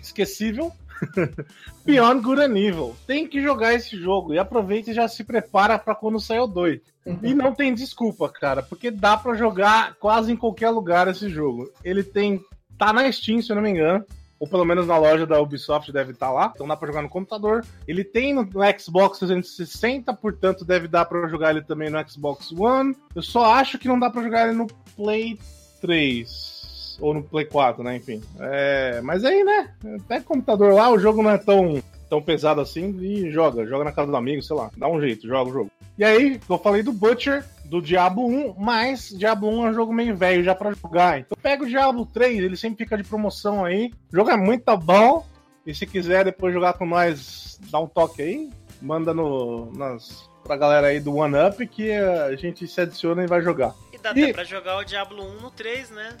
[0.00, 0.70] esquecível,
[1.86, 2.96] Beyond Good and Evil.
[3.06, 6.46] Tem que jogar esse jogo e aproveita e já se prepara para quando sair o
[6.46, 6.80] 2.
[7.22, 11.72] E não tem desculpa, cara, porque dá pra jogar quase em qualquer lugar esse jogo.
[11.82, 12.44] Ele tem.
[12.76, 14.04] tá na Steam, se eu não me engano.
[14.40, 16.52] Ou pelo menos na loja da Ubisoft deve estar lá.
[16.54, 17.64] Então dá pra jogar no computador.
[17.86, 22.52] Ele tem no no Xbox 360, portanto deve dar pra jogar ele também no Xbox
[22.52, 22.96] One.
[23.14, 24.66] Eu só acho que não dá pra jogar ele no
[24.96, 25.38] Play
[25.80, 26.98] 3.
[27.00, 27.96] Ou no Play 4, né?
[27.96, 28.22] Enfim.
[28.40, 29.72] É, mas aí, né?
[29.84, 33.66] O computador lá, o jogo não é tão, tão pesado assim e joga.
[33.66, 34.70] Joga na casa do amigo, sei lá.
[34.76, 35.70] Dá um jeito, joga o jogo.
[35.98, 39.92] E aí, eu falei do Butcher, do Diablo 1, mas Diablo 1 é um jogo
[39.92, 41.18] meio velho já pra jogar.
[41.18, 43.92] Então pega o Diablo 3, ele sempre fica de promoção aí.
[44.12, 45.26] O jogo é muito bom.
[45.66, 48.50] E se quiser depois jogar com nós, dá um toque aí.
[48.80, 53.26] Manda no, nas, pra galera aí do One Up que a gente se adiciona e
[53.26, 53.74] vai jogar.
[53.92, 56.16] e dá E- até pra jogar o Diablo 1 no 3, né?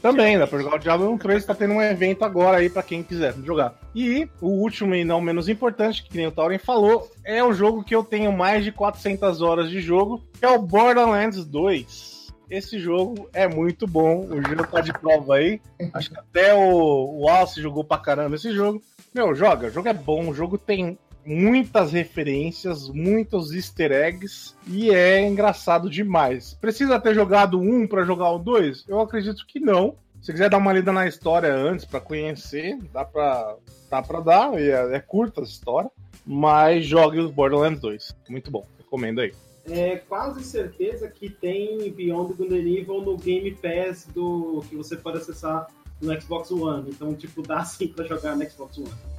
[0.00, 2.82] Também, dá pra jogar o Diablo 1 3, tá tendo um evento agora aí pra
[2.82, 3.74] quem quiser jogar.
[3.94, 7.82] E o último e não menos importante, que nem o Tauren falou, é o jogo
[7.82, 12.18] que eu tenho mais de 400 horas de jogo, que é o Borderlands 2.
[12.48, 15.60] Esse jogo é muito bom, o Gil tá de prova aí.
[15.92, 18.80] Acho que até o, o Wallace jogou pra caramba esse jogo.
[19.12, 20.98] Meu, joga, o jogo é bom, o jogo tem
[21.28, 26.54] muitas referências, muitos easter eggs e é engraçado demais.
[26.54, 28.84] Precisa ter jogado um pra jogar o dois?
[28.88, 29.96] Eu acredito que não.
[30.22, 33.56] Se quiser dar uma lida na história antes pra conhecer, dá pra,
[33.90, 35.90] dá pra dar, é, é curta a história.
[36.26, 38.16] Mas jogue o Borderlands 2.
[38.28, 38.66] Muito bom.
[38.78, 39.32] Recomendo aí.
[39.66, 45.18] É quase certeza que tem Beyond Good Evil no Game Pass do que você pode
[45.18, 45.68] acessar
[46.00, 46.90] no Xbox One.
[46.90, 49.17] Então, tipo, dá sim pra jogar no Xbox One.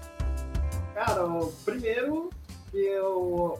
[1.06, 1.24] Cara,
[1.64, 2.30] primeiro
[2.74, 3.58] eu,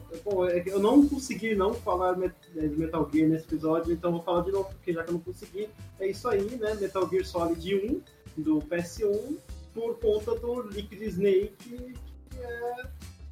[0.50, 4.42] é eu não consegui não falar met- de Metal Gear nesse episódio, então vou falar
[4.42, 5.66] de novo, porque já que eu não consegui,
[5.98, 6.74] é isso aí, né?
[6.74, 8.02] Metal Gear Solid
[8.36, 9.36] 1 do PS1
[9.72, 11.94] por conta do Liquid Snake, que
[12.42, 12.84] é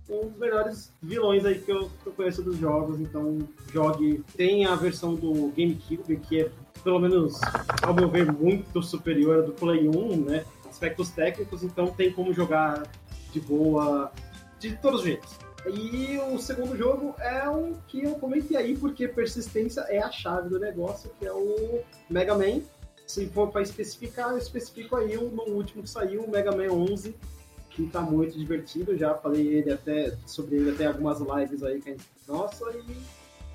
[0.09, 3.39] um dos melhores vilões aí que eu, que eu conheço dos jogos, então
[3.71, 4.25] jogue.
[4.39, 6.51] Tem a versão do GameCube, que é,
[6.83, 7.39] pelo menos,
[7.83, 10.47] ao meu ver, muito superior à do Play 1, né?
[10.79, 12.87] Aspectos técnicos, então tem como jogar
[13.33, 14.13] de boa,
[14.61, 15.37] de todos os jeitos.
[15.67, 20.49] E o segundo jogo é um que eu comentei aí, porque persistência é a chave
[20.49, 22.61] do negócio, que é o Mega Man.
[23.09, 27.13] Se for para especificar, eu especifico aí no último que saiu, o Mega Man 11,
[27.71, 28.97] que tá muito divertido.
[28.97, 32.07] Já falei ele até sobre ele até algumas lives aí que a gente.
[32.29, 32.97] Nossa, e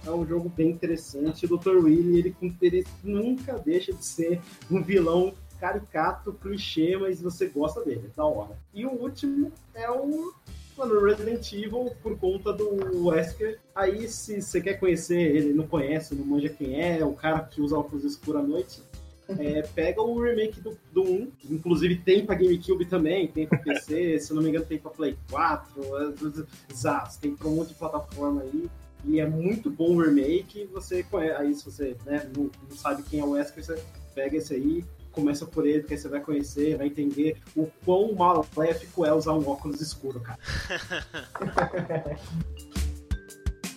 [0.05, 1.45] é um jogo bem interessante.
[1.45, 1.77] O Dr.
[1.77, 5.33] Willy, ele, ele nunca deixa de ser um vilão
[5.63, 8.59] caricato, clichê, mas você gosta dele, é da hora.
[8.73, 10.33] E o último é o
[10.77, 13.59] mano, Resident Evil por conta do Wesker.
[13.73, 17.39] Aí, se você quer conhecer ele, não conhece, não manja quem é, é o cara
[17.39, 18.83] que usa óculos escuros à noite,
[19.39, 24.19] é, pega o remake do, do 1, inclusive tem pra GameCube também, tem pra PC,
[24.19, 27.69] se eu não me engano tem pra Play 4, é, Zaz, tem pra um monte
[27.69, 28.69] de plataforma aí.
[29.05, 33.01] E é muito bom o remake, você conhece, aí se você né, não, não sabe
[33.03, 33.81] quem é o Wesker, você
[34.13, 34.83] pega esse aí,
[35.13, 39.47] começa por ele, porque você vai conhecer, vai entender o quão maléfico é usar um
[39.47, 40.39] óculos escuro, cara.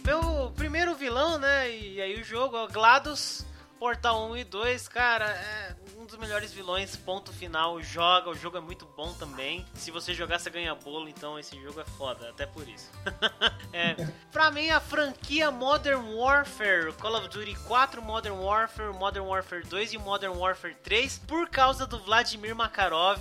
[0.05, 1.71] Meu primeiro vilão, né?
[1.71, 3.45] E aí o jogo, ó, GLaDOS,
[3.78, 7.81] Portal 1 e 2, cara, é um dos melhores vilões, ponto final.
[7.82, 9.66] Joga, o jogo é muito bom também.
[9.74, 12.90] Se você jogar, você ganha bolo, então esse jogo é foda, até por isso.
[13.73, 13.94] é,
[14.32, 19.93] pra mim, a franquia Modern Warfare, Call of Duty 4, Modern Warfare, Modern Warfare 2
[19.93, 23.20] e Modern Warfare 3, por causa do Vladimir Makarov,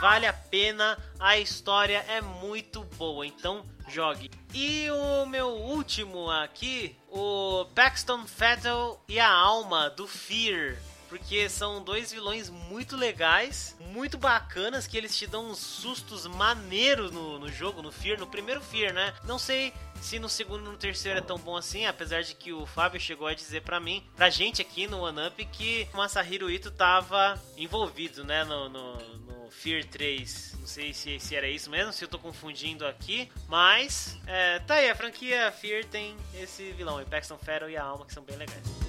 [0.00, 0.96] vale a pena.
[1.20, 4.30] A história é muito boa, então jogue.
[4.54, 10.76] E o meu último aqui, o Paxton Fatal e a Alma do Fear.
[11.08, 17.10] Porque são dois vilões muito legais, muito bacanas, que eles te dão uns sustos maneiros
[17.10, 19.14] no, no jogo, no Fear, no primeiro Fear, né?
[19.24, 22.52] Não sei se no segundo e no terceiro é tão bom assim, apesar de que
[22.52, 25.96] o Fábio chegou a dizer pra mim, pra gente aqui no One Up, que o
[25.96, 30.56] Masahiro Ito tava envolvido, né, no, no, no Fear 3.
[30.60, 34.74] Não sei se, se era isso mesmo, se eu tô confundindo aqui, mas é, tá
[34.74, 38.22] aí, a franquia Fear tem esse vilão, o Paxton Farrell e a Alma, que são
[38.22, 38.87] bem legais.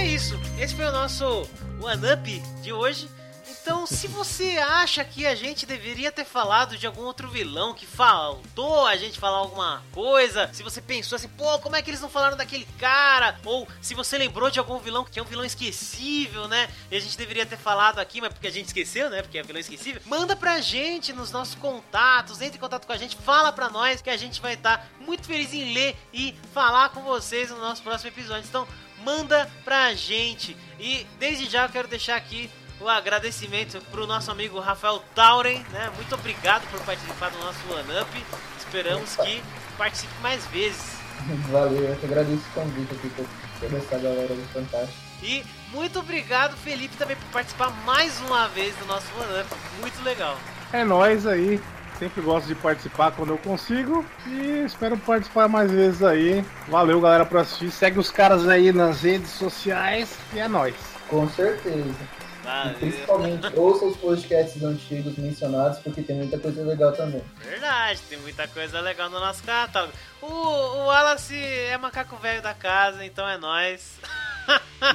[0.00, 0.40] É isso.
[0.58, 1.46] Esse foi o nosso
[1.78, 3.06] One Up de hoje.
[3.50, 7.84] Então, se você acha que a gente deveria ter falado de algum outro vilão que
[7.84, 12.00] faltou a gente falar alguma coisa, se você pensou assim, pô, como é que eles
[12.00, 13.38] não falaram daquele cara?
[13.44, 16.70] Ou se você lembrou de algum vilão que é um vilão esquecível, né?
[16.90, 19.20] E a gente deveria ter falado aqui, mas porque a gente esqueceu, né?
[19.20, 20.00] Porque é vilão esquecível.
[20.06, 24.00] Manda pra gente nos nossos contatos, entre em contato com a gente, fala pra nós
[24.00, 27.82] que a gente vai estar muito feliz em ler e falar com vocês no nosso
[27.82, 28.48] próximo episódio.
[28.48, 28.66] Então,
[29.04, 30.56] manda pra gente.
[30.78, 32.50] E desde já eu quero deixar aqui
[32.80, 35.90] o agradecimento pro nosso amigo Rafael Tauren, né?
[35.94, 38.24] Muito obrigado por participar do nosso One Up.
[38.58, 39.42] Esperamos que
[39.76, 40.98] participe mais vezes.
[41.50, 43.26] Valeu, eu que agradeço o convite aqui por
[43.60, 44.98] toda essa galera do Fantástico.
[45.22, 49.54] E muito obrigado, Felipe, também por participar mais uma vez do nosso One Up.
[49.80, 50.38] Muito legal.
[50.72, 51.60] É nóis aí.
[52.00, 54.06] Sempre gosto de participar quando eu consigo.
[54.26, 56.42] E espero participar mais vezes aí.
[56.66, 57.70] Valeu, galera, por assistir.
[57.70, 60.16] Segue os caras aí nas redes sociais.
[60.32, 60.74] E é nóis.
[61.08, 61.94] Com certeza.
[62.40, 62.74] E Valeu.
[62.78, 67.22] principalmente ouça os podcasts antigos mencionados, porque tem muita coisa legal também.
[67.44, 69.92] Verdade, tem muita coisa legal no nosso catálogo.
[70.22, 73.98] O, o Wallace é macaco velho da casa, então é nóis.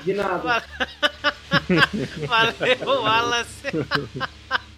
[0.04, 0.64] De nada.
[2.28, 3.68] Valeu, Wallace.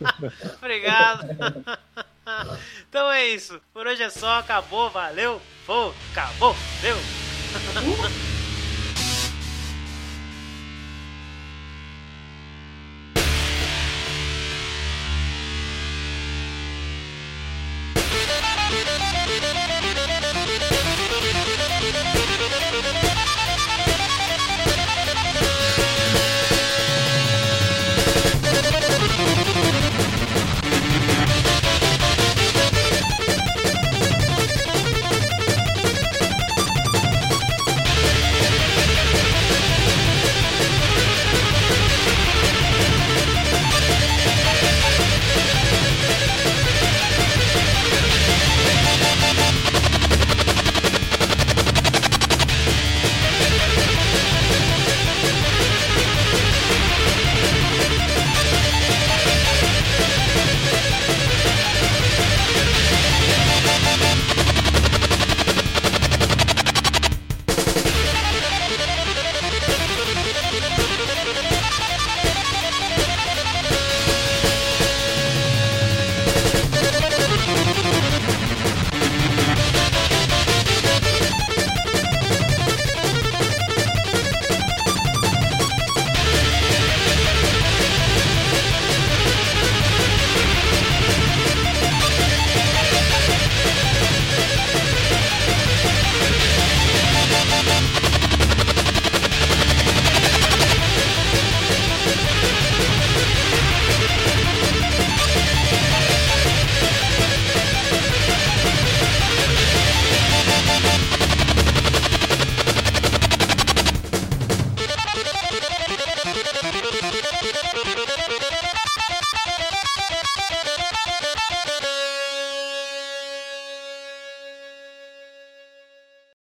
[0.62, 1.26] Obrigado.
[2.90, 3.62] Então é isso.
[3.74, 4.40] Por hoje é só.
[4.40, 4.90] Acabou.
[4.90, 5.41] Valeu.
[5.66, 6.56] Pô, acabou.
[6.82, 6.98] Deu.